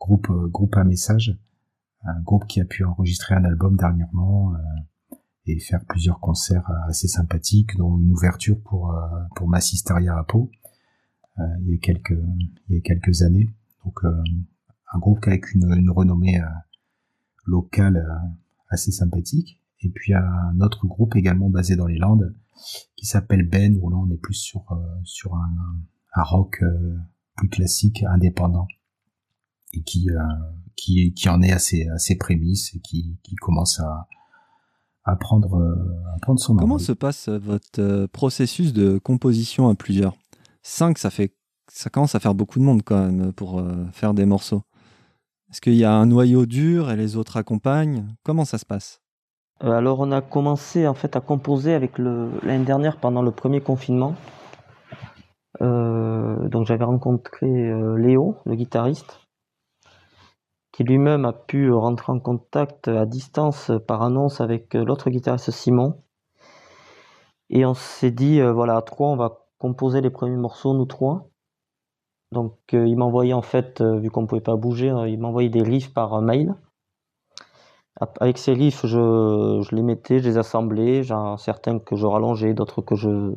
groupe 0.00 0.28
groupe 0.50 0.76
à 0.76 0.84
message, 0.84 1.36
un 2.04 2.20
groupe 2.22 2.46
qui 2.46 2.60
a 2.60 2.64
pu 2.64 2.84
enregistrer 2.84 3.34
un 3.34 3.44
album 3.44 3.76
dernièrement 3.76 4.54
et 5.46 5.58
faire 5.60 5.84
plusieurs 5.84 6.20
concerts 6.20 6.70
assez 6.88 7.08
sympathiques, 7.08 7.76
dont 7.76 7.98
une 7.98 8.12
ouverture 8.12 8.60
pour 8.60 8.94
pour 9.34 9.48
Massisteria 9.48 10.16
à 10.16 10.24
Pau 10.24 10.50
il 11.38 11.70
y 11.70 11.74
a 11.74 11.78
quelques 11.78 12.18
il 12.68 12.76
y 12.76 12.78
a 12.78 12.80
quelques 12.80 13.22
années. 13.22 13.48
Donc 13.84 14.04
un 14.04 14.98
groupe 14.98 15.18
avec 15.26 15.52
une, 15.52 15.72
une 15.76 15.90
renommée 15.90 16.40
locale 17.44 18.06
assez 18.68 18.92
sympathique. 18.92 19.60
Et 19.80 19.90
puis 19.90 20.14
un 20.14 20.60
autre 20.60 20.86
groupe 20.86 21.16
également 21.16 21.50
basé 21.50 21.76
dans 21.76 21.86
les 21.86 21.98
Landes 21.98 22.34
qui 22.96 23.06
s'appelle 23.06 23.48
Ben, 23.48 23.78
où 23.80 23.90
là 23.90 23.96
on 23.96 24.10
est 24.10 24.20
plus 24.20 24.34
sur 24.34 24.64
euh, 24.72 24.76
sur 25.04 25.34
un, 25.34 25.54
un 26.14 26.22
rock 26.22 26.58
euh, 26.62 26.96
plus 27.36 27.48
classique, 27.48 28.02
indépendant, 28.04 28.66
et 29.72 29.82
qui 29.82 30.10
euh, 30.10 30.18
qui 30.76 31.12
qui 31.14 31.28
en 31.28 31.42
est 31.42 31.52
assez 31.52 31.88
assez 31.88 32.16
prémices 32.16 32.74
et 32.74 32.80
qui 32.80 33.18
qui 33.22 33.34
commence 33.36 33.80
à 33.80 34.08
à 35.04 35.16
prendre 35.16 35.56
à 36.14 36.18
prendre 36.20 36.40
son 36.40 36.56
Comment 36.56 36.78
se 36.78 36.92
passe 36.92 37.28
votre 37.28 38.06
processus 38.06 38.72
de 38.72 38.98
composition 38.98 39.68
à 39.68 39.74
plusieurs? 39.74 40.16
Cinq, 40.62 40.98
ça 40.98 41.10
fait 41.10 41.36
ça 41.68 41.90
commence 41.90 42.14
à 42.14 42.20
faire 42.20 42.34
beaucoup 42.34 42.58
de 42.58 42.64
monde 42.64 42.82
quand 42.82 43.06
même 43.06 43.32
pour 43.32 43.62
faire 43.92 44.14
des 44.14 44.26
morceaux. 44.26 44.62
Est-ce 45.50 45.60
qu'il 45.60 45.74
y 45.76 45.84
a 45.84 45.94
un 45.94 46.06
noyau 46.06 46.44
dur 46.44 46.90
et 46.90 46.96
les 46.96 47.14
autres 47.14 47.36
accompagnent? 47.36 48.08
Comment 48.24 48.44
ça 48.44 48.58
se 48.58 48.66
passe? 48.66 49.00
Alors 49.60 50.00
on 50.00 50.12
a 50.12 50.20
commencé 50.20 50.86
en 50.86 50.92
fait 50.94 51.16
à 51.16 51.20
composer 51.20 51.72
avec 51.72 51.98
l'année 51.98 52.64
dernière 52.64 52.98
pendant 52.98 53.22
le 53.22 53.30
premier 53.30 53.60
confinement. 53.60 54.14
Euh, 55.62 56.48
donc 56.48 56.66
j'avais 56.66 56.84
rencontré 56.84 57.46
euh, 57.46 57.96
Léo, 57.96 58.36
le 58.44 58.54
guitariste, 58.54 59.20
qui 60.72 60.84
lui-même 60.84 61.24
a 61.24 61.32
pu 61.32 61.72
rentrer 61.72 62.12
en 62.12 62.20
contact 62.20 62.88
à 62.88 63.06
distance 63.06 63.72
par 63.86 64.02
annonce 64.02 64.42
avec 64.42 64.74
l'autre 64.74 65.08
guitariste 65.08 65.50
Simon. 65.50 66.02
Et 67.48 67.64
on 67.64 67.74
s'est 67.74 68.10
dit 68.10 68.42
voilà 68.42 68.76
à 68.76 68.82
trois 68.82 69.08
on 69.08 69.16
va 69.16 69.46
composer 69.58 70.02
les 70.02 70.10
premiers 70.10 70.36
morceaux 70.36 70.74
nous 70.74 70.84
trois. 70.84 71.30
Donc 72.30 72.58
il 72.72 72.96
m'envoyait 72.96 73.32
en 73.32 73.42
fait 73.42 73.80
vu 73.80 74.10
qu'on 74.10 74.26
pouvait 74.26 74.42
pas 74.42 74.56
bouger, 74.56 74.92
il 75.06 75.18
m'envoyait 75.18 75.48
des 75.48 75.62
riffs 75.62 75.94
par 75.94 76.20
mail. 76.20 76.54
Avec 77.98 78.36
ces 78.36 78.52
riffs, 78.52 78.84
je, 78.84 79.74
les 79.74 79.82
mettais, 79.82 80.18
je 80.18 80.24
les 80.24 80.36
assemblais, 80.36 81.02
j'en 81.02 81.38
certains 81.38 81.78
que 81.78 81.96
je 81.96 82.04
rallongeais, 82.04 82.52
d'autres 82.52 82.82
que 82.82 82.94
je 82.94 83.34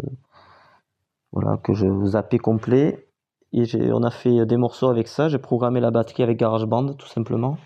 voilà 1.31 1.57
que 1.57 1.73
je 1.73 1.87
zappais 2.05 2.39
complet. 2.39 3.07
Et 3.53 3.63
on 3.91 4.03
a 4.03 4.11
fait 4.11 4.45
des 4.45 4.57
morceaux 4.57 4.89
avec 4.89 5.07
ça. 5.07 5.29
J'ai 5.29 5.37
programmé 5.39 5.79
la 5.79 5.91
batterie 5.91 6.23
avec 6.23 6.37
GarageBand, 6.37 6.93
tout 6.93 7.07
simplement. 7.07 7.57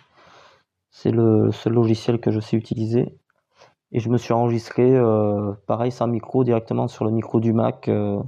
C'est 0.91 1.11
le 1.11 1.51
seul 1.51 1.73
logiciel 1.73 2.19
que 2.21 2.31
je 2.31 2.39
sais 2.39 2.57
utiliser. 2.57 3.17
Et 3.91 3.99
je 3.99 4.09
me 4.09 4.17
suis 4.17 4.33
enregistré, 4.33 4.95
euh, 4.95 5.53
pareil, 5.67 5.91
sans 5.91 6.07
micro, 6.07 6.43
directement 6.43 6.87
sur 6.87 7.05
le 7.05 7.11
micro 7.11 7.39
du 7.39 7.53
Mac, 7.53 7.87
euh, 7.89 8.21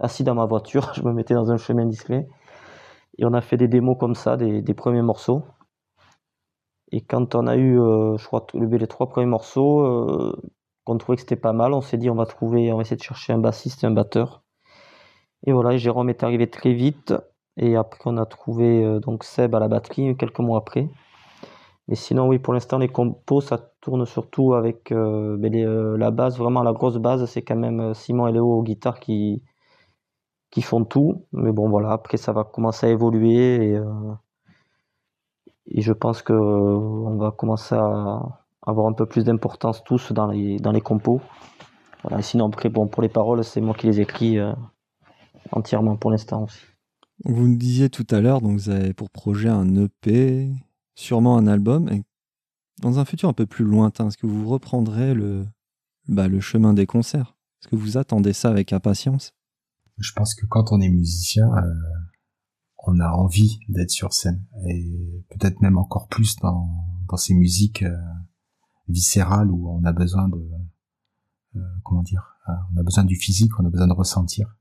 assis 0.00 0.24
dans 0.24 0.34
ma 0.34 0.46
voiture. 0.46 0.92
Je 0.94 1.02
me 1.02 1.12
mettais 1.12 1.34
dans 1.34 1.50
un 1.52 1.56
chemin 1.56 1.86
discret. 1.86 2.28
Et 3.18 3.24
on 3.26 3.32
a 3.34 3.40
fait 3.40 3.56
des 3.56 3.68
démos 3.68 3.96
comme 3.98 4.14
ça, 4.14 4.36
des 4.36 4.74
premiers 4.74 5.02
morceaux. 5.02 5.44
Et 6.92 7.02
quand 7.02 7.34
on 7.34 7.46
a 7.46 7.56
eu, 7.56 7.78
euh, 7.80 8.16
je 8.16 8.26
crois, 8.26 8.46
les 8.54 8.86
trois 8.86 9.08
premiers 9.08 9.26
morceaux, 9.26 9.80
euh, 9.80 10.34
qu'on 10.84 10.96
trouvait 10.98 11.16
que 11.16 11.22
c'était 11.22 11.36
pas 11.36 11.52
mal, 11.52 11.74
on 11.74 11.80
s'est 11.82 11.98
dit 11.98 12.08
on 12.10 12.14
va 12.14 12.26
trouver, 12.26 12.72
on 12.72 12.76
va 12.76 12.82
essayer 12.82 12.96
de 12.96 13.02
chercher 13.02 13.32
un 13.32 13.38
bassiste 13.38 13.84
et 13.84 13.86
un 13.86 13.90
batteur. 13.90 14.42
Et 15.46 15.52
voilà, 15.52 15.76
Jérôme 15.76 16.10
est 16.10 16.22
arrivé 16.22 16.48
très 16.50 16.72
vite. 16.72 17.14
Et 17.56 17.76
après, 17.76 18.00
on 18.06 18.16
a 18.16 18.26
trouvé 18.26 18.84
euh, 18.84 19.00
donc 19.00 19.24
Seb 19.24 19.54
à 19.54 19.60
la 19.60 19.68
batterie 19.68 20.16
quelques 20.16 20.38
mois 20.40 20.58
après. 20.58 20.88
Mais 21.88 21.94
sinon, 21.94 22.28
oui, 22.28 22.38
pour 22.38 22.54
l'instant, 22.54 22.78
les 22.78 22.88
compos, 22.88 23.40
ça 23.40 23.58
tourne 23.80 24.06
surtout 24.06 24.54
avec 24.54 24.92
ben, 24.92 25.96
la 25.96 26.10
base, 26.10 26.38
vraiment 26.38 26.62
la 26.62 26.72
grosse 26.72 26.98
base, 26.98 27.24
c'est 27.26 27.42
quand 27.42 27.56
même 27.56 27.94
Simon 27.94 28.28
et 28.28 28.32
Léo 28.32 28.46
aux 28.46 28.62
guitares 28.62 29.00
qui, 29.00 29.42
qui 30.50 30.62
font 30.62 30.84
tout. 30.84 31.26
Mais 31.32 31.52
bon, 31.52 31.68
voilà, 31.70 31.92
après, 31.92 32.18
ça 32.18 32.32
va 32.32 32.44
commencer 32.44 32.86
à 32.86 32.90
évoluer. 32.90 33.72
Et, 33.72 33.78
et 35.70 35.82
je 35.82 35.92
pense 35.92 36.22
que 36.22 36.32
on 36.32 37.16
va 37.16 37.30
commencer 37.30 37.74
à 37.74 38.20
avoir 38.62 38.86
un 38.86 38.92
peu 38.92 39.06
plus 39.06 39.24
d'importance 39.24 39.82
tous 39.84 40.12
dans 40.12 40.26
les, 40.26 40.58
dans 40.58 40.72
les 40.72 40.80
compos. 40.80 41.20
Voilà. 42.02 42.22
Sinon, 42.22 42.46
après, 42.46 42.68
bon, 42.68 42.86
pour 42.86 43.02
les 43.02 43.08
paroles, 43.08 43.44
c'est 43.44 43.60
moi 43.60 43.74
qui 43.74 43.86
les 43.86 44.00
écris 44.00 44.38
euh, 44.38 44.52
entièrement 45.52 45.96
pour 45.96 46.10
l'instant 46.10 46.44
aussi. 46.44 46.60
Vous 47.24 47.48
nous 47.48 47.56
disiez 47.56 47.90
tout 47.90 48.06
à 48.10 48.20
l'heure, 48.20 48.40
donc 48.40 48.52
vous 48.52 48.70
avez 48.70 48.94
pour 48.94 49.10
projet 49.10 49.48
un 49.48 49.74
EP, 49.74 50.52
sûrement 50.94 51.36
un 51.36 51.46
album. 51.46 51.88
Et 51.88 52.04
dans 52.80 52.98
un 52.98 53.04
futur 53.04 53.28
un 53.28 53.32
peu 53.32 53.46
plus 53.46 53.64
lointain, 53.64 54.08
est-ce 54.08 54.16
que 54.16 54.26
vous 54.26 54.48
reprendrez 54.48 55.14
le, 55.14 55.44
bah, 56.06 56.28
le 56.28 56.40
chemin 56.40 56.74
des 56.74 56.86
concerts? 56.86 57.36
Est-ce 57.60 57.68
que 57.68 57.76
vous 57.76 57.96
attendez 57.96 58.32
ça 58.32 58.50
avec 58.50 58.72
impatience? 58.72 59.32
Je 59.98 60.12
pense 60.12 60.36
que 60.36 60.46
quand 60.46 60.70
on 60.70 60.80
est 60.80 60.88
musicien, 60.88 61.48
euh, 61.56 61.74
on 62.88 63.00
a 63.00 63.10
envie 63.10 63.60
d'être 63.68 63.90
sur 63.90 64.14
scène. 64.14 64.42
Et 64.66 65.24
peut-être 65.30 65.60
même 65.60 65.76
encore 65.76 66.08
plus 66.08 66.36
dans, 66.36 66.68
dans 67.08 67.18
ces 67.18 67.34
musiques 67.34 67.82
euh, 67.82 67.96
viscérales 68.88 69.50
où 69.50 69.68
on 69.68 69.84
a 69.84 69.92
besoin 69.92 70.28
de 70.28 70.50
euh, 71.56 71.60
comment 71.84 72.02
dire 72.02 72.36
euh, 72.48 72.52
on 72.72 72.80
a 72.80 72.82
besoin 72.82 73.04
du 73.04 73.16
physique 73.16 73.52
on 73.60 73.66
a 73.66 73.70
besoin 73.70 73.88
de 73.88 73.92
ressentir. 73.92 74.54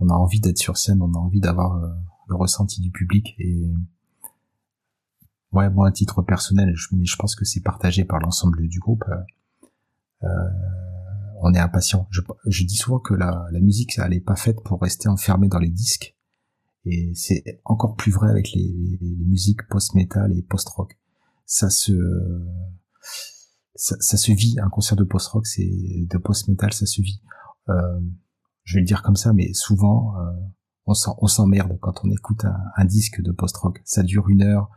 On 0.00 0.08
a 0.08 0.14
envie 0.14 0.40
d'être 0.40 0.58
sur 0.58 0.76
scène 0.76 1.02
on 1.02 1.12
a 1.12 1.18
envie 1.18 1.40
d'avoir 1.40 1.78
le 2.26 2.34
ressenti 2.34 2.80
du 2.80 2.90
public. 2.90 3.34
Et 3.38 3.70
ouais 5.52 5.70
moi 5.70 5.88
à 5.88 5.92
titre 5.92 6.22
personnel 6.22 6.72
je, 6.74 6.88
mais 6.96 7.04
je 7.04 7.16
pense 7.16 7.36
que 7.36 7.44
c'est 7.44 7.60
partagé 7.60 8.04
par 8.04 8.18
l'ensemble 8.18 8.66
du 8.66 8.80
groupe. 8.80 9.04
On 11.44 11.52
est 11.54 11.58
impatient. 11.58 12.08
Je, 12.10 12.64
dis 12.64 12.76
souvent 12.76 13.00
que 13.00 13.14
la, 13.14 13.48
musique 13.60 13.98
elle 13.98 14.14
est 14.14 14.20
pas 14.20 14.36
faite 14.36 14.62
pour 14.64 14.80
rester 14.80 15.08
enfermée 15.08 15.48
dans 15.48 15.58
les 15.58 15.70
disques 15.70 16.16
et 16.84 17.12
c'est 17.14 17.60
encore 17.64 17.96
plus 17.96 18.10
vrai 18.10 18.28
avec 18.30 18.52
les, 18.52 18.98
musiques 19.00 19.66
post-metal 19.68 20.32
et 20.36 20.42
post-rock. 20.42 20.98
Ça 21.46 21.70
se, 21.70 21.92
ça, 23.74 24.16
se 24.16 24.32
vit. 24.32 24.56
Un 24.60 24.68
concert 24.68 24.96
de 24.96 25.04
post-rock, 25.04 25.46
c'est 25.46 25.70
de 26.08 26.18
post-metal, 26.18 26.72
ça 26.72 26.86
se 26.86 27.00
vit. 27.00 27.20
Euh, 27.68 28.00
je 28.64 28.74
vais 28.74 28.80
le 28.80 28.86
dire 28.86 29.02
comme 29.02 29.16
ça, 29.16 29.32
mais 29.32 29.52
souvent, 29.52 30.16
euh, 30.18 30.32
on 30.86 31.26
s'emmerde 31.26 31.78
quand 31.80 32.04
on 32.04 32.10
écoute 32.10 32.44
un, 32.76 32.84
disque 32.84 33.22
de 33.22 33.32
post-rock. 33.32 33.80
Ça 33.84 34.02
dure 34.02 34.28
une 34.28 34.42
heure. 34.42 34.68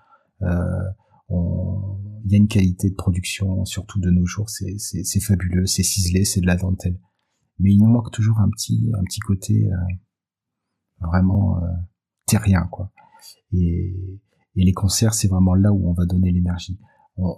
Euh, 0.42 0.84
il 1.30 2.32
y 2.32 2.36
a 2.36 2.38
une 2.38 2.48
qualité 2.48 2.90
de 2.90 2.96
production, 2.96 3.66
surtout 3.66 4.00
de 4.00 4.12
nos 4.12 4.26
jours, 4.26 4.50
c'est, 4.50 5.20
fabuleux, 5.22 5.66
c'est 5.66 5.84
ciselé, 5.84 6.24
c'est 6.24 6.42
de 6.42 6.46
la 6.46 6.56
dentelle. 6.56 7.00
Mais 7.60 7.72
il 7.72 7.80
nous 7.80 7.88
manque 7.88 8.12
toujours 8.12 8.40
un 8.40 8.50
petit, 8.50 8.92
un 8.94 9.04
petit 9.04 9.22
côté 9.22 9.68
euh, 9.72 11.08
vraiment 11.08 11.62
terrien 12.26 12.68
quoi. 12.72 12.92
Et, 13.52 14.22
et 14.56 14.64
les 14.64 14.74
concerts, 14.74 15.14
c'est 15.14 15.28
vraiment 15.28 15.56
là 15.56 15.72
où 15.72 15.90
on 15.90 15.94
va 15.94 16.06
donner 16.06 16.32
l'énergie. 16.32 16.80
On, 17.18 17.36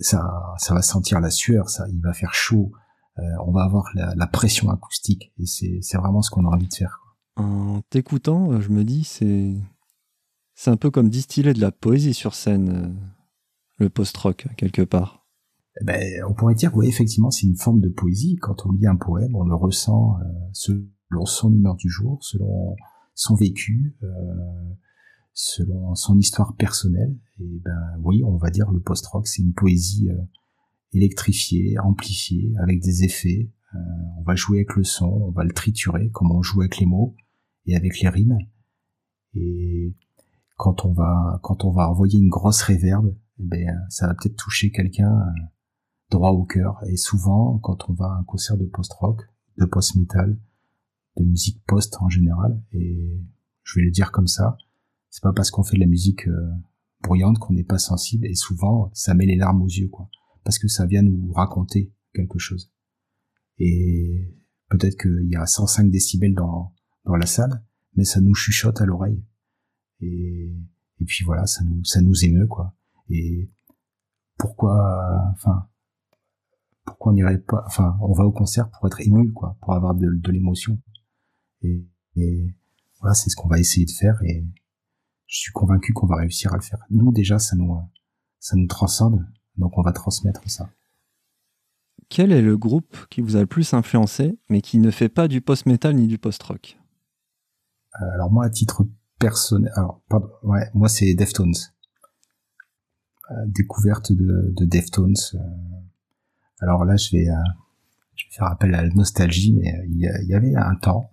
ça, 0.00 0.54
ça 0.58 0.74
va 0.74 0.82
sentir 0.82 1.20
la 1.20 1.30
sueur, 1.30 1.70
ça, 1.70 1.86
il 1.88 2.00
va 2.00 2.12
faire 2.12 2.34
chaud. 2.34 2.72
Euh, 3.18 3.22
on 3.46 3.52
va 3.52 3.62
avoir 3.62 3.88
la, 3.94 4.14
la, 4.14 4.26
pression 4.26 4.70
acoustique 4.70 5.32
et 5.38 5.46
c'est, 5.46 5.80
vraiment 5.96 6.20
ce 6.20 6.30
qu'on 6.30 6.44
a 6.44 6.54
envie 6.54 6.68
de 6.68 6.74
faire. 6.74 7.00
En 7.36 7.80
t'écoutant, 7.88 8.52
euh, 8.52 8.60
je 8.60 8.68
me 8.68 8.84
dis 8.84 9.04
c'est 9.04 9.54
c'est 10.54 10.70
un 10.70 10.76
peu 10.76 10.90
comme 10.90 11.08
distiller 11.08 11.54
de 11.54 11.60
la 11.60 11.72
poésie 11.72 12.12
sur 12.12 12.34
scène, 12.34 12.68
euh, 12.68 13.84
le 13.84 13.88
post-rock 13.88 14.48
quelque 14.58 14.82
part. 14.82 15.26
Eh 15.80 15.84
ben, 15.84 16.24
on 16.28 16.34
pourrait 16.34 16.54
dire 16.54 16.74
oui 16.74 16.88
effectivement 16.88 17.30
c'est 17.30 17.46
une 17.46 17.56
forme 17.56 17.80
de 17.80 17.88
poésie. 17.88 18.36
Quand 18.36 18.66
on 18.66 18.72
lit 18.72 18.86
un 18.86 18.96
poème, 18.96 19.34
on 19.34 19.44
le 19.44 19.54
ressent 19.54 20.18
euh, 20.20 20.24
selon 20.52 21.24
son 21.24 21.50
humeur 21.54 21.76
du 21.76 21.88
jour, 21.88 22.22
selon 22.22 22.76
son 23.16 23.34
vécu, 23.34 23.96
euh, 24.02 24.08
selon 25.32 25.94
son 25.94 26.16
histoire 26.18 26.54
personnelle. 26.54 27.18
Et 27.40 27.60
ben 27.64 27.98
oui, 28.02 28.22
on 28.22 28.36
va 28.36 28.50
dire 28.50 28.70
le 28.70 28.80
post-rock, 28.80 29.26
c'est 29.26 29.42
une 29.42 29.54
poésie 29.54 30.08
euh, 30.10 30.22
électrifiée, 30.92 31.78
amplifiée, 31.80 32.54
avec 32.62 32.80
des 32.80 33.02
effets. 33.02 33.50
Euh, 33.74 33.78
on 34.18 34.22
va 34.22 34.36
jouer 34.36 34.58
avec 34.58 34.76
le 34.76 34.84
son, 34.84 35.06
on 35.06 35.30
va 35.30 35.44
le 35.44 35.52
triturer, 35.52 36.10
comme 36.10 36.30
on 36.30 36.42
joue 36.42 36.60
avec 36.60 36.78
les 36.78 36.86
mots 36.86 37.16
et 37.64 37.74
avec 37.74 38.00
les 38.00 38.08
rimes. 38.08 38.38
Et 39.34 39.94
quand 40.56 40.84
on 40.84 40.92
va 40.92 41.40
quand 41.42 41.64
on 41.64 41.72
va 41.72 41.90
envoyer 41.90 42.18
une 42.18 42.28
grosse 42.28 42.62
réverbe, 42.62 43.14
eh 43.38 43.44
ben 43.44 43.80
ça 43.88 44.06
va 44.06 44.14
peut-être 44.14 44.36
toucher 44.36 44.70
quelqu'un 44.70 45.10
droit 46.10 46.30
au 46.30 46.44
cœur. 46.44 46.82
Et 46.88 46.96
souvent, 46.96 47.58
quand 47.58 47.88
on 47.88 47.94
va 47.94 48.06
à 48.06 48.18
un 48.20 48.24
concert 48.24 48.56
de 48.58 48.66
post-rock, 48.66 49.22
de 49.58 49.64
post-metal, 49.64 50.38
de 51.24 51.30
musique 51.30 51.62
post 51.66 51.96
en 52.00 52.08
général. 52.08 52.60
Et 52.72 53.20
je 53.62 53.78
vais 53.78 53.84
le 53.84 53.90
dire 53.90 54.12
comme 54.12 54.26
ça, 54.26 54.56
c'est 55.10 55.22
pas 55.22 55.32
parce 55.32 55.50
qu'on 55.50 55.62
fait 55.62 55.76
de 55.76 55.80
la 55.80 55.86
musique 55.86 56.28
euh, 56.28 56.50
bruyante 57.02 57.38
qu'on 57.38 57.54
n'est 57.54 57.64
pas 57.64 57.78
sensible. 57.78 58.26
Et 58.26 58.34
souvent, 58.34 58.90
ça 58.92 59.14
met 59.14 59.26
les 59.26 59.36
larmes 59.36 59.62
aux 59.62 59.68
yeux, 59.68 59.88
quoi, 59.88 60.08
parce 60.44 60.58
que 60.58 60.68
ça 60.68 60.86
vient 60.86 61.02
nous 61.02 61.32
raconter 61.32 61.92
quelque 62.14 62.38
chose. 62.38 62.72
Et 63.58 64.34
peut-être 64.68 65.00
qu'il 65.00 65.28
y 65.30 65.36
a 65.36 65.46
105 65.46 65.90
décibels 65.90 66.34
dans, 66.34 66.74
dans 67.04 67.16
la 67.16 67.26
salle, 67.26 67.64
mais 67.94 68.04
ça 68.04 68.20
nous 68.20 68.34
chuchote 68.34 68.80
à 68.80 68.86
l'oreille. 68.86 69.24
Et, 70.00 70.52
et 71.00 71.04
puis 71.04 71.24
voilà, 71.24 71.46
ça 71.46 71.64
nous, 71.64 71.84
ça 71.84 72.00
nous 72.00 72.24
émeut, 72.24 72.46
quoi. 72.46 72.74
Et 73.08 73.50
pourquoi, 74.36 75.30
enfin, 75.32 75.68
pourquoi 76.84 77.12
on 77.12 77.14
n'irait 77.14 77.38
pas, 77.38 77.64
enfin, 77.66 77.96
on 78.00 78.12
va 78.12 78.24
au 78.24 78.32
concert 78.32 78.70
pour 78.70 78.86
être 78.86 79.00
ému, 79.00 79.32
quoi, 79.32 79.56
pour 79.60 79.72
avoir 79.72 79.94
de, 79.94 80.08
de 80.08 80.32
l'émotion. 80.32 80.80
Et, 81.62 81.86
et, 82.16 82.54
voilà, 83.00 83.14
c'est 83.14 83.30
ce 83.30 83.36
qu'on 83.36 83.48
va 83.48 83.58
essayer 83.58 83.86
de 83.86 83.90
faire 83.90 84.20
et 84.22 84.44
je 85.26 85.38
suis 85.38 85.52
convaincu 85.52 85.92
qu'on 85.92 86.06
va 86.06 86.16
réussir 86.16 86.52
à 86.52 86.56
le 86.56 86.62
faire. 86.62 86.78
Nous, 86.90 87.12
déjà, 87.12 87.38
ça 87.38 87.56
nous, 87.56 87.76
ça 88.38 88.56
nous 88.56 88.66
transcende, 88.66 89.26
donc 89.56 89.76
on 89.76 89.82
va 89.82 89.92
transmettre 89.92 90.48
ça. 90.48 90.70
Quel 92.08 92.30
est 92.32 92.42
le 92.42 92.56
groupe 92.56 92.96
qui 93.10 93.20
vous 93.20 93.36
a 93.36 93.40
le 93.40 93.46
plus 93.46 93.74
influencé, 93.74 94.38
mais 94.48 94.60
qui 94.60 94.78
ne 94.78 94.90
fait 94.90 95.08
pas 95.08 95.28
du 95.28 95.40
post-metal 95.40 95.96
ni 95.96 96.06
du 96.06 96.18
post-rock? 96.18 96.78
Euh, 98.00 98.04
Alors 98.14 98.30
moi, 98.30 98.44
à 98.44 98.50
titre 98.50 98.86
personnel, 99.18 99.72
alors 99.74 100.02
pardon, 100.08 100.28
ouais, 100.42 100.70
moi 100.74 100.88
c'est 100.88 101.14
Deftones. 101.14 101.54
Euh, 103.30 103.34
découverte 103.46 104.12
de, 104.12 104.52
de 104.56 104.64
Deftones. 104.64 105.14
Euh, 105.34 105.38
alors 106.60 106.84
là, 106.84 106.96
je 106.96 107.10
vais, 107.10 107.26
je 108.14 108.24
vais 108.24 108.30
faire 108.30 108.46
appel 108.46 108.74
à 108.74 108.82
la 108.82 108.88
nostalgie, 108.90 109.52
mais 109.52 109.74
il 109.88 109.98
y, 109.98 110.34
avait 110.34 110.54
un 110.54 110.76
temps 110.76 111.12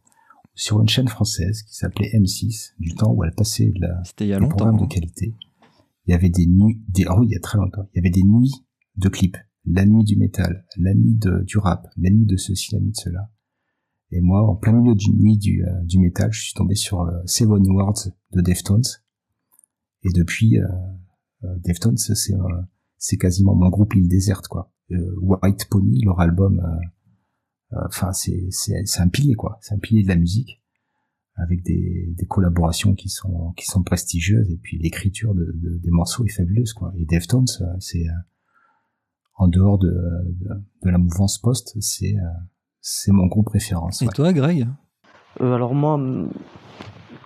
sur 0.56 0.82
une 0.82 0.88
chaîne 0.88 1.08
française 1.08 1.64
qui 1.64 1.76
s'appelait 1.76 2.10
M6, 2.14 2.74
du 2.80 2.93
temps 2.95 3.12
où 3.12 3.24
elle 3.24 3.34
passait 3.34 3.72
de 3.72 3.82
la, 3.82 4.04
C'était 4.04 4.26
il 4.26 4.30
y 4.30 4.34
a 4.34 4.39
longtemps. 4.39 4.72
de 4.72 4.86
qualité. 4.86 5.36
Il 6.06 6.12
y 6.12 6.14
avait 6.14 6.30
des 6.30 6.45
nuits, 6.45 6.84
des, 6.89 7.06
oh 7.10 7.16
oui, 7.20 7.28
il 7.30 7.34
y 7.34 7.38
a 7.38 7.39
très 7.39 7.58
longtemps. 7.58 7.88
Il 7.93 7.97
y 7.97 7.99
avait 7.99 8.10
des 8.10 8.24
nuits 8.24 8.51
de 8.97 9.10
clips 9.10 9.38
la 9.66 9.86
nuit 9.86 10.04
du 10.04 10.18
métal, 10.18 10.66
la 10.78 10.93
nuit 10.93 11.16
de, 11.16 11.43
du 11.43 11.58
rap, 11.58 11.88
la 11.97 12.10
nuit 12.10 12.26
de 12.26 12.38
ceci, 12.38 12.74
la 12.74 12.82
nuit 12.82 12.91
de 12.91 12.97
cela. 12.97 13.32
Et 14.12 14.22
moi, 14.22 14.47
en 14.47 14.56
plein 14.56 14.74
milieu 14.74 14.95
d'une 14.95 15.18
nuit 15.18 15.38
du, 15.38 15.64
euh, 15.66 15.84
du 15.84 15.99
métal, 15.99 16.32
je 16.32 16.41
suis 16.41 16.54
tombé 16.54 16.76
sur 16.76 17.01
euh, 17.01 17.12
Seven 17.26 17.66
Words 17.68 18.10
de 18.34 18.41
Deftones. 18.41 18.84
Et 20.04 20.10
depuis, 20.14 20.60
euh, 20.60 20.68
Deftones, 21.64 21.97
c'est 21.97 22.14
c'est 22.97 23.18
quasiment 23.18 23.56
mon 23.56 23.70
groupe 23.70 23.95
île 23.95 24.08
déserte, 24.08 24.47
quoi. 24.47 24.72
White 24.89 25.68
Pony, 25.70 26.01
leur 26.06 26.20
album, 26.22 26.62
enfin 27.86 28.11
c'est 28.13 28.47
c'est 28.51 28.99
un 28.99 29.07
pilier, 29.07 29.36
quoi. 29.36 29.57
C'est 29.61 29.74
un 29.76 29.80
pilier 29.80 30.03
de 30.03 30.09
la 30.09 30.15
musique 30.15 30.61
avec 31.36 31.63
des, 31.63 32.13
des 32.15 32.26
collaborations 32.28 32.93
qui 32.93 33.09
sont 33.09 33.53
qui 33.57 33.65
sont 33.65 33.84
prestigieuses 33.84 34.51
et 34.51 34.57
puis 34.57 34.78
l'écriture 34.78 35.34
de, 35.34 35.51
de, 35.55 35.78
des 35.78 35.89
morceaux 35.89 36.26
est 36.26 36.30
fabuleuse, 36.30 36.74
quoi. 36.74 36.93
Et 36.97 37.05
Deftones, 37.05 37.47
c'est 37.80 38.05
en 39.36 39.47
dehors 39.47 39.78
de, 39.78 39.91
de, 40.84 40.89
la 40.89 40.97
mouvance 40.97 41.38
post, 41.39 41.76
c'est 41.82 42.15
euh, 42.15 42.28
c'est 42.82 43.11
mon 43.11 43.28
groupe 43.28 43.47
préférence. 43.47 44.01
Et 44.01 44.07
toi, 44.07 44.34
Greg? 44.34 44.67
Euh, 45.41 45.53
Alors 45.53 45.74
moi, 45.74 45.99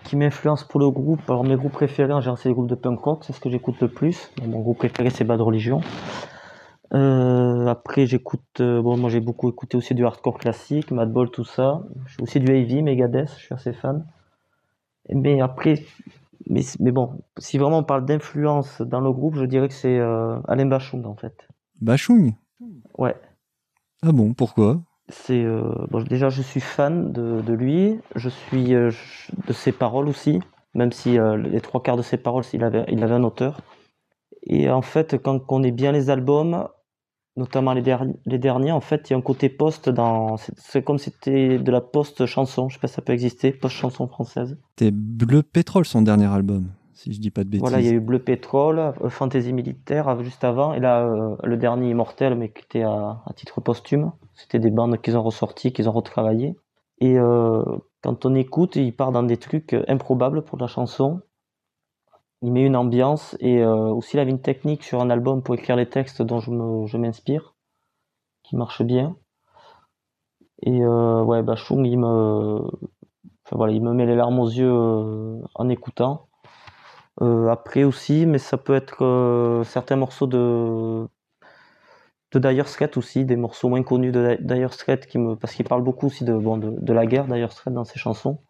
qui 0.04 0.16
m'influence 0.16 0.64
pour 0.64 0.80
le 0.80 0.90
groupe, 0.90 1.22
alors 1.28 1.44
mes 1.44 1.56
groupes 1.56 1.74
préférés, 1.74 2.14
en 2.14 2.22
général, 2.22 2.40
c'est 2.42 2.50
les 2.50 2.56
groupes 2.56 2.70
de 2.70 2.76
punk 2.76 3.00
rock, 3.00 3.24
c'est 3.26 3.34
ce 3.34 3.40
que 3.40 3.50
j'écoute 3.50 3.76
le 3.82 3.90
plus. 3.90 4.32
mon 4.46 4.62
groupe 4.62 4.78
préféré, 4.78 5.10
c'est 5.10 5.26
Bad 5.26 5.42
Religion. 5.42 5.82
Euh, 6.94 7.68
après, 7.68 8.06
j'écoute, 8.06 8.62
bon, 8.62 8.98
moi 8.98 9.10
j'ai 9.10 9.20
beaucoup 9.20 9.50
écouté 9.50 9.78
aussi 9.78 9.94
du 9.94 10.06
hardcore 10.06 10.38
classique, 10.38 10.92
Madball, 10.92 11.30
tout 11.30 11.44
ça. 11.44 11.84
J'ai 12.08 12.24
aussi 12.24 12.40
du 12.40 12.52
heavy, 12.52 12.82
Megadeth, 12.82 13.32
je 13.38 13.44
suis 13.46 13.54
assez 13.54 13.74
fan. 13.74 14.06
Mais 15.10 15.42
après, 15.42 15.84
mais, 16.50 16.62
mais 16.80 16.92
bon, 16.92 17.22
si 17.38 17.58
vraiment 17.58 17.80
on 17.80 17.84
parle 17.84 18.06
d'influence 18.06 18.82
dans 18.82 19.02
le 19.02 19.12
groupe, 19.12 19.36
je 19.36 19.46
dirais 19.46 19.68
que 19.68 19.74
c'est 19.74 20.00
Alain 20.00 20.66
Bachung 20.66 21.06
en 21.06 21.16
fait. 21.16 21.48
Bachung? 21.82 22.34
Ouais. 22.98 23.16
Ah 24.02 24.12
bon, 24.12 24.34
pourquoi? 24.34 24.82
C'est 25.10 25.44
euh, 25.44 25.72
bon, 25.90 26.04
déjà 26.04 26.30
je 26.30 26.42
suis 26.42 26.60
fan 26.60 27.12
de, 27.14 27.42
de 27.42 27.54
lui, 27.54 28.00
je 28.16 28.28
suis 28.30 28.74
euh, 28.76 28.92
de 29.48 29.54
ses 29.54 29.72
paroles 29.72 30.10
aussi, 30.10 30.42
même 30.74 30.92
si 30.92 31.18
euh, 31.18 31.38
les 31.38 31.62
trois 31.62 31.82
quarts 31.82 31.96
de 31.98 32.02
ses 32.02 32.18
paroles 32.18 32.44
il 32.52 32.64
avait, 32.64 32.86
il 32.90 33.02
avait 33.04 33.14
un 33.16 33.24
auteur. 33.24 33.62
Et 34.44 34.70
en 34.70 34.82
fait, 34.82 35.18
quand 35.22 35.36
on 35.36 35.40
connaît 35.40 35.72
bien 35.72 35.92
les 35.92 36.10
albums, 36.10 36.68
notamment 37.38 37.74
les, 37.74 37.84
les 38.26 38.38
derniers, 38.38 38.72
en 38.72 38.82
fait, 38.82 39.10
il 39.10 39.14
y 39.14 39.16
a 39.16 39.18
un 39.18 39.22
côté 39.22 39.48
post 39.48 39.90
dans. 39.90 40.36
C'est 40.58 40.84
comme 40.84 40.98
si 40.98 41.12
c'était 41.12 41.60
de 41.60 41.72
la 41.72 41.82
post-chanson, 41.82 42.68
je 42.68 42.76
sais 42.76 42.80
pas 42.80 42.88
si 42.88 42.96
ça 42.96 43.02
peut 43.02 43.14
exister, 43.14 43.52
post-chanson 43.52 44.08
française. 44.08 44.58
C'était 44.76 44.92
Bleu 44.92 45.44
Pétrole, 45.44 45.86
son 45.86 46.02
dernier 46.02 46.26
album 46.26 46.68
si 46.98 47.14
je 47.14 47.20
dis 47.20 47.30
pas 47.30 47.44
de 47.44 47.50
bêtises. 47.50 47.62
Voilà, 47.62 47.80
il 47.80 47.86
y 47.86 47.90
a 47.90 47.94
eu 47.94 48.00
Bleu 48.00 48.20
Pétrole, 48.20 48.80
euh, 48.80 49.10
Fantasy 49.10 49.54
Militaire 49.54 50.22
juste 50.24 50.44
avant, 50.44 50.74
et 50.74 50.80
là 50.80 51.06
euh, 51.06 51.36
le 51.44 51.56
dernier 51.56 51.92
Immortel, 51.92 52.36
mais 52.36 52.50
qui 52.50 52.64
était 52.64 52.82
à, 52.82 53.24
titre 53.36 53.62
posthume. 53.62 54.12
C'était 54.34 54.60
des 54.60 54.72
bandes 54.72 55.00
qu'ils 55.02 55.16
ont 55.16 55.24
ressorties, 55.24 55.72
qu'ils 55.72 55.88
ont 55.88 55.92
retravaillées. 55.92 56.56
Et 57.00 57.20
euh, 57.20 57.64
quand 58.02 58.26
on 58.26 58.34
écoute, 58.34 58.76
il 58.76 58.96
part 58.96 59.12
dans 59.12 59.24
des 59.24 59.38
trucs 59.38 59.76
improbables 59.88 60.42
pour 60.44 60.58
la 60.58 60.68
chanson. 60.68 61.22
Il 62.42 62.52
met 62.52 62.66
une 62.66 62.76
ambiance 62.76 63.36
et 63.40 63.66
aussi 63.66 64.16
il 64.16 64.20
avait 64.20 64.32
une 64.32 64.42
technique 64.42 64.84
sur 64.84 65.02
un 65.02 65.10
album 65.10 65.42
pour 65.42 65.56
écrire 65.56 65.76
les 65.76 65.90
textes 65.90 66.22
dont 66.22 66.40
je 66.40 66.98
m'inspire, 66.98 67.56
qui 68.44 68.56
marche 68.56 68.84
bien. 68.84 69.18
Et 70.62 70.86
ouais, 70.86 71.42
Bachung, 71.42 71.86
il 71.86 71.98
me, 71.98 72.62
voilà, 73.52 73.74
il 73.74 73.82
me 73.82 73.94
met 73.94 74.06
les 74.06 74.16
larmes 74.16 74.40
aux 74.40 74.50
yeux 74.50 74.72
en 74.72 75.70
écoutant. 75.70 76.28
Euh, 77.22 77.50
après 77.50 77.84
aussi, 77.84 78.26
mais 78.28 78.38
ça 78.38 78.58
peut 78.58 78.76
être 78.76 79.04
euh, 79.04 79.64
certains 79.64 79.96
morceaux 79.96 80.28
de 80.28 81.08
de 82.34 82.40
Dire 82.40 82.68
Straits 82.68 82.98
aussi, 82.98 83.26
des 83.26 83.36
morceaux 83.36 83.70
moins 83.70 83.84
connus 83.84 84.12
de 84.12 84.38
Dire 84.40 84.74
Straits 84.74 85.08
qui 85.08 85.18
me 85.18 85.36
parce 85.36 85.54
qu'il 85.56 85.66
parle 85.66 85.84
beaucoup 85.84 86.08
aussi 86.08 86.24
de 86.26 86.34
bon 86.38 86.58
de, 86.58 86.72
de 86.72 86.94
la 86.94 87.06
guerre 87.08 87.26
Dire 87.26 87.52
Straits 87.52 87.74
dans 87.74 87.86
ses 87.86 88.00
chansons, 88.00 88.44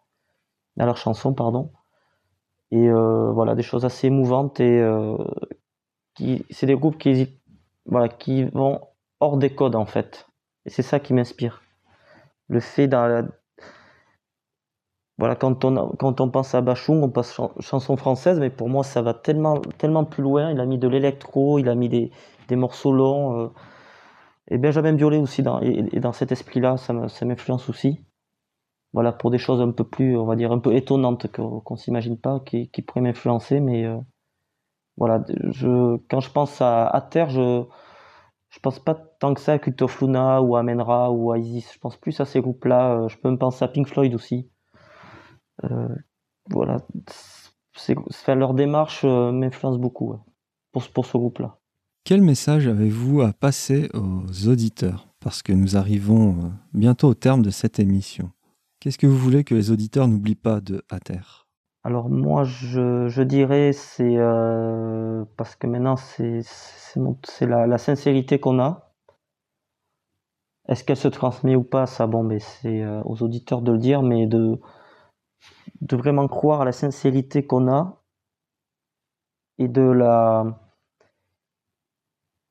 dans 0.76 0.86
leurs 0.86 0.98
chansons 0.98 1.32
pardon. 1.34 1.72
Et 2.70 2.88
euh, 2.88 3.30
voilà 3.32 3.54
des 3.54 3.62
choses 3.62 3.84
assez 3.84 4.08
émouvantes 4.08 4.60
et 4.60 4.82
qui 6.14 6.44
c'est 6.50 6.66
des 6.66 6.74
groupes 6.74 6.98
qui 6.98 7.40
voilà 7.86 8.08
qui 8.08 8.44
vont 8.44 8.80
hors 9.20 9.38
des 9.38 9.50
codes 9.50 9.76
en 9.76 9.86
fait. 9.86 10.26
Et 10.66 10.70
c'est 10.70 10.82
ça 10.82 11.00
qui 11.00 11.14
m'inspire. 11.14 11.62
Le 12.48 12.60
fait 12.60 12.88
dans 12.88 13.28
voilà, 15.18 15.34
quand 15.34 15.64
on, 15.64 15.96
quand 15.96 16.20
on 16.20 16.30
pense 16.30 16.54
à 16.54 16.60
Bachung, 16.60 17.02
on 17.02 17.10
pense 17.10 17.40
chanson 17.58 17.96
française, 17.96 18.38
mais 18.38 18.50
pour 18.50 18.68
moi, 18.68 18.84
ça 18.84 19.02
va 19.02 19.14
tellement, 19.14 19.60
tellement 19.76 20.04
plus 20.04 20.22
loin. 20.22 20.52
Il 20.52 20.60
a 20.60 20.66
mis 20.66 20.78
de 20.78 20.86
l'électro, 20.86 21.58
il 21.58 21.68
a 21.68 21.74
mis 21.74 21.88
des, 21.88 22.12
des 22.46 22.54
morceaux 22.56 22.92
longs. 22.92 23.40
Euh, 23.40 23.48
et 24.48 24.58
Benjamin 24.58 24.92
Biolay 24.92 25.18
aussi, 25.18 25.42
dans, 25.42 25.60
et, 25.60 25.82
dans 25.98 26.12
cet 26.12 26.30
esprit-là, 26.30 26.76
ça 26.76 26.92
m'influence 27.24 27.68
aussi. 27.68 28.00
Voilà, 28.98 29.12
pour 29.12 29.30
des 29.30 29.38
choses 29.38 29.60
un 29.60 29.70
peu 29.70 29.84
plus, 29.84 30.16
on 30.16 30.24
va 30.24 30.34
dire, 30.34 30.50
un 30.50 30.58
peu 30.58 30.74
étonnantes 30.74 31.30
qu'on 31.30 31.62
ne 31.70 31.76
s'imagine 31.76 32.18
pas, 32.18 32.40
qui, 32.40 32.66
pourraient 32.82 33.00
m'influencer. 33.00 33.60
Mais 33.60 33.84
euh, 33.84 33.96
voilà, 34.96 35.24
quand 36.10 36.18
je 36.18 36.30
pense 36.32 36.60
à, 36.60 36.88
à 36.88 37.00
Terre, 37.00 37.30
je 37.30 37.62
je 38.50 38.58
pense 38.58 38.80
pas 38.80 38.96
tant 38.96 39.34
que 39.34 39.40
ça 39.40 39.52
à 39.52 39.58
Cult 39.60 39.80
of 39.82 40.00
Luna 40.00 40.42
ou 40.42 40.56
à 40.56 40.64
Menra 40.64 41.12
ou 41.12 41.30
à 41.30 41.38
Isis. 41.38 41.74
Je 41.74 41.78
pense 41.78 41.96
plus 41.96 42.18
à 42.18 42.24
ces 42.24 42.40
groupes-là. 42.40 42.94
Euh, 42.94 43.08
je 43.08 43.16
peux 43.18 43.30
me 43.30 43.38
penser 43.38 43.64
à 43.64 43.68
Pink 43.68 43.86
Floyd 43.86 44.12
aussi. 44.16 44.50
Euh, 45.62 45.94
voilà, 46.50 46.78
faire 47.76 48.34
leur 48.34 48.52
démarche 48.52 49.04
m'influence 49.04 49.78
beaucoup 49.78 50.16
pour, 50.72 51.06
ce 51.06 51.16
groupe-là. 51.16 51.60
Quel 52.02 52.20
message 52.20 52.66
avez-vous 52.66 53.20
à 53.20 53.32
passer 53.32 53.90
aux 53.94 54.48
auditeurs? 54.48 55.06
Parce 55.20 55.44
que 55.44 55.52
nous 55.52 55.76
arrivons 55.76 56.52
bientôt 56.74 57.06
au 57.06 57.14
terme 57.14 57.42
de 57.42 57.50
cette 57.50 57.78
émission. 57.78 58.32
Qu'est-ce 58.80 58.98
que 58.98 59.06
vous 59.06 59.18
voulez 59.18 59.44
que 59.44 59.54
les 59.54 59.70
auditeurs 59.70 60.08
n'oublient 60.08 60.34
pas 60.34 60.60
de 60.60 60.84
À 60.90 60.98
Alors 61.84 62.08
moi, 62.08 62.44
je, 62.44 63.08
je 63.08 63.22
dirais, 63.22 63.72
c'est 63.72 64.16
parce 65.36 65.56
que 65.56 65.66
maintenant, 65.66 65.96
c'est 65.96 66.42
la, 67.40 67.66
la, 67.66 67.78
sincérité 67.78 68.38
qu'on 68.38 68.60
a. 68.60 68.94
Est-ce 70.68 70.84
qu'elle 70.84 70.96
se 70.96 71.08
transmet 71.08 71.56
ou 71.56 71.64
pas? 71.64 71.86
Ça, 71.86 72.06
bon, 72.06 72.22
mais 72.22 72.38
c'est 72.38 72.86
aux 73.04 73.22
auditeurs 73.22 73.62
de 73.62 73.72
le 73.72 73.78
dire, 73.78 74.02
mais 74.02 74.26
de 74.26 74.60
de 75.80 75.96
vraiment 75.96 76.28
croire 76.28 76.62
à 76.62 76.64
la 76.64 76.72
sincérité 76.72 77.46
qu'on 77.46 77.70
a 77.70 78.02
et 79.58 79.68
de 79.68 79.82
la 79.82 80.60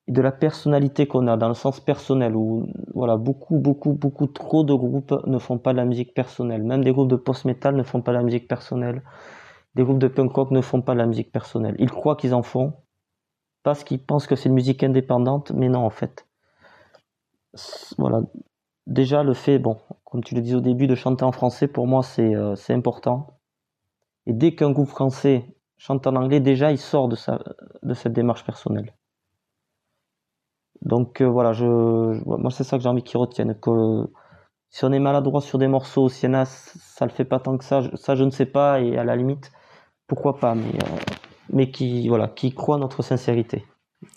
de 0.07 0.21
la 0.21 0.31
personnalité 0.31 1.07
qu'on 1.07 1.27
a 1.27 1.35
dans 1.37 1.49
le 1.49 1.53
sens 1.53 1.79
personnel 1.79 2.35
où 2.35 2.67
voilà 2.93 3.17
beaucoup 3.17 3.59
beaucoup 3.59 3.93
beaucoup 3.93 4.27
trop 4.27 4.63
de 4.63 4.73
groupes 4.73 5.13
ne 5.25 5.37
font 5.37 5.57
pas 5.57 5.73
de 5.73 5.77
la 5.77 5.85
musique 5.85 6.13
personnelle. 6.13 6.63
Même 6.63 6.83
des 6.83 6.91
groupes 6.91 7.09
de 7.09 7.17
post 7.17 7.45
metal 7.45 7.75
ne 7.75 7.83
font 7.83 8.01
pas 8.01 8.11
de 8.11 8.17
la 8.17 8.23
musique 8.23 8.47
personnelle. 8.47 9.03
Des 9.75 9.83
groupes 9.83 9.99
de 9.99 10.07
punk 10.07 10.31
rock 10.31 10.51
ne 10.51 10.61
font 10.61 10.81
pas 10.81 10.93
de 10.93 10.99
la 10.99 11.05
musique 11.05 11.31
personnelle. 11.31 11.75
Ils 11.79 11.91
croient 11.91 12.15
qu'ils 12.15 12.33
en 12.33 12.43
font 12.43 12.73
parce 13.63 13.83
qu'ils 13.83 14.03
pensent 14.03 14.27
que 14.27 14.35
c'est 14.35 14.49
une 14.49 14.55
musique 14.55 14.83
indépendante 14.83 15.51
mais 15.51 15.69
non 15.69 15.85
en 15.85 15.89
fait. 15.89 16.25
Voilà. 17.97 18.21
Déjà 18.87 19.23
le 19.23 19.33
fait, 19.33 19.59
bon, 19.59 19.77
comme 20.05 20.23
tu 20.23 20.35
le 20.35 20.41
dis 20.41 20.55
au 20.55 20.61
début, 20.61 20.87
de 20.87 20.95
chanter 20.95 21.25
en 21.25 21.31
français, 21.33 21.67
pour 21.67 21.87
moi, 21.87 22.03
c'est 22.03 22.35
euh, 22.35 22.55
important. 22.69 23.39
Et 24.25 24.33
dès 24.33 24.55
qu'un 24.55 24.71
groupe 24.71 24.87
français 24.87 25.45
chante 25.77 26.07
en 26.07 26.15
anglais, 26.15 26.39
déjà, 26.39 26.71
il 26.71 26.77
sort 26.77 27.09
de, 27.09 27.15
sa, 27.15 27.39
de 27.83 27.93
cette 27.93 28.13
démarche 28.13 28.45
personnelle. 28.45 28.93
Donc 30.81 31.21
euh, 31.21 31.25
voilà, 31.25 31.53
je, 31.53 31.65
moi, 31.65 32.51
c'est 32.51 32.63
ça 32.63 32.77
que 32.77 32.83
j'ai 32.83 32.89
envie 32.89 33.03
qu'ils 33.03 33.17
retiennent, 33.17 33.55
que 33.59 34.05
Si 34.69 34.83
on 34.85 34.91
est 34.91 34.99
maladroit 34.99 35.41
sur 35.41 35.57
des 35.57 35.67
morceaux, 35.67 36.09
si 36.09 36.25
y 36.25 36.29
en 36.29 36.33
a, 36.33 36.45
ça 36.45 37.05
le 37.05 37.11
fait 37.11 37.25
pas 37.25 37.39
tant 37.39 37.57
que 37.57 37.63
ça, 37.63 37.81
ça 37.95 38.15
je 38.15 38.23
ne 38.23 38.29
sais 38.31 38.45
pas, 38.45 38.81
et 38.81 38.97
à 38.97 39.03
la 39.03 39.15
limite, 39.15 39.51
pourquoi 40.07 40.39
pas, 40.39 40.55
mais, 40.55 40.75
euh, 40.75 40.97
mais 41.51 41.71
qui, 41.71 42.07
voilà, 42.09 42.27
qui 42.27 42.51
croit 42.53 42.77
notre 42.77 43.01
sincérité. 43.01 43.65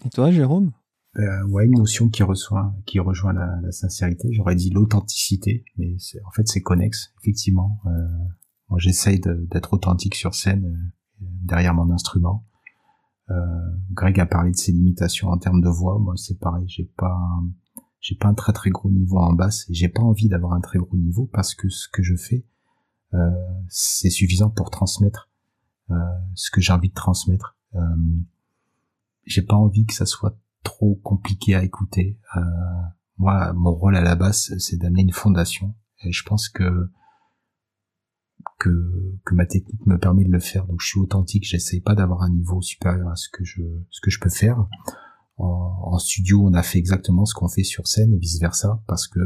Et 0.04 0.10
toi, 0.10 0.30
Jérôme? 0.30 0.72
Euh, 1.16 1.44
ouais, 1.48 1.66
une 1.66 1.78
notion 1.78 2.08
qui 2.08 2.22
reçoit, 2.22 2.72
qui 2.86 3.00
rejoint 3.00 3.32
la, 3.32 3.48
la 3.62 3.72
sincérité. 3.72 4.28
J'aurais 4.32 4.54
dit 4.54 4.70
l'authenticité, 4.70 5.64
mais 5.76 5.96
en 6.24 6.30
fait 6.30 6.46
c'est 6.46 6.60
connexe. 6.60 7.12
Effectivement, 7.20 7.78
euh, 7.86 7.90
moi 8.68 8.78
j'essaye 8.78 9.20
d'être 9.20 9.72
authentique 9.72 10.14
sur 10.14 10.34
scène 10.34 10.64
euh, 10.66 11.24
derrière 11.42 11.74
mon 11.74 11.90
instrument. 11.90 12.44
Euh, 13.30 13.36
Greg 13.92 14.18
a 14.18 14.26
parlé 14.26 14.50
de 14.50 14.56
ses 14.56 14.72
limitations 14.72 15.28
en 15.28 15.38
termes 15.38 15.60
de 15.60 15.68
voix. 15.68 15.98
Moi 15.98 16.14
c'est 16.16 16.38
pareil, 16.38 16.64
j'ai 16.68 16.90
pas, 16.96 17.18
j'ai 18.00 18.16
pas 18.16 18.28
un 18.28 18.34
très 18.34 18.52
très 18.52 18.70
gros 18.70 18.90
niveau 18.90 19.18
en 19.18 19.32
basse 19.32 19.68
et 19.70 19.74
j'ai 19.74 19.88
pas 19.88 20.02
envie 20.02 20.28
d'avoir 20.28 20.52
un 20.52 20.60
très 20.60 20.78
gros 20.78 20.96
niveau 20.96 21.26
parce 21.32 21.54
que 21.54 21.68
ce 21.68 21.88
que 21.88 22.02
je 22.02 22.16
fais, 22.16 22.44
euh, 23.14 23.30
c'est 23.68 24.10
suffisant 24.10 24.50
pour 24.50 24.70
transmettre 24.70 25.28
ce 26.36 26.52
que 26.52 26.60
j'ai 26.60 26.72
envie 26.72 26.90
de 26.90 26.94
transmettre. 26.94 27.56
j'ai 29.26 29.42
pas 29.42 29.56
envie 29.56 29.86
que 29.86 29.92
ça 29.92 30.06
soit 30.06 30.38
trop 30.62 30.94
compliqué 30.96 31.54
à 31.54 31.64
écouter. 31.64 32.18
Euh, 32.36 32.40
moi, 33.18 33.52
mon 33.52 33.72
rôle 33.72 33.96
à 33.96 34.00
la 34.00 34.16
base, 34.16 34.54
c'est 34.58 34.76
d'amener 34.76 35.02
une 35.02 35.12
fondation. 35.12 35.74
Et 36.02 36.12
je 36.12 36.24
pense 36.24 36.48
que, 36.48 36.90
que 38.58 38.70
que 39.24 39.34
ma 39.34 39.46
technique 39.46 39.86
me 39.86 39.98
permet 39.98 40.24
de 40.24 40.30
le 40.30 40.40
faire. 40.40 40.66
Donc, 40.66 40.80
je 40.80 40.86
suis 40.86 41.00
authentique. 41.00 41.44
J'essaye 41.44 41.80
pas 41.80 41.94
d'avoir 41.94 42.22
un 42.22 42.30
niveau 42.30 42.60
supérieur 42.60 43.08
à 43.08 43.16
ce 43.16 43.28
que 43.32 43.44
je 43.44 43.62
ce 43.90 44.00
que 44.00 44.10
je 44.10 44.20
peux 44.20 44.30
faire. 44.30 44.66
En, 45.42 45.98
studio, 45.98 46.46
on 46.46 46.52
a 46.52 46.62
fait 46.62 46.78
exactement 46.78 47.24
ce 47.24 47.32
qu'on 47.32 47.48
fait 47.48 47.64
sur 47.64 47.86
scène 47.86 48.12
et 48.12 48.18
vice 48.18 48.38
versa, 48.38 48.82
parce 48.86 49.08
que 49.08 49.20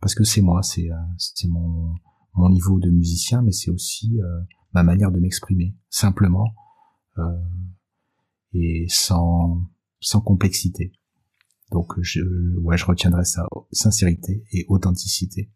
parce 0.00 0.16
que 0.16 0.24
c'est 0.24 0.40
moi, 0.40 0.62
c'est 0.62 0.88
c'est 1.16 1.48
mon 1.48 1.94
mon 2.34 2.50
niveau 2.50 2.78
de 2.80 2.90
musicien, 2.90 3.42
mais 3.42 3.52
c'est 3.52 3.70
aussi 3.70 4.20
euh, 4.20 4.40
ma 4.74 4.82
manière 4.82 5.12
de 5.12 5.20
m'exprimer, 5.20 5.76
simplement 5.90 6.54
euh, 7.18 7.22
et 8.52 8.86
sans 8.88 9.62
sans 10.00 10.20
complexité. 10.20 10.92
Donc 11.70 12.00
je, 12.00 12.20
ouais, 12.60 12.76
je 12.76 12.86
retiendrai 12.86 13.24
ça, 13.24 13.46
sincérité 13.72 14.44
et 14.52 14.64
authenticité. 14.68 15.50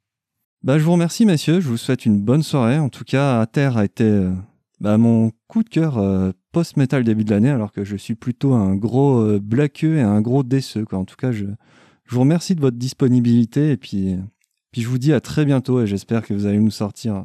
Bah, 0.64 0.78
je 0.78 0.84
vous 0.84 0.92
remercie, 0.92 1.26
messieurs. 1.26 1.60
Je 1.60 1.68
vous 1.68 1.76
souhaite 1.76 2.06
une 2.06 2.20
bonne 2.20 2.42
soirée. 2.42 2.78
En 2.78 2.88
tout 2.88 3.04
cas, 3.04 3.40
à 3.40 3.46
terre 3.46 3.76
a 3.76 3.84
été 3.84 4.04
euh, 4.04 4.32
bah, 4.80 4.96
mon 4.96 5.32
coup 5.48 5.62
de 5.62 5.68
cœur 5.68 5.98
euh, 5.98 6.30
post-metal 6.52 7.04
début 7.04 7.24
de 7.24 7.30
l'année, 7.30 7.50
alors 7.50 7.72
que 7.72 7.84
je 7.84 7.96
suis 7.96 8.14
plutôt 8.14 8.54
un 8.54 8.74
gros 8.76 9.18
euh, 9.18 9.40
blaqueux 9.42 9.96
et 9.96 10.02
un 10.02 10.20
gros 10.20 10.42
déceux. 10.42 10.84
Quoi. 10.84 10.98
En 10.98 11.04
tout 11.04 11.16
cas, 11.16 11.32
je, 11.32 11.46
je 12.04 12.14
vous 12.14 12.20
remercie 12.20 12.54
de 12.54 12.60
votre 12.60 12.76
disponibilité 12.76 13.72
et 13.72 13.76
puis, 13.76 14.16
puis 14.70 14.82
je 14.82 14.88
vous 14.88 14.98
dis 14.98 15.12
à 15.12 15.20
très 15.20 15.44
bientôt 15.44 15.80
et 15.80 15.86
j'espère 15.86 16.22
que 16.22 16.32
vous 16.34 16.46
allez 16.46 16.60
nous 16.60 16.70
sortir 16.70 17.24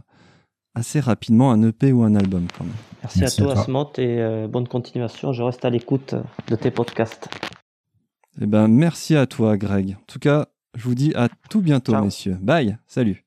assez 0.77 0.99
rapidement 0.99 1.51
un 1.51 1.61
EP 1.63 1.91
ou 1.91 2.03
un 2.03 2.15
album 2.15 2.45
quand 2.57 2.63
même. 2.63 2.73
Merci, 3.01 3.23
à 3.23 3.31
toi, 3.31 3.59
Asmot, 3.59 3.91
et 3.97 4.19
euh, 4.19 4.47
bonne 4.47 4.67
continuation. 4.67 5.33
Je 5.33 5.41
reste 5.41 5.65
à 5.65 5.69
l'écoute 5.69 6.15
de 6.47 6.55
tes 6.55 6.71
podcasts. 6.71 7.29
Eh 8.39 8.45
ben, 8.45 8.67
merci 8.67 9.15
à 9.15 9.25
toi, 9.25 9.57
Greg. 9.57 9.97
En 9.99 10.05
tout 10.05 10.19
cas, 10.19 10.47
je 10.75 10.83
vous 10.83 10.95
dis 10.95 11.13
à 11.15 11.29
tout 11.49 11.61
bientôt, 11.61 11.99
messieurs. 12.01 12.38
Bye, 12.41 12.77
salut. 12.85 13.26